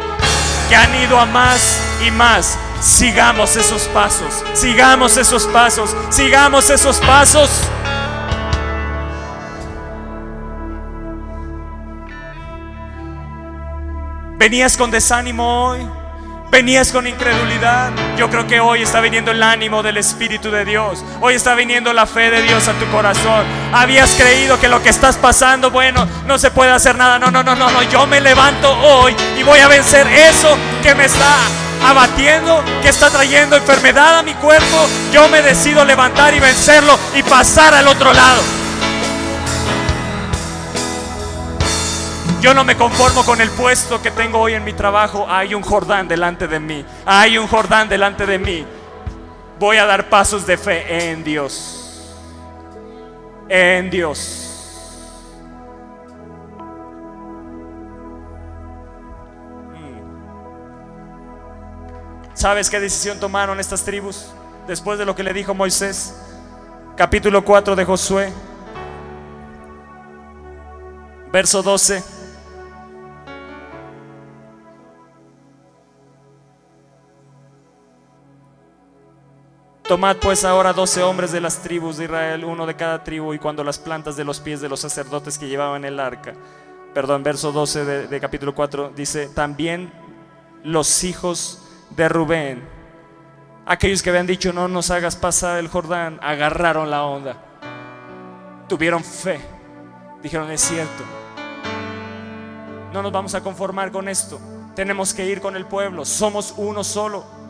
que 0.69 0.75
han 0.75 0.93
ido 1.01 1.19
a 1.19 1.25
más 1.25 1.81
y 2.05 2.11
más. 2.11 2.59
Sigamos 2.79 3.55
esos 3.55 3.81
pasos, 3.85 4.43
sigamos 4.53 5.17
esos 5.17 5.47
pasos, 5.47 5.95
sigamos 6.11 6.69
esos 6.69 6.99
pasos. 6.99 7.49
¿Venías 14.37 14.77
con 14.77 14.91
desánimo 14.91 15.69
hoy? 15.69 16.00
Venías 16.51 16.91
con 16.91 17.07
incredulidad. 17.07 17.91
Yo 18.17 18.29
creo 18.29 18.45
que 18.45 18.59
hoy 18.59 18.81
está 18.81 18.99
viniendo 18.99 19.31
el 19.31 19.41
ánimo 19.41 19.81
del 19.81 19.95
Espíritu 19.95 20.51
de 20.51 20.65
Dios. 20.65 21.01
Hoy 21.21 21.35
está 21.35 21.55
viniendo 21.55 21.93
la 21.93 22.05
fe 22.05 22.29
de 22.29 22.41
Dios 22.41 22.67
a 22.67 22.73
tu 22.73 22.85
corazón. 22.91 23.45
Habías 23.71 24.13
creído 24.15 24.59
que 24.59 24.67
lo 24.67 24.83
que 24.83 24.89
estás 24.89 25.15
pasando, 25.15 25.71
bueno, 25.71 26.05
no 26.27 26.37
se 26.37 26.51
puede 26.51 26.71
hacer 26.71 26.97
nada. 26.97 27.17
No, 27.19 27.31
no, 27.31 27.41
no, 27.41 27.55
no, 27.55 27.71
no. 27.71 27.83
Yo 27.83 28.05
me 28.05 28.19
levanto 28.19 28.69
hoy 28.69 29.15
y 29.39 29.43
voy 29.43 29.61
a 29.61 29.69
vencer 29.69 30.05
eso 30.07 30.57
que 30.83 30.93
me 30.93 31.05
está 31.05 31.37
abatiendo, 31.87 32.61
que 32.81 32.89
está 32.89 33.09
trayendo 33.09 33.55
enfermedad 33.55 34.19
a 34.19 34.21
mi 34.21 34.33
cuerpo. 34.33 34.89
Yo 35.13 35.29
me 35.29 35.41
decido 35.41 35.85
levantar 35.85 36.33
y 36.33 36.41
vencerlo 36.41 36.99
y 37.15 37.23
pasar 37.23 37.73
al 37.73 37.87
otro 37.87 38.11
lado. 38.11 38.60
Yo 42.41 42.55
no 42.55 42.63
me 42.63 42.75
conformo 42.75 43.23
con 43.23 43.39
el 43.39 43.51
puesto 43.51 44.01
que 44.01 44.09
tengo 44.09 44.39
hoy 44.39 44.55
en 44.55 44.63
mi 44.63 44.73
trabajo. 44.73 45.27
Hay 45.29 45.53
un 45.53 45.61
Jordán 45.61 46.07
delante 46.07 46.47
de 46.47 46.59
mí. 46.59 46.83
Hay 47.05 47.37
un 47.37 47.45
Jordán 47.45 47.87
delante 47.87 48.25
de 48.25 48.39
mí. 48.39 48.65
Voy 49.59 49.77
a 49.77 49.85
dar 49.85 50.09
pasos 50.09 50.47
de 50.47 50.57
fe 50.57 51.11
en 51.11 51.23
Dios. 51.23 52.17
En 53.47 53.91
Dios. 53.91 54.47
¿Sabes 62.33 62.71
qué 62.71 62.79
decisión 62.79 63.19
tomaron 63.19 63.59
estas 63.59 63.83
tribus 63.83 64.31
después 64.67 64.97
de 64.97 65.05
lo 65.05 65.15
que 65.15 65.21
le 65.21 65.31
dijo 65.31 65.53
Moisés? 65.53 66.15
Capítulo 66.97 67.45
4 67.45 67.75
de 67.75 67.85
Josué, 67.85 68.33
verso 71.31 71.61
12. 71.61 72.20
Tomad 79.87 80.17
pues 80.17 80.45
ahora 80.45 80.73
doce 80.73 81.01
hombres 81.03 81.31
de 81.31 81.41
las 81.41 81.57
tribus 81.57 81.97
de 81.97 82.05
Israel, 82.05 82.45
uno 82.45 82.65
de 82.65 82.75
cada 82.75 83.03
tribu, 83.03 83.33
y 83.33 83.39
cuando 83.39 83.63
las 83.63 83.79
plantas 83.79 84.15
de 84.15 84.23
los 84.23 84.39
pies 84.39 84.61
de 84.61 84.69
los 84.69 84.79
sacerdotes 84.79 85.37
que 85.37 85.47
llevaban 85.47 85.83
el 85.83 85.99
arca, 85.99 86.33
perdón, 86.93 87.23
verso 87.23 87.51
12 87.51 87.83
de, 87.85 88.07
de 88.07 88.19
capítulo 88.19 88.53
4, 88.53 88.93
dice, 88.95 89.27
también 89.27 89.91
los 90.63 91.03
hijos 91.03 91.67
de 91.89 92.07
Rubén, 92.07 92.63
aquellos 93.65 94.01
que 94.01 94.11
habían 94.11 94.27
dicho, 94.27 94.53
no 94.53 94.67
nos 94.67 94.91
hagas 94.91 95.15
pasar 95.15 95.57
el 95.57 95.67
Jordán, 95.67 96.19
agarraron 96.21 96.89
la 96.89 97.03
onda, 97.03 97.43
tuvieron 98.69 99.03
fe, 99.03 99.41
dijeron, 100.21 100.49
es 100.51 100.61
cierto, 100.61 101.03
no 102.93 103.01
nos 103.01 103.11
vamos 103.11 103.35
a 103.35 103.41
conformar 103.41 103.91
con 103.91 104.07
esto, 104.07 104.39
tenemos 104.75 105.13
que 105.13 105.25
ir 105.25 105.41
con 105.41 105.55
el 105.55 105.65
pueblo, 105.65 106.05
somos 106.05 106.53
uno 106.55 106.83
solo. 106.83 107.40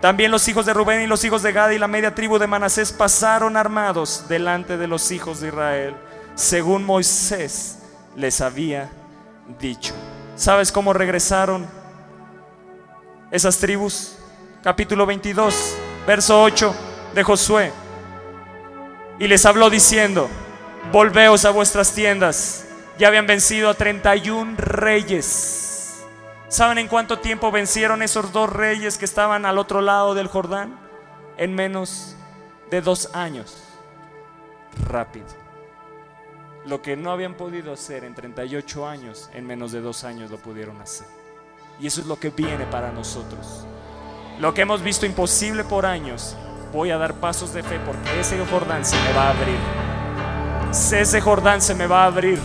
También 0.00 0.30
los 0.30 0.46
hijos 0.48 0.66
de 0.66 0.74
Rubén 0.74 1.00
y 1.00 1.06
los 1.06 1.24
hijos 1.24 1.42
de 1.42 1.52
Gad 1.52 1.70
y 1.70 1.78
la 1.78 1.88
media 1.88 2.14
tribu 2.14 2.38
de 2.38 2.46
Manasés 2.46 2.92
pasaron 2.92 3.56
armados 3.56 4.26
delante 4.28 4.76
de 4.76 4.86
los 4.86 5.10
hijos 5.10 5.40
de 5.40 5.48
Israel, 5.48 5.96
según 6.34 6.84
Moisés 6.84 7.78
les 8.14 8.40
había 8.40 8.90
dicho. 9.58 9.94
¿Sabes 10.36 10.70
cómo 10.70 10.92
regresaron 10.92 11.66
esas 13.30 13.56
tribus? 13.58 14.18
Capítulo 14.62 15.06
22, 15.06 15.76
verso 16.06 16.42
8 16.42 16.74
de 17.14 17.22
Josué. 17.22 17.72
Y 19.18 19.28
les 19.28 19.46
habló 19.46 19.70
diciendo, 19.70 20.28
volveos 20.92 21.46
a 21.46 21.50
vuestras 21.50 21.92
tiendas. 21.92 22.66
Ya 22.98 23.08
habían 23.08 23.26
vencido 23.26 23.70
a 23.70 23.74
31 23.74 24.56
reyes 24.58 25.65
¿Saben 26.48 26.78
en 26.78 26.86
cuánto 26.86 27.18
tiempo 27.18 27.50
vencieron 27.50 28.02
esos 28.02 28.32
dos 28.32 28.48
reyes 28.48 28.98
que 28.98 29.04
estaban 29.04 29.44
al 29.46 29.58
otro 29.58 29.80
lado 29.80 30.14
del 30.14 30.28
Jordán? 30.28 30.78
En 31.36 31.54
menos 31.54 32.14
de 32.70 32.80
dos 32.80 33.10
años. 33.14 33.64
Rápido. 34.88 35.26
Lo 36.64 36.82
que 36.82 36.96
no 36.96 37.10
habían 37.10 37.34
podido 37.34 37.72
hacer 37.72 38.04
en 38.04 38.14
38 38.14 38.86
años, 38.86 39.28
en 39.34 39.44
menos 39.44 39.72
de 39.72 39.80
dos 39.80 40.04
años 40.04 40.30
lo 40.30 40.36
pudieron 40.36 40.80
hacer. 40.80 41.08
Y 41.80 41.88
eso 41.88 42.00
es 42.00 42.06
lo 42.06 42.18
que 42.18 42.30
viene 42.30 42.64
para 42.66 42.92
nosotros. 42.92 43.66
Lo 44.38 44.54
que 44.54 44.62
hemos 44.62 44.82
visto 44.82 45.04
imposible 45.04 45.64
por 45.64 45.84
años, 45.84 46.36
voy 46.72 46.90
a 46.90 46.98
dar 46.98 47.14
pasos 47.14 47.52
de 47.54 47.64
fe 47.64 47.80
porque 47.84 48.20
ese 48.20 48.38
Jordán 48.46 48.84
se 48.84 48.96
me 48.96 49.12
va 49.14 49.28
a 49.28 49.30
abrir. 49.30 49.58
Ese 50.70 51.20
Jordán 51.20 51.60
se 51.60 51.74
me 51.74 51.88
va 51.88 52.04
a 52.04 52.06
abrir. 52.06 52.38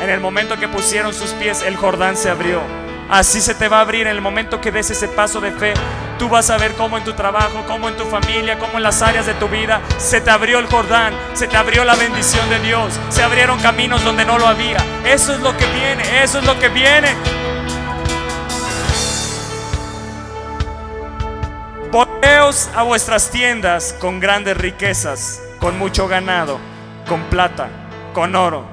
En 0.00 0.08
el 0.08 0.20
momento 0.20 0.56
que 0.56 0.68
pusieron 0.68 1.12
sus 1.12 1.32
pies, 1.32 1.62
el 1.62 1.76
Jordán 1.76 2.16
se 2.16 2.30
abrió. 2.30 2.87
Así 3.10 3.40
se 3.40 3.54
te 3.54 3.68
va 3.68 3.78
a 3.78 3.80
abrir 3.80 4.06
en 4.06 4.14
el 4.14 4.20
momento 4.20 4.60
que 4.60 4.70
des 4.70 4.90
ese 4.90 5.08
paso 5.08 5.40
de 5.40 5.50
fe. 5.52 5.72
Tú 6.18 6.28
vas 6.28 6.50
a 6.50 6.58
ver 6.58 6.74
cómo 6.74 6.98
en 6.98 7.04
tu 7.04 7.14
trabajo, 7.14 7.64
cómo 7.66 7.88
en 7.88 7.96
tu 7.96 8.04
familia, 8.04 8.58
cómo 8.58 8.76
en 8.76 8.82
las 8.82 9.00
áreas 9.00 9.24
de 9.24 9.32
tu 9.34 9.48
vida 9.48 9.80
se 9.96 10.20
te 10.20 10.30
abrió 10.30 10.58
el 10.58 10.66
Jordán, 10.66 11.14
se 11.32 11.46
te 11.46 11.56
abrió 11.56 11.84
la 11.84 11.94
bendición 11.94 12.50
de 12.50 12.58
Dios, 12.58 13.00
se 13.08 13.22
abrieron 13.22 13.58
caminos 13.60 14.04
donde 14.04 14.26
no 14.26 14.38
lo 14.38 14.46
había. 14.46 14.76
Eso 15.06 15.32
es 15.32 15.40
lo 15.40 15.56
que 15.56 15.64
viene, 15.66 16.22
eso 16.22 16.40
es 16.40 16.44
lo 16.44 16.58
que 16.58 16.68
viene. 16.68 17.08
Volveos 21.90 22.68
a 22.74 22.82
vuestras 22.82 23.30
tiendas 23.30 23.94
con 23.98 24.20
grandes 24.20 24.58
riquezas, 24.58 25.40
con 25.60 25.78
mucho 25.78 26.08
ganado, 26.08 26.58
con 27.08 27.22
plata, 27.30 27.70
con 28.12 28.36
oro, 28.36 28.66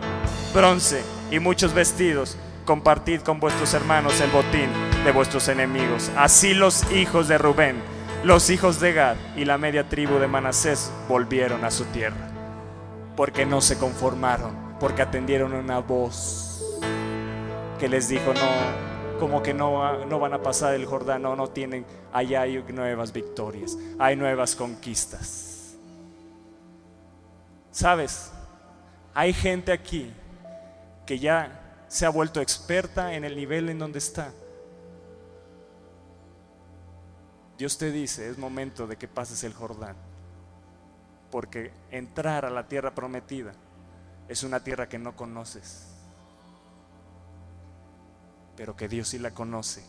bronce 0.53 1.05
y 1.31 1.39
muchos 1.39 1.73
vestidos 1.73 2.37
compartid 2.65 3.21
con 3.21 3.39
vuestros 3.39 3.73
hermanos 3.73 4.19
el 4.19 4.29
botín 4.31 4.69
de 5.05 5.11
vuestros 5.11 5.47
enemigos. 5.47 6.11
Así 6.17 6.53
los 6.53 6.91
hijos 6.91 7.27
de 7.27 7.37
Rubén, 7.37 7.77
los 8.23 8.49
hijos 8.49 8.79
de 8.79 8.93
Gad 8.93 9.15
y 9.35 9.45
la 9.45 9.57
media 9.57 9.87
tribu 9.87 10.15
de 10.15 10.27
Manasés 10.27 10.91
volvieron 11.07 11.63
a 11.63 11.71
su 11.71 11.85
tierra, 11.85 12.29
porque 13.15 13.45
no 13.45 13.61
se 13.61 13.77
conformaron, 13.77 14.77
porque 14.79 15.03
atendieron 15.03 15.53
una 15.53 15.79
voz 15.79 16.79
que 17.79 17.87
les 17.87 18.09
dijo, 18.09 18.33
no, 18.33 19.19
como 19.19 19.43
que 19.43 19.53
no, 19.53 20.05
no 20.05 20.19
van 20.19 20.33
a 20.33 20.41
pasar 20.41 20.73
el 20.73 20.85
Jordán, 20.85 21.21
no, 21.21 21.35
no 21.35 21.47
tienen, 21.47 21.85
allá 22.11 22.41
hay 22.41 22.63
nuevas 22.69 23.13
victorias, 23.13 23.77
hay 23.99 24.15
nuevas 24.15 24.55
conquistas. 24.55 25.75
¿Sabes? 27.71 28.31
Hay 29.13 29.33
gente 29.33 29.71
aquí 29.71 30.11
que 31.05 31.19
ya 31.19 31.64
se 31.87 32.05
ha 32.05 32.09
vuelto 32.09 32.41
experta 32.41 33.13
en 33.13 33.23
el 33.23 33.35
nivel 33.35 33.69
en 33.69 33.79
donde 33.79 33.99
está. 33.99 34.31
Dios 37.57 37.77
te 37.77 37.91
dice, 37.91 38.29
es 38.29 38.37
momento 38.37 38.85
de 38.85 38.97
que 38.97 39.07
pases 39.07 39.43
el 39.43 39.53
Jordán, 39.53 39.95
porque 41.31 41.71
entrar 41.91 42.45
a 42.45 42.49
la 42.49 42.67
tierra 42.67 42.93
prometida 42.93 43.53
es 44.27 44.43
una 44.43 44.59
tierra 44.59 44.89
que 44.89 44.99
no 44.99 45.15
conoces, 45.15 45.87
pero 48.57 48.75
que 48.75 48.87
Dios 48.87 49.09
sí 49.09 49.19
la 49.19 49.31
conoce 49.31 49.83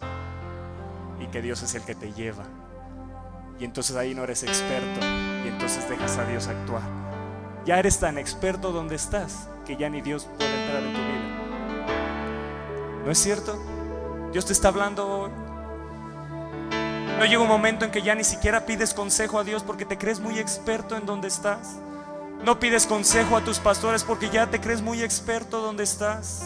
y 1.21 1.27
que 1.29 1.43
Dios 1.43 1.63
es 1.63 1.75
el 1.75 1.83
que 1.83 1.95
te 1.95 2.13
lleva. 2.13 2.45
Y 3.59 3.65
entonces 3.65 3.97
ahí 3.97 4.15
no 4.15 4.25
eres 4.25 4.43
experto 4.43 5.01
y 5.45 5.49
entonces 5.49 5.89
dejas 5.89 6.19
a 6.19 6.27
Dios 6.27 6.47
actuar. 6.47 6.83
Ya 7.65 7.79
eres 7.79 7.99
tan 7.99 8.19
experto 8.19 8.71
donde 8.71 8.95
estás 8.95 9.49
que 9.65 9.77
ya 9.77 9.89
ni 9.89 10.03
Dios 10.03 10.29
puede 10.37 10.63
entrar 10.63 10.83
en 10.83 10.93
tu 10.93 11.01
vida. 11.01 11.16
¿No 13.07 13.13
es 13.13 13.19
cierto? 13.19 13.57
Dios 14.33 14.47
te 14.47 14.53
está 14.53 14.67
hablando 14.67 15.07
hoy. 15.07 15.31
No 17.21 17.25
llega 17.25 17.41
un 17.41 17.47
momento 17.47 17.85
en 17.85 17.93
que 17.93 18.03
ya 18.03 18.17
ni 18.17 18.25
siquiera 18.25 18.67
pides 18.67 18.95
consejo 18.95 19.39
a 19.39 19.45
Dios 19.45 19.63
porque 19.63 19.85
te 19.85 19.97
crees 19.97 20.19
muy 20.19 20.41
experto 20.41 20.97
en 20.97 21.07
donde 21.07 21.29
estás. 21.29 21.77
No 22.45 22.59
pides 22.59 22.85
consejo 22.85 23.37
a 23.37 23.45
tus 23.45 23.61
pastores 23.61 24.03
porque 24.03 24.29
ya 24.29 24.51
te 24.51 24.61
crees 24.61 24.83
muy 24.83 25.05
experto 25.05 25.61
donde 25.61 25.85
estás. 25.85 26.43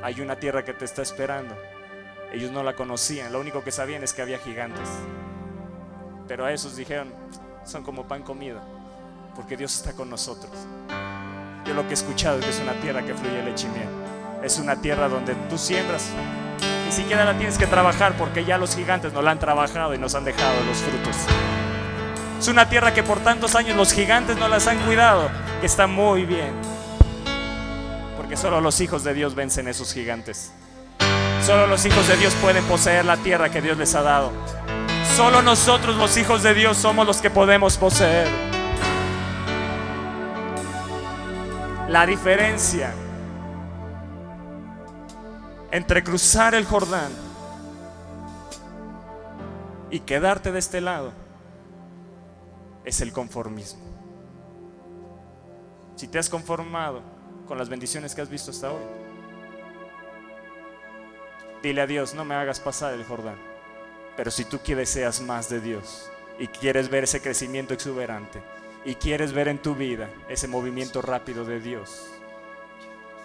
Hay 0.00 0.20
una 0.20 0.36
tierra 0.36 0.64
que 0.64 0.74
te 0.74 0.84
está 0.84 1.02
esperando. 1.02 1.56
Ellos 2.32 2.52
no 2.52 2.62
la 2.62 2.76
conocían, 2.76 3.32
lo 3.32 3.40
único 3.40 3.64
que 3.64 3.72
sabían 3.72 4.04
es 4.04 4.12
que 4.12 4.22
había 4.22 4.38
gigantes. 4.38 4.88
Pero 6.28 6.44
a 6.44 6.52
esos 6.52 6.76
dijeron, 6.76 7.12
son 7.64 7.82
como 7.82 8.06
pan 8.06 8.22
comido, 8.22 8.60
porque 9.34 9.56
Dios 9.56 9.74
está 9.74 9.92
con 9.92 10.08
nosotros. 10.08 10.52
Yo 11.66 11.72
lo 11.72 11.84
que 11.84 11.90
he 11.90 11.94
escuchado 11.94 12.38
es 12.38 12.44
que 12.44 12.50
es 12.50 12.60
una 12.60 12.74
tierra 12.74 13.02
que 13.02 13.14
fluye 13.14 13.42
leche 13.42 13.66
y 13.66 13.70
miel. 13.70 13.88
Es 14.42 14.58
una 14.58 14.76
tierra 14.76 15.08
donde 15.08 15.34
tú 15.48 15.56
siembras. 15.56 16.10
Ni 16.84 16.92
siquiera 16.92 17.24
la 17.24 17.36
tienes 17.38 17.56
que 17.56 17.66
trabajar 17.66 18.16
porque 18.18 18.44
ya 18.44 18.58
los 18.58 18.76
gigantes 18.76 19.12
nos 19.14 19.24
la 19.24 19.30
han 19.30 19.38
trabajado 19.38 19.94
y 19.94 19.98
nos 19.98 20.14
han 20.14 20.24
dejado 20.24 20.54
los 20.66 20.78
frutos. 20.78 21.16
Es 22.38 22.48
una 22.48 22.68
tierra 22.68 22.92
que 22.92 23.02
por 23.02 23.20
tantos 23.20 23.54
años 23.54 23.76
los 23.76 23.92
gigantes 23.92 24.36
no 24.36 24.48
las 24.48 24.66
han 24.66 24.78
cuidado, 24.80 25.30
que 25.60 25.66
está 25.66 25.86
muy 25.86 26.26
bien. 26.26 26.52
Porque 28.18 28.36
solo 28.36 28.60
los 28.60 28.80
hijos 28.82 29.02
de 29.02 29.14
Dios 29.14 29.34
vencen 29.34 29.66
esos 29.66 29.94
gigantes. 29.94 30.52
Solo 31.46 31.66
los 31.66 31.84
hijos 31.86 32.06
de 32.06 32.18
Dios 32.18 32.34
pueden 32.42 32.64
poseer 32.64 33.06
la 33.06 33.16
tierra 33.16 33.48
que 33.48 33.62
Dios 33.62 33.78
les 33.78 33.94
ha 33.94 34.02
dado. 34.02 34.32
Solo 35.16 35.40
nosotros 35.40 35.96
los 35.96 36.16
hijos 36.18 36.42
de 36.42 36.52
Dios 36.52 36.76
somos 36.76 37.06
los 37.06 37.22
que 37.22 37.30
podemos 37.30 37.78
poseer. 37.78 38.53
La 41.94 42.06
diferencia 42.06 42.92
entre 45.70 46.02
cruzar 46.02 46.52
el 46.56 46.64
Jordán 46.64 47.12
y 49.92 50.00
quedarte 50.00 50.50
de 50.50 50.58
este 50.58 50.80
lado 50.80 51.12
es 52.84 53.00
el 53.00 53.12
conformismo. 53.12 53.80
Si 55.94 56.08
te 56.08 56.18
has 56.18 56.28
conformado 56.28 57.00
con 57.46 57.58
las 57.58 57.68
bendiciones 57.68 58.12
que 58.12 58.22
has 58.22 58.28
visto 58.28 58.50
hasta 58.50 58.72
hoy, 58.72 58.82
dile 61.62 61.80
a 61.80 61.86
Dios, 61.86 62.12
no 62.12 62.24
me 62.24 62.34
hagas 62.34 62.58
pasar 62.58 62.94
el 62.94 63.04
Jordán. 63.04 63.38
Pero 64.16 64.32
si 64.32 64.44
tú 64.44 64.58
quieres 64.58 64.88
deseas 64.88 65.20
más 65.20 65.48
de 65.48 65.60
Dios 65.60 66.10
y 66.40 66.48
quieres 66.48 66.90
ver 66.90 67.04
ese 67.04 67.22
crecimiento 67.22 67.72
exuberante, 67.72 68.42
y 68.84 68.96
quieres 68.96 69.32
ver 69.32 69.48
en 69.48 69.58
tu 69.58 69.74
vida 69.74 70.08
ese 70.28 70.46
movimiento 70.46 71.00
rápido 71.00 71.44
de 71.44 71.60
Dios, 71.60 72.06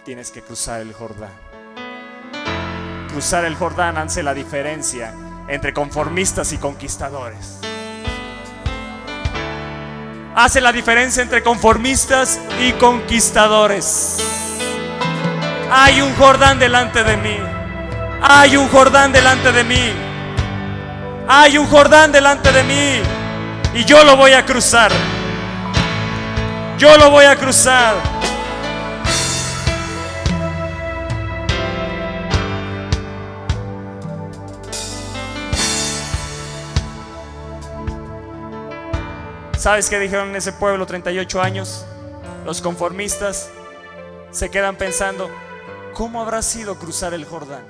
tienes 0.05 0.31
que 0.31 0.41
cruzar 0.41 0.81
el 0.81 0.93
Jordán. 0.93 1.31
Cruzar 3.09 3.43
el 3.45 3.55
Jordán 3.55 3.97
hace 3.97 4.23
la 4.23 4.33
diferencia 4.33 5.13
entre 5.47 5.73
conformistas 5.73 6.53
y 6.53 6.57
conquistadores. 6.57 7.59
Hace 10.35 10.61
la 10.61 10.71
diferencia 10.71 11.21
entre 11.21 11.43
conformistas 11.43 12.39
y 12.61 12.71
conquistadores. 12.73 14.17
Hay 15.71 16.01
un 16.01 16.15
Jordán 16.15 16.59
delante 16.59 17.03
de 17.03 17.17
mí. 17.17 17.37
Hay 18.21 18.55
un 18.55 18.69
Jordán 18.69 19.11
delante 19.11 19.51
de 19.51 19.63
mí. 19.63 19.93
Hay 21.27 21.57
un 21.57 21.67
Jordán 21.67 22.11
delante 22.11 22.51
de 22.51 22.63
mí. 22.63 23.01
Y 23.73 23.83
yo 23.85 24.03
lo 24.03 24.15
voy 24.15 24.31
a 24.31 24.45
cruzar. 24.45 24.91
Yo 26.79 26.97
lo 26.97 27.11
voy 27.11 27.25
a 27.25 27.35
cruzar. 27.35 27.95
¿Sabes 39.57 39.89
qué 39.89 39.99
dijeron 39.99 40.29
en 40.29 40.37
ese 40.37 40.53
pueblo 40.53 40.85
38 40.85 41.41
años? 41.41 41.85
Los 42.45 42.61
conformistas 42.61 43.49
se 44.31 44.49
quedan 44.49 44.77
pensando, 44.77 45.29
¿cómo 45.93 46.21
habrá 46.21 46.41
sido 46.41 46.79
cruzar 46.79 47.13
el 47.13 47.25
Jordán? 47.25 47.67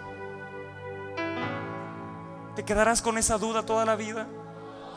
¿Te 2.55 2.64
quedarás 2.64 3.01
con 3.01 3.18
esa 3.18 3.39
duda 3.39 3.66
toda 3.66 3.86
la 3.86 3.95
vida? 3.95 4.28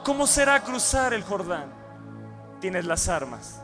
¿Cómo 0.04 0.26
será 0.26 0.62
cruzar 0.62 1.14
el 1.14 1.22
Jordán? 1.22 1.72
Tienes 2.60 2.84
las 2.84 3.08
armas. 3.08 3.61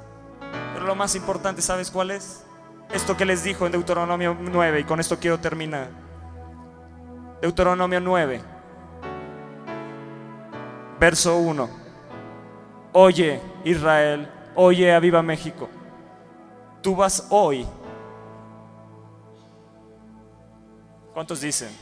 Pero 0.74 0.86
lo 0.86 0.94
más 0.94 1.14
importante, 1.14 1.62
¿sabes 1.62 1.90
cuál 1.90 2.10
es? 2.10 2.44
Esto 2.92 3.16
que 3.16 3.24
les 3.24 3.42
dijo 3.42 3.66
en 3.66 3.72
Deuteronomio 3.72 4.36
9, 4.40 4.80
y 4.80 4.84
con 4.84 5.00
esto 5.00 5.18
quiero 5.18 5.38
terminar. 5.38 5.88
Deuteronomio 7.42 8.00
9, 8.00 8.40
verso 10.98 11.36
1. 11.36 11.68
Oye 12.92 13.40
Israel, 13.64 14.28
oye 14.54 14.92
a 14.92 14.98
Viva 14.98 15.22
México, 15.22 15.68
tú 16.82 16.96
vas 16.96 17.26
hoy. 17.30 17.66
¿Cuántos 21.12 21.40
dicen? 21.40 21.76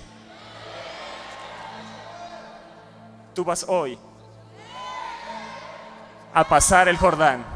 Tú 3.35 3.45
vas 3.45 3.65
hoy 3.69 3.99
a 6.35 6.45
pasar 6.45 6.89
el 6.89 6.97
Jordán 6.97 7.56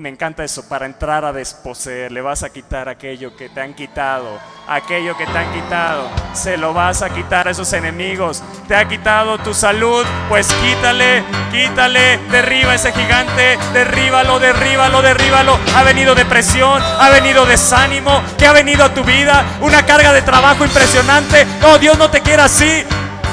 me 0.00 0.08
encanta 0.08 0.42
eso, 0.42 0.66
para 0.66 0.86
entrar 0.86 1.26
a 1.26 1.32
desposeer, 1.32 2.10
le 2.10 2.22
vas 2.22 2.42
a 2.42 2.48
quitar 2.48 2.88
aquello 2.88 3.36
que 3.36 3.50
te 3.50 3.60
han 3.60 3.74
quitado, 3.74 4.38
aquello 4.66 5.14
que 5.14 5.26
te 5.26 5.36
han 5.36 5.52
quitado, 5.52 6.08
se 6.32 6.56
lo 6.56 6.72
vas 6.72 7.02
a 7.02 7.10
quitar 7.10 7.46
a 7.46 7.50
esos 7.50 7.70
enemigos, 7.74 8.42
te 8.66 8.74
ha 8.74 8.88
quitado 8.88 9.36
tu 9.38 9.52
salud, 9.52 10.06
pues 10.30 10.50
quítale, 10.54 11.22
quítale, 11.52 12.16
derriba 12.30 12.74
ese 12.74 12.92
gigante, 12.92 13.58
derríbalo, 13.74 14.38
derríbalo, 14.38 15.02
derríbalo, 15.02 15.58
ha 15.76 15.82
venido 15.82 16.14
depresión, 16.14 16.82
ha 16.82 17.10
venido 17.10 17.44
desánimo, 17.44 18.22
que 18.38 18.46
ha 18.46 18.52
venido 18.52 18.86
a 18.86 18.94
tu 18.94 19.04
vida, 19.04 19.44
una 19.60 19.84
carga 19.84 20.14
de 20.14 20.22
trabajo 20.22 20.64
impresionante, 20.64 21.44
no, 21.60 21.78
Dios 21.78 21.98
no 21.98 22.10
te 22.10 22.22
quiere 22.22 22.40
así, 22.40 22.84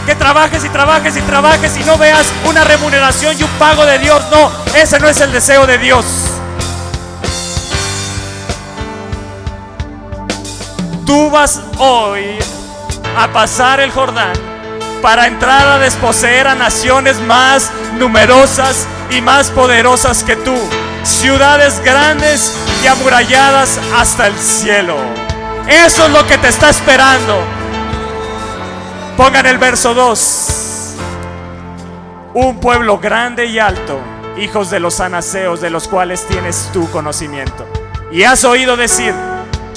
que 0.05 0.15
trabajes 0.15 0.65
y 0.65 0.70
trabajes 0.70 1.15
y 1.15 1.22
trabajes 1.22 1.78
y 1.78 1.84
no 1.86 1.97
veas 1.97 2.28
una 2.45 2.65
remuneración 2.65 3.39
y 3.39 3.43
un 3.43 3.51
pago 3.51 3.86
de 3.86 3.99
Dios. 3.99 4.24
No, 4.32 4.49
ese 4.74 5.01
no 5.01 5.09
es 5.09 5.20
el 5.20 5.34
deseo 5.34 5.68
de 5.68 5.78
Dios. 5.78 6.36
Tú 11.08 11.30
vas 11.30 11.62
hoy 11.78 12.38
a 13.18 13.30
pasar 13.30 13.80
el 13.80 13.91
Jordán 13.91 14.34
para 15.01 15.26
entrar 15.28 15.66
a 15.66 15.80
desposeer 15.80 16.47
a 16.47 16.53
naciones 16.53 17.22
más 17.22 17.72
numerosas 17.97 18.86
y 19.10 19.22
más 19.22 19.49
poderosas 19.49 20.26
que 20.26 20.36
tú, 20.36 20.53
ciudades 21.03 21.80
grandes 21.80 22.53
y 22.84 22.88
amuralladas 22.88 23.80
hasta 23.95 24.28
el 24.28 24.38
cielo. 24.38 24.97
Eso 25.70 26.08
es 26.08 26.12
lo 26.12 26.28
que 26.28 26.38
te 26.39 26.49
está 26.49 26.70
esperando. 26.70 27.39
Pongan 29.16 29.45
el 29.45 29.60
verso 29.60 29.93
2. 29.93 30.95
Un 32.34 32.60
pueblo 32.60 32.99
grande 32.99 33.45
y 33.45 33.60
alto, 33.60 34.01
hijos 34.38 34.70
de 34.70 34.82
los 34.82 34.99
anaseos, 34.99 35.62
de 35.62 35.70
los 35.70 35.88
cuales 35.88 36.28
tienes 36.28 36.70
tu 36.74 36.91
conocimiento. 36.91 37.66
Y 38.12 38.24
has 38.24 38.43
oído 38.43 38.76
decir, 38.76 39.14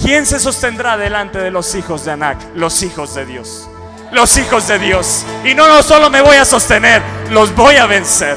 ¿Quién 0.03 0.25
se 0.25 0.41
sostendrá 0.41 0.97
delante 0.97 1.39
de 1.39 1.51
los 1.51 1.75
hijos 1.75 2.07
de 2.07 2.13
Anac? 2.13 2.39
Los 2.55 2.83
hijos 2.83 3.15
de 3.15 3.27
Dios. 3.27 3.69
Los 4.13 4.39
hijos 4.39 4.67
de 4.67 4.79
Dios. 4.79 5.27
Y 5.45 5.55
no, 5.55 5.69
no 5.69 5.83
solo 5.83 6.09
me 6.09 6.23
voy 6.23 6.39
a 6.39 6.47
sostener, 6.47 7.03
los 7.31 7.55
voy 7.55 7.77
a 7.77 7.85
vencer. 7.85 8.37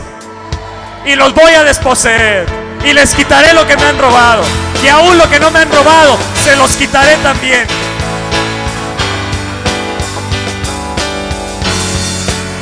Y 1.06 1.16
los 1.16 1.34
voy 1.34 1.54
a 1.54 1.64
desposeer. 1.64 2.46
Y 2.86 2.92
les 2.92 3.16
quitaré 3.16 3.54
lo 3.54 3.66
que 3.66 3.78
me 3.78 3.84
han 3.84 3.98
robado. 3.98 4.44
Y 4.84 4.90
aún 4.90 5.18
lo 5.18 5.30
que 5.30 5.40
no 5.40 5.52
me 5.52 5.60
han 5.60 5.72
robado, 5.72 6.18
se 6.44 6.54
los 6.58 6.76
quitaré 6.76 7.16
también. 7.24 7.66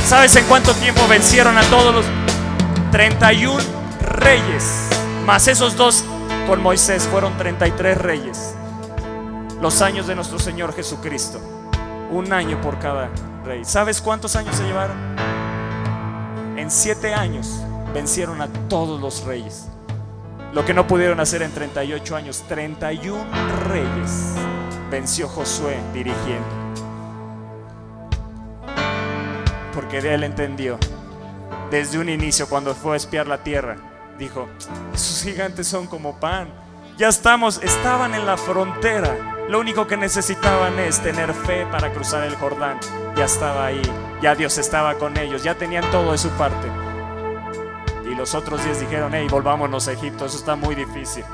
¿Sabes 0.07 0.35
en 0.35 0.45
cuánto 0.45 0.75
tiempo 0.75 1.07
vencieron 1.07 1.57
a 1.57 1.63
todos 1.63 1.95
los 1.95 2.05
31 2.91 3.63
reyes? 3.99 4.89
Más 5.25 5.47
esos 5.47 5.75
dos 5.75 6.03
con 6.47 6.61
Moisés 6.61 7.07
fueron 7.11 7.35
33 7.37 7.97
reyes 7.97 8.50
los 9.61 9.83
años 9.83 10.07
de 10.07 10.15
nuestro 10.15 10.39
Señor 10.39 10.73
Jesucristo. 10.73 11.39
Un 12.09 12.33
año 12.33 12.59
por 12.61 12.79
cada 12.79 13.09
rey. 13.45 13.63
¿Sabes 13.63 14.01
cuántos 14.01 14.35
años 14.35 14.55
se 14.55 14.63
llevaron? 14.63 14.97
En 16.57 16.71
siete 16.71 17.13
años 17.13 17.61
vencieron 17.93 18.41
a 18.41 18.47
todos 18.67 18.99
los 18.99 19.23
reyes. 19.23 19.67
Lo 20.51 20.65
que 20.65 20.73
no 20.73 20.87
pudieron 20.87 21.19
hacer 21.19 21.43
en 21.43 21.51
38 21.51 22.15
años, 22.15 22.43
31 22.47 23.23
reyes 23.69 24.33
venció 24.89 25.27
Josué 25.29 25.77
dirigiendo. 25.93 26.49
Porque 29.75 29.99
él 29.99 30.23
entendió, 30.23 30.77
desde 31.69 31.99
un 31.99 32.09
inicio 32.09 32.49
cuando 32.49 32.73
fue 32.73 32.95
a 32.95 32.97
espiar 32.97 33.27
la 33.27 33.43
tierra, 33.43 33.77
dijo, 34.17 34.49
esos 34.93 35.23
gigantes 35.23 35.67
son 35.67 35.85
como 35.85 36.19
pan. 36.19 36.49
Ya 36.97 37.07
estamos, 37.07 37.61
estaban 37.63 38.13
en 38.13 38.25
la 38.25 38.35
frontera 38.35 39.30
lo 39.51 39.59
único 39.59 39.85
que 39.85 39.97
necesitaban 39.97 40.79
es 40.79 41.01
tener 41.01 41.33
fe 41.33 41.65
para 41.69 41.91
cruzar 41.91 42.23
el 42.23 42.37
Jordán. 42.37 42.79
Ya 43.17 43.25
estaba 43.25 43.65
ahí, 43.65 43.81
ya 44.21 44.33
Dios 44.33 44.57
estaba 44.57 44.93
con 44.93 45.17
ellos, 45.17 45.43
ya 45.43 45.55
tenían 45.55 45.83
todo 45.91 46.13
de 46.13 46.17
su 46.17 46.29
parte. 46.29 46.71
Y 48.09 48.15
los 48.15 48.33
otros 48.33 48.63
diez 48.63 48.79
dijeron, 48.79 49.11
hey, 49.13 49.27
volvámonos 49.29 49.89
a 49.89 49.91
Egipto, 49.91 50.25
eso 50.25 50.37
está 50.37 50.55
muy 50.55 50.73
difícil, 50.73 51.25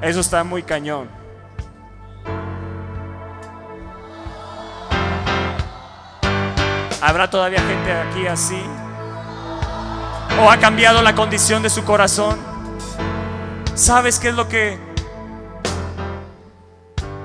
eso 0.00 0.20
está 0.20 0.44
muy 0.44 0.62
cañón. 0.62 1.10
¿Habrá 7.02 7.28
todavía 7.28 7.60
gente 7.60 7.92
aquí 7.92 8.26
así? 8.26 8.62
¿O 10.40 10.50
ha 10.50 10.56
cambiado 10.56 11.02
la 11.02 11.14
condición 11.14 11.62
de 11.62 11.68
su 11.68 11.84
corazón? 11.84 12.38
¿Sabes 13.74 14.18
qué 14.18 14.28
es 14.28 14.34
lo 14.34 14.48
que 14.48 14.87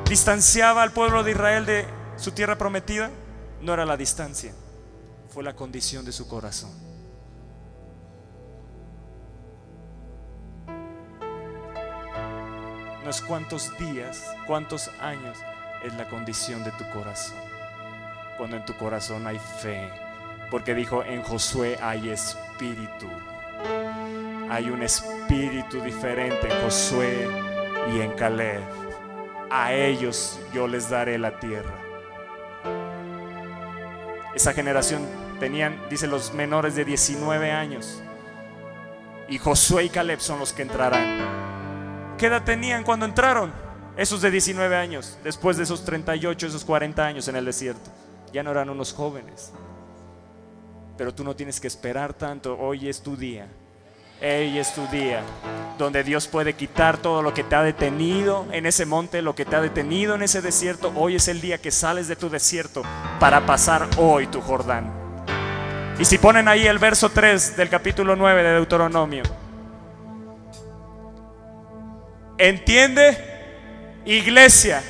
distanciaba 0.10 0.84
al 0.84 0.92
pueblo 0.92 1.24
de 1.24 1.32
Israel 1.32 1.66
de 1.66 1.88
su 2.18 2.32
tierra 2.32 2.58
prometida, 2.58 3.10
no 3.62 3.74
era 3.74 3.86
la 3.86 3.98
distancia, 3.98 4.54
fue 5.30 5.44
la 5.44 5.56
condición 5.56 6.06
de 6.06 6.12
su 6.12 6.28
corazón. 6.28 6.72
No 13.04 13.10
es 13.10 13.22
cuántos 13.22 13.78
días, 13.78 14.24
cuántos 14.48 14.90
años, 15.02 15.38
es 15.84 15.94
la 15.96 16.08
condición 16.08 16.64
de 16.64 16.72
tu 16.72 16.90
corazón. 16.92 17.38
Cuando 18.38 18.56
en 18.56 18.66
tu 18.66 18.76
corazón 18.78 19.28
hay 19.28 19.40
fe, 19.40 19.90
porque 20.50 20.74
dijo, 20.74 21.04
en 21.04 21.22
Josué 21.24 21.78
hay 21.82 22.10
espíritu. 22.10 23.08
Hay 24.50 24.70
un 24.70 24.84
espíritu 24.84 25.82
diferente 25.82 26.48
en 26.48 26.62
Josué 26.62 27.28
y 27.94 28.00
en 28.00 28.12
Caleb 28.14 28.83
a 29.56 29.72
ellos 29.72 30.40
yo 30.52 30.68
les 30.68 30.90
daré 30.90 31.20
la 31.20 31.40
tierra. 31.40 31.80
Esa 34.34 34.52
generación 34.52 35.06
tenían, 35.40 35.80
dice, 35.92 36.08
los 36.08 36.34
menores 36.34 36.74
de 36.74 36.84
19 36.84 37.52
años. 37.52 38.02
Y 39.30 39.38
Josué 39.38 39.86
y 39.86 39.90
Caleb 39.90 40.20
son 40.22 40.40
los 40.40 40.54
que 40.54 40.64
entrarán. 40.64 42.16
¿Qué 42.18 42.26
edad 42.26 42.44
tenían 42.44 42.84
cuando 42.84 43.06
entraron? 43.06 43.54
Esos 43.96 44.24
de 44.24 44.32
19 44.32 44.76
años, 44.76 45.20
después 45.24 45.56
de 45.56 45.64
esos 45.64 45.86
38, 45.86 46.48
esos 46.48 46.66
40 46.66 47.06
años 47.06 47.28
en 47.28 47.36
el 47.36 47.46
desierto. 47.46 47.92
Ya 48.34 48.42
no 48.42 48.50
eran 48.50 48.72
unos 48.72 48.92
jóvenes. 48.92 49.54
Pero 50.98 51.14
tú 51.14 51.24
no 51.24 51.36
tienes 51.36 51.62
que 51.62 51.68
esperar 51.68 52.16
tanto. 52.16 52.58
Hoy 52.58 52.90
es 52.90 53.04
tu 53.04 53.16
día. 53.16 53.48
Hoy 54.24 54.58
es 54.58 54.74
tu 54.74 54.88
día 54.88 55.22
donde 55.78 56.04
Dios 56.04 56.28
puede 56.28 56.54
quitar 56.54 56.98
todo 56.98 57.22
lo 57.22 57.34
que 57.34 57.44
te 57.44 57.56
ha 57.56 57.62
detenido 57.62 58.48
en 58.52 58.66
ese 58.66 58.86
monte, 58.86 59.22
lo 59.22 59.36
que 59.36 59.44
te 59.44 59.56
ha 59.56 59.62
detenido 59.62 60.16
en 60.16 60.24
ese 60.24 60.42
desierto. 60.42 60.94
Hoy 60.96 61.16
es 61.16 61.28
el 61.28 61.42
día 61.42 61.58
que 61.58 61.72
sales 61.72 62.08
de 62.08 62.16
tu 62.16 62.30
desierto 62.30 62.84
para 63.20 63.46
pasar 63.46 63.88
hoy 63.98 64.28
tu 64.28 64.40
Jordán. 64.40 64.92
Y 66.00 66.06
si 66.06 66.18
ponen 66.18 66.48
ahí 66.48 66.66
el 66.66 66.80
verso 66.80 67.10
3 67.10 67.58
del 67.58 67.70
capítulo 67.70 68.16
9 68.16 68.44
de 68.44 68.50
Deuteronomio, 68.54 69.24
entiende, 72.38 73.18
iglesia, 74.06 74.82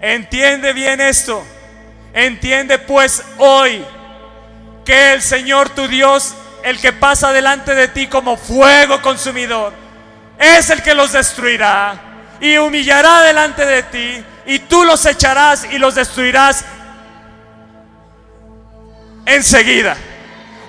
Entiende 0.00 0.72
bien 0.72 1.00
esto. 1.00 1.44
Entiende 2.14 2.78
pues 2.78 3.22
hoy 3.38 3.84
que 4.84 5.12
el 5.12 5.20
Señor 5.20 5.68
tu 5.68 5.86
Dios, 5.86 6.34
el 6.64 6.80
que 6.80 6.92
pasa 6.92 7.32
delante 7.32 7.74
de 7.74 7.88
ti 7.88 8.06
como 8.06 8.36
fuego 8.36 9.00
consumidor, 9.02 9.72
es 10.38 10.70
el 10.70 10.82
que 10.82 10.94
los 10.94 11.12
destruirá 11.12 11.94
y 12.40 12.56
humillará 12.56 13.22
delante 13.22 13.66
de 13.66 13.82
ti 13.84 14.24
y 14.46 14.58
tú 14.60 14.84
los 14.84 15.04
echarás 15.06 15.64
y 15.64 15.78
los 15.78 15.94
destruirás 15.94 16.64
enseguida. 19.26 19.96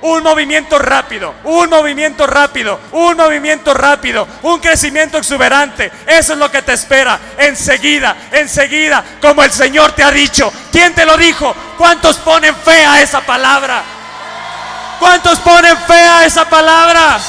Un 0.02 0.24
movimiento 0.24 0.80
rápido, 0.80 1.36
un 1.44 1.70
movimiento 1.70 2.26
rápido, 2.26 2.80
un 2.92 3.16
movimiento 3.16 3.72
rápido, 3.74 4.28
un 4.42 4.60
crecimiento 4.60 5.20
exuberante. 5.20 5.92
Eso 6.08 6.34
es 6.34 6.40
lo 6.40 6.50
que 6.50 6.64
te 6.64 6.74
espera. 6.74 7.20
Enseguida, 7.38 8.16
enseguida, 8.32 9.04
como 9.22 9.44
el 9.44 9.52
Señor 9.52 9.92
te 9.92 10.04
ha 10.04 10.10
dicho. 10.10 10.52
¿Quién 10.72 10.96
te 10.96 11.06
lo 11.06 11.18
dijo? 11.18 11.56
¿Cuántos 11.78 12.18
ponen 12.18 12.56
fe 12.56 12.84
a 12.84 13.00
esa 13.00 13.22
palabra? 13.22 13.84
¿Cuántos 15.02 15.40
ponen 15.40 15.76
fe 15.88 16.00
a 16.00 16.26
esa 16.28 16.48
palabra? 16.48 17.20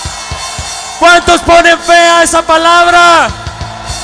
¿Cuántos 0.98 1.40
ponen 1.40 1.78
fe 1.78 1.94
a 1.94 2.22
esa 2.22 2.42
palabra? 2.42 3.30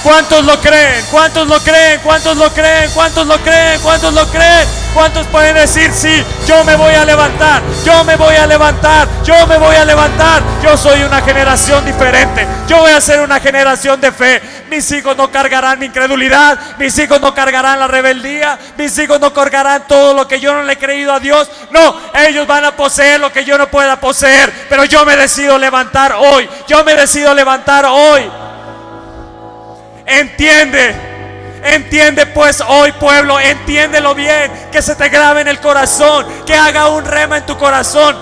¿Cuántos 0.03 0.43
lo 0.47 0.59
creen? 0.59 1.05
¿Cuántos 1.11 1.47
lo 1.47 1.61
creen? 1.61 2.01
¿Cuántos 2.03 2.39
lo 2.39 2.49
creen? 2.55 2.91
¿Cuántos 2.95 3.27
lo 3.27 3.37
creen? 3.43 3.79
¿Cuántos 3.83 4.15
lo 4.15 4.27
creen? 4.29 4.67
¿Cuántos 4.95 5.27
pueden 5.27 5.55
decir, 5.55 5.93
sí, 5.93 6.25
yo 6.47 6.65
me 6.65 6.77
voy 6.77 6.95
a 6.95 7.05
levantar, 7.05 7.63
yo 7.85 8.05
me 8.05 8.17
voy 8.17 8.35
a 8.37 8.47
levantar, 8.47 9.07
yo 9.23 9.47
me 9.47 9.59
voy 9.59 9.77
a 9.77 9.85
levantar? 9.85 10.43
Yo 10.63 10.77
soy 10.79 11.03
una 11.03 11.21
generación 11.21 11.85
diferente, 11.85 12.49
yo 12.67 12.79
voy 12.79 12.93
a 12.93 13.01
ser 13.01 13.21
una 13.21 13.39
generación 13.39 14.01
de 14.01 14.11
fe. 14.11 14.43
Mis 14.69 14.91
hijos 14.93 15.17
no 15.17 15.31
cargarán 15.31 15.79
mi 15.79 15.87
incredulidad, 15.87 16.59
mis 16.79 16.99
hijos 16.99 17.21
no 17.21 17.35
cargarán 17.35 17.79
la 17.79 17.87
rebeldía, 17.87 18.59
mis 18.77 18.99
hijos 18.99 19.19
no 19.19 19.33
cargarán 19.33 19.87
todo 19.89 20.15
lo 20.15 20.29
que 20.29 20.41
yo 20.41 20.53
no 20.53 20.63
le 20.63 20.75
he 20.75 20.79
creído 20.79 21.13
a 21.13 21.21
Dios. 21.21 21.51
No, 21.71 21.97
ellos 22.15 22.47
van 22.47 22.65
a 22.65 22.77
poseer 22.77 23.21
lo 23.21 23.33
que 23.33 23.45
yo 23.45 23.57
no 23.57 23.69
pueda 23.69 23.99
poseer, 23.99 24.53
pero 24.69 24.85
yo 24.85 25.05
me 25.05 25.17
decido 25.17 25.59
levantar 25.59 26.13
hoy, 26.13 26.49
yo 26.67 26.85
me 26.85 26.95
decido 26.95 27.35
levantar 27.35 27.87
hoy. 27.87 28.31
Entiende. 30.07 31.09
Entiende 31.63 32.27
pues 32.27 32.61
hoy 32.61 32.93
pueblo, 32.93 33.41
entiéndelo 33.41 34.15
bien, 34.15 34.69
que 34.71 34.81
se 34.81 34.95
te 34.95 35.09
grabe 35.09 35.41
en 35.41 35.49
el 35.49 35.59
corazón, 35.59 36.25
que 36.47 36.55
haga 36.55 36.89
un 36.89 37.05
rema 37.05 37.37
en 37.37 37.47
tu 37.47 37.57
corazón. 37.59 38.17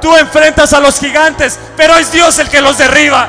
Tú 0.00 0.14
enfrentas 0.16 0.72
a 0.74 0.80
los 0.80 0.98
gigantes, 0.98 1.58
pero 1.76 1.96
es 1.96 2.12
Dios 2.12 2.38
el 2.38 2.50
que 2.50 2.60
los 2.60 2.76
derriba. 2.76 3.28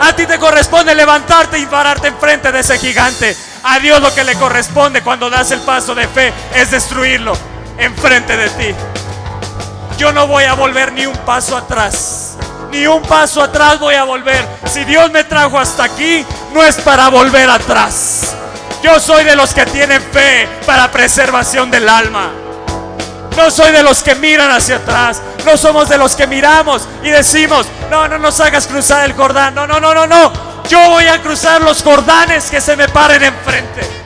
A 0.00 0.12
ti 0.14 0.26
te 0.26 0.38
corresponde 0.38 0.94
levantarte 0.94 1.58
y 1.58 1.66
pararte 1.66 2.08
enfrente 2.08 2.52
de 2.52 2.60
ese 2.60 2.78
gigante. 2.78 3.36
A 3.64 3.78
Dios 3.78 4.00
lo 4.00 4.14
que 4.14 4.24
le 4.24 4.34
corresponde 4.36 5.02
cuando 5.02 5.28
das 5.28 5.50
el 5.50 5.60
paso 5.60 5.94
de 5.94 6.06
fe 6.06 6.32
es 6.54 6.70
destruirlo 6.70 7.32
enfrente 7.78 8.36
de 8.36 8.48
ti. 8.50 8.74
Yo 9.98 10.12
no 10.12 10.26
voy 10.26 10.44
a 10.44 10.54
volver 10.54 10.92
ni 10.92 11.06
un 11.06 11.16
paso 11.18 11.56
atrás 11.56 12.28
ni 12.70 12.86
un 12.86 13.02
paso 13.02 13.42
atrás 13.42 13.78
voy 13.78 13.94
a 13.94 14.04
volver. 14.04 14.46
Si 14.66 14.84
Dios 14.84 15.10
me 15.10 15.24
trajo 15.24 15.58
hasta 15.58 15.84
aquí, 15.84 16.24
no 16.52 16.62
es 16.62 16.76
para 16.76 17.08
volver 17.08 17.48
atrás. 17.48 18.34
Yo 18.82 19.00
soy 19.00 19.24
de 19.24 19.36
los 19.36 19.54
que 19.54 19.66
tienen 19.66 20.00
fe 20.00 20.48
para 20.66 20.90
preservación 20.90 21.70
del 21.70 21.88
alma. 21.88 22.30
No 23.38 23.52
soy 23.52 23.70
de 23.70 23.84
los 23.84 24.02
que 24.02 24.16
miran 24.16 24.50
hacia 24.50 24.76
atrás. 24.76 25.22
No 25.46 25.56
somos 25.56 25.88
de 25.88 25.96
los 25.96 26.16
que 26.16 26.26
miramos 26.26 26.88
y 27.04 27.10
decimos, 27.10 27.66
no, 27.88 28.08
no 28.08 28.18
nos 28.18 28.40
hagas 28.40 28.66
cruzar 28.66 29.08
el 29.08 29.14
Jordán. 29.14 29.54
No, 29.54 29.64
no, 29.64 29.78
no, 29.78 29.94
no, 29.94 30.08
no. 30.08 30.32
Yo 30.68 30.90
voy 30.90 31.06
a 31.06 31.22
cruzar 31.22 31.62
los 31.62 31.84
Jordanes 31.84 32.50
que 32.50 32.60
se 32.60 32.74
me 32.74 32.88
paren 32.88 33.22
enfrente. 33.22 33.97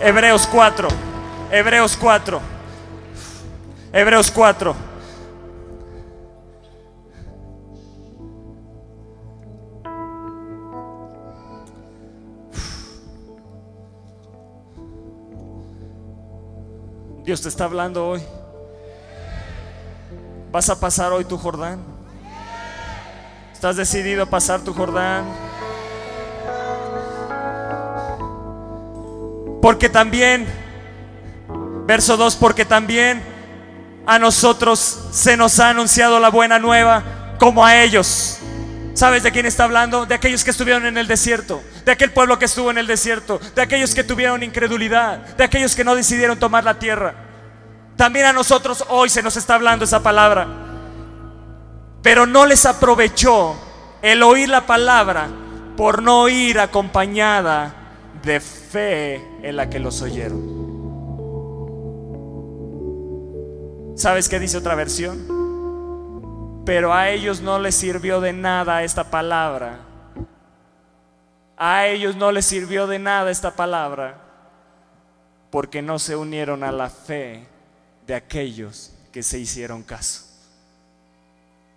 Hebreos 0.00 0.46
4. 0.46 0.88
Hebreos 1.50 1.96
4. 1.96 2.40
Hebreos 3.92 4.30
4. 4.30 4.76
Dios 17.24 17.40
te 17.42 17.48
está 17.48 17.64
hablando 17.64 18.06
hoy. 18.06 18.22
¿Vas 20.52 20.68
a 20.68 20.78
pasar 20.78 21.10
hoy 21.12 21.24
tu 21.24 21.38
Jordán? 21.38 21.80
¿Estás 23.52 23.76
decidido 23.76 24.22
a 24.24 24.26
pasar 24.26 24.60
tu 24.60 24.74
Jordán? 24.74 25.45
Porque 29.66 29.88
también, 29.88 30.46
verso 31.88 32.16
2, 32.16 32.36
porque 32.36 32.64
también 32.64 33.20
a 34.06 34.16
nosotros 34.16 35.08
se 35.10 35.36
nos 35.36 35.58
ha 35.58 35.70
anunciado 35.70 36.20
la 36.20 36.28
buena 36.28 36.60
nueva 36.60 37.34
como 37.40 37.66
a 37.66 37.82
ellos. 37.82 38.38
¿Sabes 38.94 39.24
de 39.24 39.32
quién 39.32 39.44
está 39.44 39.64
hablando? 39.64 40.06
De 40.06 40.14
aquellos 40.14 40.44
que 40.44 40.52
estuvieron 40.52 40.86
en 40.86 40.96
el 40.96 41.08
desierto, 41.08 41.64
de 41.84 41.90
aquel 41.90 42.12
pueblo 42.12 42.38
que 42.38 42.44
estuvo 42.44 42.70
en 42.70 42.78
el 42.78 42.86
desierto, 42.86 43.40
de 43.56 43.62
aquellos 43.62 43.92
que 43.92 44.04
tuvieron 44.04 44.44
incredulidad, 44.44 45.34
de 45.36 45.42
aquellos 45.42 45.74
que 45.74 45.82
no 45.82 45.96
decidieron 45.96 46.38
tomar 46.38 46.62
la 46.62 46.78
tierra. 46.78 47.16
También 47.96 48.26
a 48.26 48.32
nosotros 48.32 48.84
hoy 48.88 49.08
se 49.08 49.20
nos 49.20 49.36
está 49.36 49.56
hablando 49.56 49.84
esa 49.84 50.00
palabra. 50.00 50.46
Pero 52.02 52.24
no 52.24 52.46
les 52.46 52.66
aprovechó 52.66 53.56
el 54.00 54.22
oír 54.22 54.48
la 54.48 54.64
palabra 54.64 55.26
por 55.76 56.04
no 56.04 56.28
ir 56.28 56.60
acompañada 56.60 57.74
de 58.22 58.38
fe 58.40 59.35
en 59.48 59.56
la 59.56 59.70
que 59.70 59.78
los 59.78 60.02
oyeron. 60.02 60.66
¿Sabes 63.96 64.28
qué 64.28 64.38
dice 64.38 64.58
otra 64.58 64.74
versión? 64.74 66.62
Pero 66.66 66.92
a 66.92 67.10
ellos 67.10 67.40
no 67.40 67.58
les 67.58 67.74
sirvió 67.74 68.20
de 68.20 68.32
nada 68.32 68.82
esta 68.82 69.10
palabra. 69.10 69.78
A 71.56 71.86
ellos 71.86 72.16
no 72.16 72.32
les 72.32 72.44
sirvió 72.44 72.86
de 72.86 72.98
nada 72.98 73.30
esta 73.30 73.56
palabra 73.56 74.22
porque 75.50 75.80
no 75.80 75.98
se 75.98 76.16
unieron 76.16 76.64
a 76.64 76.72
la 76.72 76.90
fe 76.90 77.46
de 78.06 78.14
aquellos 78.14 78.92
que 79.12 79.22
se 79.22 79.38
hicieron 79.38 79.82
caso. 79.82 80.24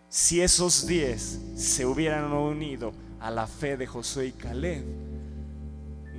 Si 0.09 0.41
esos 0.41 0.87
diez 0.87 1.39
se 1.55 1.85
hubieran 1.85 2.33
unido 2.33 2.91
a 3.21 3.31
la 3.31 3.47
fe 3.47 3.77
de 3.77 3.87
Josué 3.87 4.27
y 4.27 4.31
Caleb, 4.31 4.83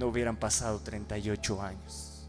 no 0.01 0.07
hubieran 0.07 0.37
pasado 0.37 0.81
38 0.81 1.61
años. 1.61 2.27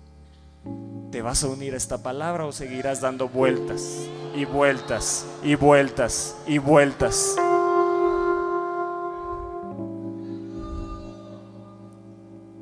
¿Te 1.10 1.22
vas 1.22 1.42
a 1.46 1.48
unir 1.48 1.74
a 1.74 1.78
esta 1.78 2.04
palabra 2.04 2.46
o 2.46 2.52
seguirás 2.52 3.00
dando 3.00 3.30
vueltas 3.30 4.10
y 4.36 4.44
vueltas 4.44 5.26
y 5.42 5.56
vueltas 5.56 6.36
y 6.46 6.58
vueltas? 6.58 7.38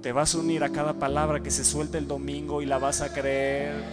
¿Te 0.04 0.12
vas 0.12 0.36
a 0.36 0.38
unir 0.38 0.64
a 0.64 0.70
cada 0.70 0.94
palabra 0.94 1.42
que 1.42 1.50
se 1.50 1.66
suelta 1.66 1.98
el 1.98 2.08
domingo 2.08 2.62
y 2.62 2.68
la 2.68 2.78
vas 2.78 3.02
a 3.02 3.12
creer? 3.12 3.84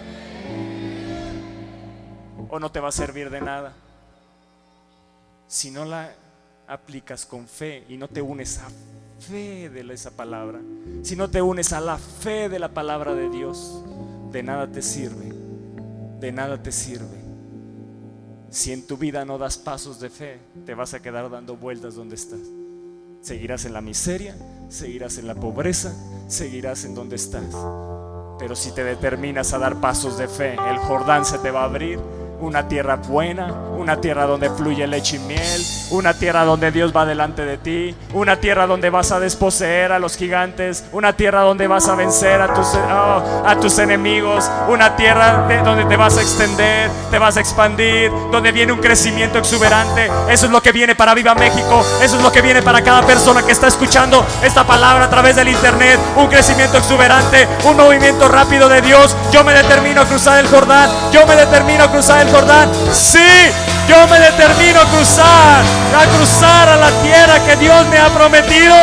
¿O 2.50 2.60
no 2.60 2.70
te 2.70 2.78
va 2.78 2.90
a 2.90 2.92
servir 2.92 3.30
de 3.30 3.40
nada? 3.40 3.72
Si 5.48 5.70
no 5.70 5.86
la 5.86 6.12
aplicas 6.68 7.24
con 7.24 7.48
fe 7.48 7.86
y 7.88 7.96
no 7.96 8.06
te 8.06 8.20
unes 8.20 8.58
a 8.58 8.68
fe 9.18 9.68
de 9.70 9.92
esa 9.92 10.10
palabra, 10.10 10.60
si 11.02 11.16
no 11.16 11.30
te 11.30 11.42
unes 11.42 11.72
a 11.72 11.80
la 11.80 11.98
fe 11.98 12.48
de 12.48 12.58
la 12.58 12.72
palabra 12.74 13.14
de 13.14 13.30
Dios, 13.30 13.82
de 14.32 14.42
nada 14.42 14.70
te 14.70 14.82
sirve, 14.82 15.32
de 16.20 16.32
nada 16.32 16.62
te 16.62 16.72
sirve. 16.72 17.26
Si 18.50 18.72
en 18.72 18.86
tu 18.86 18.96
vida 18.96 19.24
no 19.24 19.38
das 19.38 19.58
pasos 19.58 20.00
de 20.00 20.08
fe, 20.08 20.38
te 20.64 20.74
vas 20.74 20.94
a 20.94 21.00
quedar 21.00 21.30
dando 21.30 21.56
vueltas 21.56 21.94
donde 21.94 22.14
estás. 22.14 22.40
Seguirás 23.20 23.64
en 23.64 23.72
la 23.72 23.80
miseria, 23.80 24.36
seguirás 24.68 25.18
en 25.18 25.26
la 25.26 25.34
pobreza, 25.34 25.92
seguirás 26.28 26.84
en 26.84 26.94
donde 26.94 27.16
estás. 27.16 27.56
Pero 28.38 28.54
si 28.54 28.70
te 28.72 28.84
determinas 28.84 29.52
a 29.52 29.58
dar 29.58 29.80
pasos 29.80 30.16
de 30.18 30.28
fe, 30.28 30.54
el 30.54 30.78
Jordán 30.78 31.24
se 31.24 31.38
te 31.38 31.50
va 31.50 31.62
a 31.62 31.64
abrir, 31.64 31.98
una 32.40 32.68
tierra 32.68 32.96
buena, 32.96 33.52
una 33.76 34.00
tierra 34.00 34.26
donde 34.26 34.50
fluye 34.50 34.86
leche 34.86 35.16
y 35.16 35.18
miel, 35.20 35.62
una 35.90 36.14
tierra 36.14 36.44
donde 36.44 36.70
Dios 36.70 36.92
va 36.94 37.04
delante 37.04 37.44
de 37.44 37.58
ti, 37.58 37.94
una 38.12 38.36
tierra 38.36 38.66
donde 38.66 38.90
vas 38.90 39.12
a 39.12 39.20
desposeer 39.20 39.92
a 39.92 39.98
los 39.98 40.16
gigantes, 40.16 40.84
una 40.92 41.14
tierra 41.14 41.42
donde 41.42 41.66
vas 41.66 41.88
a 41.88 41.94
vencer 41.94 42.40
a 42.40 42.52
tus, 42.52 42.66
oh, 42.74 43.42
a 43.46 43.56
tus 43.60 43.78
enemigos, 43.78 44.50
una 44.68 44.96
tierra 44.96 45.46
donde 45.64 45.84
te 45.84 45.96
vas 45.96 46.16
a 46.18 46.22
extender, 46.22 46.90
te 47.10 47.18
vas 47.18 47.36
a 47.36 47.40
expandir, 47.40 48.10
donde 48.30 48.52
viene 48.52 48.72
un 48.72 48.80
crecimiento 48.80 49.38
exuberante. 49.38 50.10
Eso 50.28 50.46
es 50.46 50.52
lo 50.52 50.62
que 50.62 50.72
viene 50.72 50.94
para 50.94 51.14
Viva 51.14 51.34
México, 51.34 51.84
eso 52.02 52.16
es 52.16 52.22
lo 52.22 52.32
que 52.32 52.42
viene 52.42 52.62
para 52.62 52.82
cada 52.82 53.02
persona 53.02 53.42
que 53.42 53.52
está 53.52 53.68
escuchando 53.68 54.24
esta 54.42 54.64
palabra 54.64 55.04
a 55.04 55.10
través 55.10 55.36
del 55.36 55.48
internet, 55.48 55.98
un 56.16 56.26
crecimiento 56.26 56.78
exuberante, 56.78 57.46
un 57.64 57.76
movimiento 57.76 58.28
rápido 58.28 58.68
de 58.68 58.82
Dios. 58.82 59.16
Yo 59.32 59.44
me 59.44 59.52
determino 59.52 60.02
a 60.02 60.04
cruzar 60.06 60.38
el 60.38 60.48
Jordán, 60.48 60.90
yo 61.12 61.26
me 61.26 61.36
determino 61.36 61.84
a 61.84 61.90
cruzar 61.90 62.25
el 62.25 62.25
Jordán. 62.30 62.70
Sí, 62.92 63.18
yo 63.88 64.06
me 64.08 64.18
determino 64.18 64.80
a 64.80 64.84
cruzar, 64.84 65.64
a 65.94 66.16
cruzar 66.16 66.68
a 66.68 66.76
la 66.76 66.90
tierra 67.02 67.44
que 67.46 67.56
Dios 67.56 67.86
me 67.88 67.98
ha 67.98 68.08
prometido. 68.08 68.74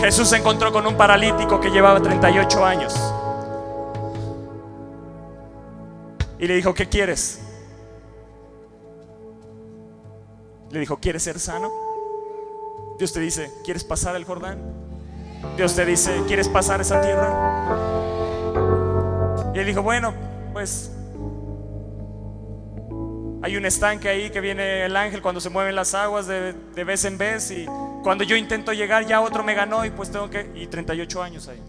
Jesús 0.00 0.28
se 0.28 0.36
encontró 0.36 0.72
con 0.72 0.86
un 0.86 0.96
paralítico 0.96 1.60
que 1.60 1.68
llevaba 1.68 2.00
38 2.00 2.64
años. 2.64 2.94
Y 6.38 6.46
le 6.46 6.54
dijo, 6.54 6.74
¿qué 6.74 6.86
quieres? 6.88 7.40
Le 10.70 10.80
dijo, 10.80 10.98
¿quieres 10.98 11.22
ser 11.22 11.38
sano? 11.38 11.70
Dios 12.98 13.12
te 13.12 13.20
dice, 13.20 13.52
¿quieres 13.64 13.84
pasar 13.84 14.16
el 14.16 14.24
Jordán? 14.24 14.58
Dios 15.56 15.74
te 15.74 15.84
dice, 15.84 16.22
¿quieres 16.26 16.48
pasar 16.48 16.80
esa 16.80 17.00
tierra? 17.00 17.32
Y 19.54 19.58
él 19.58 19.66
dijo, 19.66 19.82
bueno, 19.82 20.14
pues 20.52 20.90
hay 23.42 23.56
un 23.56 23.64
estanque 23.64 24.08
ahí 24.08 24.30
que 24.30 24.40
viene 24.40 24.84
el 24.84 24.96
ángel 24.96 25.22
cuando 25.22 25.40
se 25.40 25.50
mueven 25.50 25.76
las 25.76 25.94
aguas 25.94 26.26
de, 26.26 26.52
de, 26.52 26.84
vez 26.84 27.04
en 27.04 27.16
vez 27.16 27.50
y 27.50 27.66
cuando 28.02 28.24
yo 28.24 28.34
intento 28.36 28.72
llegar 28.72 29.06
ya 29.06 29.20
otro 29.20 29.44
me 29.44 29.54
ganó 29.54 29.84
y 29.84 29.90
pues 29.90 30.10
tengo 30.10 30.28
que... 30.30 30.50
Y 30.54 30.66
38 30.66 31.22
años 31.22 31.48
ahí. 31.48 31.62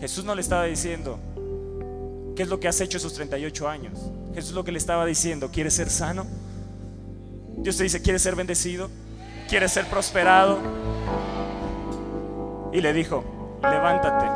Jesús 0.00 0.24
no 0.24 0.34
le 0.34 0.40
estaba 0.40 0.64
diciendo, 0.64 1.18
¿qué 2.36 2.42
es 2.42 2.48
lo 2.48 2.60
que 2.60 2.68
has 2.68 2.80
hecho 2.80 2.98
esos 2.98 3.14
38 3.14 3.68
años? 3.68 3.98
Jesús 4.34 4.52
lo 4.52 4.64
que 4.64 4.72
le 4.72 4.78
estaba 4.78 5.06
diciendo, 5.06 5.50
¿quieres 5.52 5.74
ser 5.74 5.88
sano? 5.88 6.26
Dios 7.58 7.76
te 7.76 7.84
dice, 7.84 8.02
¿quieres 8.02 8.22
ser 8.22 8.36
bendecido? 8.36 8.90
¿Quieres 9.48 9.72
ser 9.72 9.86
prosperado? 9.86 10.58
Y 12.72 12.80
le 12.80 12.92
dijo, 12.92 13.24
levántate. 13.62 14.26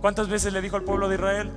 ¿Cuántas 0.00 0.28
veces 0.28 0.52
le 0.52 0.60
dijo 0.60 0.76
al 0.76 0.82
pueblo 0.82 1.08
de 1.08 1.14
Israel? 1.14 1.50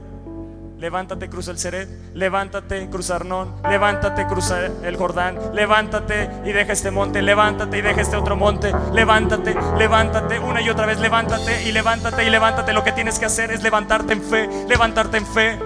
Levántate, 0.78 1.28
cruza 1.28 1.52
el 1.52 1.58
Seret, 1.58 1.90
levántate, 2.14 2.88
cruza 2.90 3.16
Arnón, 3.16 3.56
levántate, 3.68 4.28
cruza 4.28 4.68
el 4.84 4.96
Jordán, 4.96 5.38
levántate 5.54 6.30
y 6.46 6.52
deja 6.52 6.72
este 6.72 6.92
monte, 6.92 7.24
levántate 7.24 7.80
y 7.80 7.82
deja 7.82 8.00
este 8.00 8.16
otro 8.16 8.36
monte, 8.36 8.72
levántate, 8.94 9.56
levántate, 9.78 10.40
una 10.40 10.62
y 10.62 10.70
otra 10.70 10.86
vez, 10.86 11.00
levántate 11.00 11.64
y 11.64 11.72
levántate 11.72 12.26
y 12.26 12.30
levántate. 12.30 12.74
Lo 12.74 12.84
que 12.84 12.92
tienes 12.92 13.18
que 13.18 13.26
hacer 13.26 13.52
es 13.52 13.64
levantarte 13.64 14.14
en 14.14 14.22
fe, 14.22 14.48
levantarte 14.68 15.18
en 15.18 15.26
fe, 15.26 15.60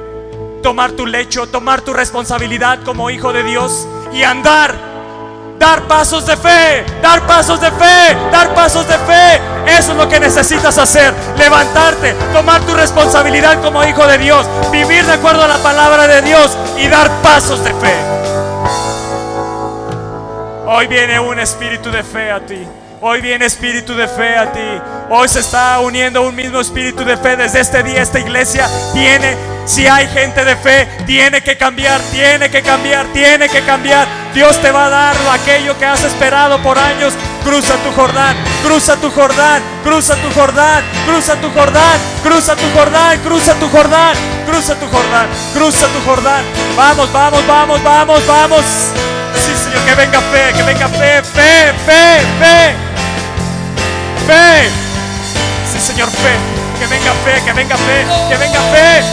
tomar 0.63 0.93
tu 0.93 1.05
lecho, 1.05 1.45
tomar 1.45 1.81
tu 1.81 1.91
responsabilidad 1.91 2.79
como 2.83 3.09
hijo 3.09 3.33
de 3.33 3.43
Dios 3.43 3.85
y 4.13 4.23
andar 4.23 4.91
dar 5.61 5.83
pasos 5.83 6.25
de 6.25 6.35
fe, 6.35 6.83
dar 7.03 7.21
pasos 7.27 7.61
de 7.61 7.69
fe, 7.71 8.17
dar 8.31 8.51
pasos 8.55 8.85
de 8.87 8.97
fe. 8.97 9.39
Eso 9.67 9.91
es 9.91 9.97
lo 9.97 10.09
que 10.09 10.19
necesitas 10.19 10.75
hacer, 10.79 11.13
levantarte, 11.37 12.13
tomar 12.33 12.61
tu 12.61 12.73
responsabilidad 12.73 13.61
como 13.61 13.83
hijo 13.83 14.05
de 14.07 14.17
Dios, 14.17 14.47
vivir 14.71 15.05
de 15.05 15.13
acuerdo 15.13 15.43
a 15.43 15.47
la 15.47 15.57
palabra 15.57 16.07
de 16.07 16.23
Dios 16.23 16.57
y 16.77 16.87
dar 16.87 17.09
pasos 17.21 17.63
de 17.63 17.71
fe. 17.75 17.95
Hoy 20.65 20.87
viene 20.87 21.19
un 21.19 21.39
espíritu 21.39 21.91
de 21.91 22.03
fe 22.03 22.31
a 22.31 22.39
ti. 22.39 22.67
Hoy 23.03 23.19
viene 23.19 23.47
espíritu 23.47 23.95
de 23.95 24.07
fe 24.07 24.37
a 24.37 24.51
ti. 24.51 24.59
Hoy 25.09 25.27
se 25.27 25.39
está 25.39 25.79
uniendo 25.79 26.21
un 26.21 26.35
mismo 26.35 26.59
espíritu 26.59 27.03
de 27.03 27.17
fe. 27.17 27.35
Desde 27.35 27.59
este 27.59 27.81
día 27.81 27.99
esta 27.99 28.19
iglesia 28.19 28.69
tiene, 28.93 29.35
si 29.65 29.87
hay 29.87 30.07
gente 30.07 30.45
de 30.45 30.55
fe, 30.55 30.87
tiene 31.07 31.41
que 31.41 31.57
cambiar, 31.57 31.99
tiene 32.11 32.51
que 32.51 32.61
cambiar, 32.61 33.07
tiene 33.07 33.49
que 33.49 33.63
cambiar. 33.63 34.07
Dios 34.35 34.61
te 34.61 34.69
va 34.69 34.85
a 34.85 34.89
dar 34.89 35.15
aquello 35.31 35.75
que 35.79 35.85
has 35.87 36.03
esperado 36.03 36.61
por 36.61 36.77
años. 36.77 37.15
Cruza 37.43 37.73
tu 37.77 37.91
Jordán, 37.93 38.37
cruza 38.63 38.95
tu 38.97 39.09
Jordán, 39.09 39.63
cruza 39.83 40.15
tu 40.17 40.31
Jordán, 40.31 40.83
cruza 41.03 41.35
tu 41.37 41.49
Jordán, 41.49 41.99
cruza 42.21 42.55
tu 42.55 42.69
Jordán, 42.69 43.19
cruza 43.23 43.55
tu 43.55 43.67
Jordán, 43.69 44.15
cruza 44.45 44.75
tu 44.75 44.87
Jordán, 44.87 45.27
cruza 45.55 45.87
tu 45.87 46.01
Jordán. 46.05 46.45
Vamos, 46.77 47.11
vamos, 47.11 47.47
vamos, 47.47 47.83
vamos, 47.83 48.27
vamos. 48.27 48.63
Sí, 49.43 49.55
Señor, 49.55 49.83
que 49.85 49.95
venga 49.95 50.21
fe, 50.21 50.53
que 50.55 50.61
venga 50.61 50.87
fe, 50.87 51.23
fe, 51.23 51.73
fe, 51.83 52.19
fe 52.39 52.90
fe. 54.27 54.69
Sí, 55.71 55.79
Señor, 55.79 56.09
fe. 56.09 56.33
Que 56.79 56.87
venga 56.87 57.11
fe, 57.23 57.41
que 57.45 57.53
venga 57.53 57.77
fe, 57.77 58.05
que 58.29 58.37
venga 58.37 58.59
fe. 58.73 59.03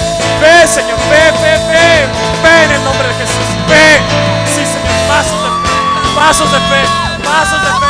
Fe, 0.40 0.66
Señor, 0.66 0.98
fe, 1.10 1.32
fe, 1.40 1.52
fe. 1.68 2.08
Fe 2.42 2.64
en 2.64 2.70
el 2.72 2.84
nombre 2.84 3.08
de 3.08 3.14
Jesús. 3.14 3.46
Fe. 3.68 4.00
Sí, 4.46 4.64
Señor, 4.64 4.96
pasos 5.08 5.42
de 5.42 5.50
fe. 5.50 5.68
Pasos 6.16 6.52
de 6.52 6.58
fe. 6.58 6.82
Pasos 7.24 7.60
de 7.62 7.68
fe. 7.68 7.88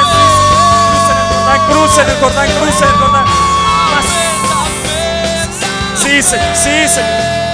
Cruce 0.68 1.12
en 1.12 1.18
el 1.18 1.26
Jordán, 1.30 1.60
cruce 1.68 2.02
en 2.02 2.08
el 2.08 2.16
Jordán, 2.16 2.46
cruce 2.60 2.84
en 2.84 2.90
el 2.90 2.96
Jordán. 2.96 3.24
Sí, 5.96 6.22
Señor, 6.22 6.56
sí, 6.56 6.88
Señor. 6.88 7.47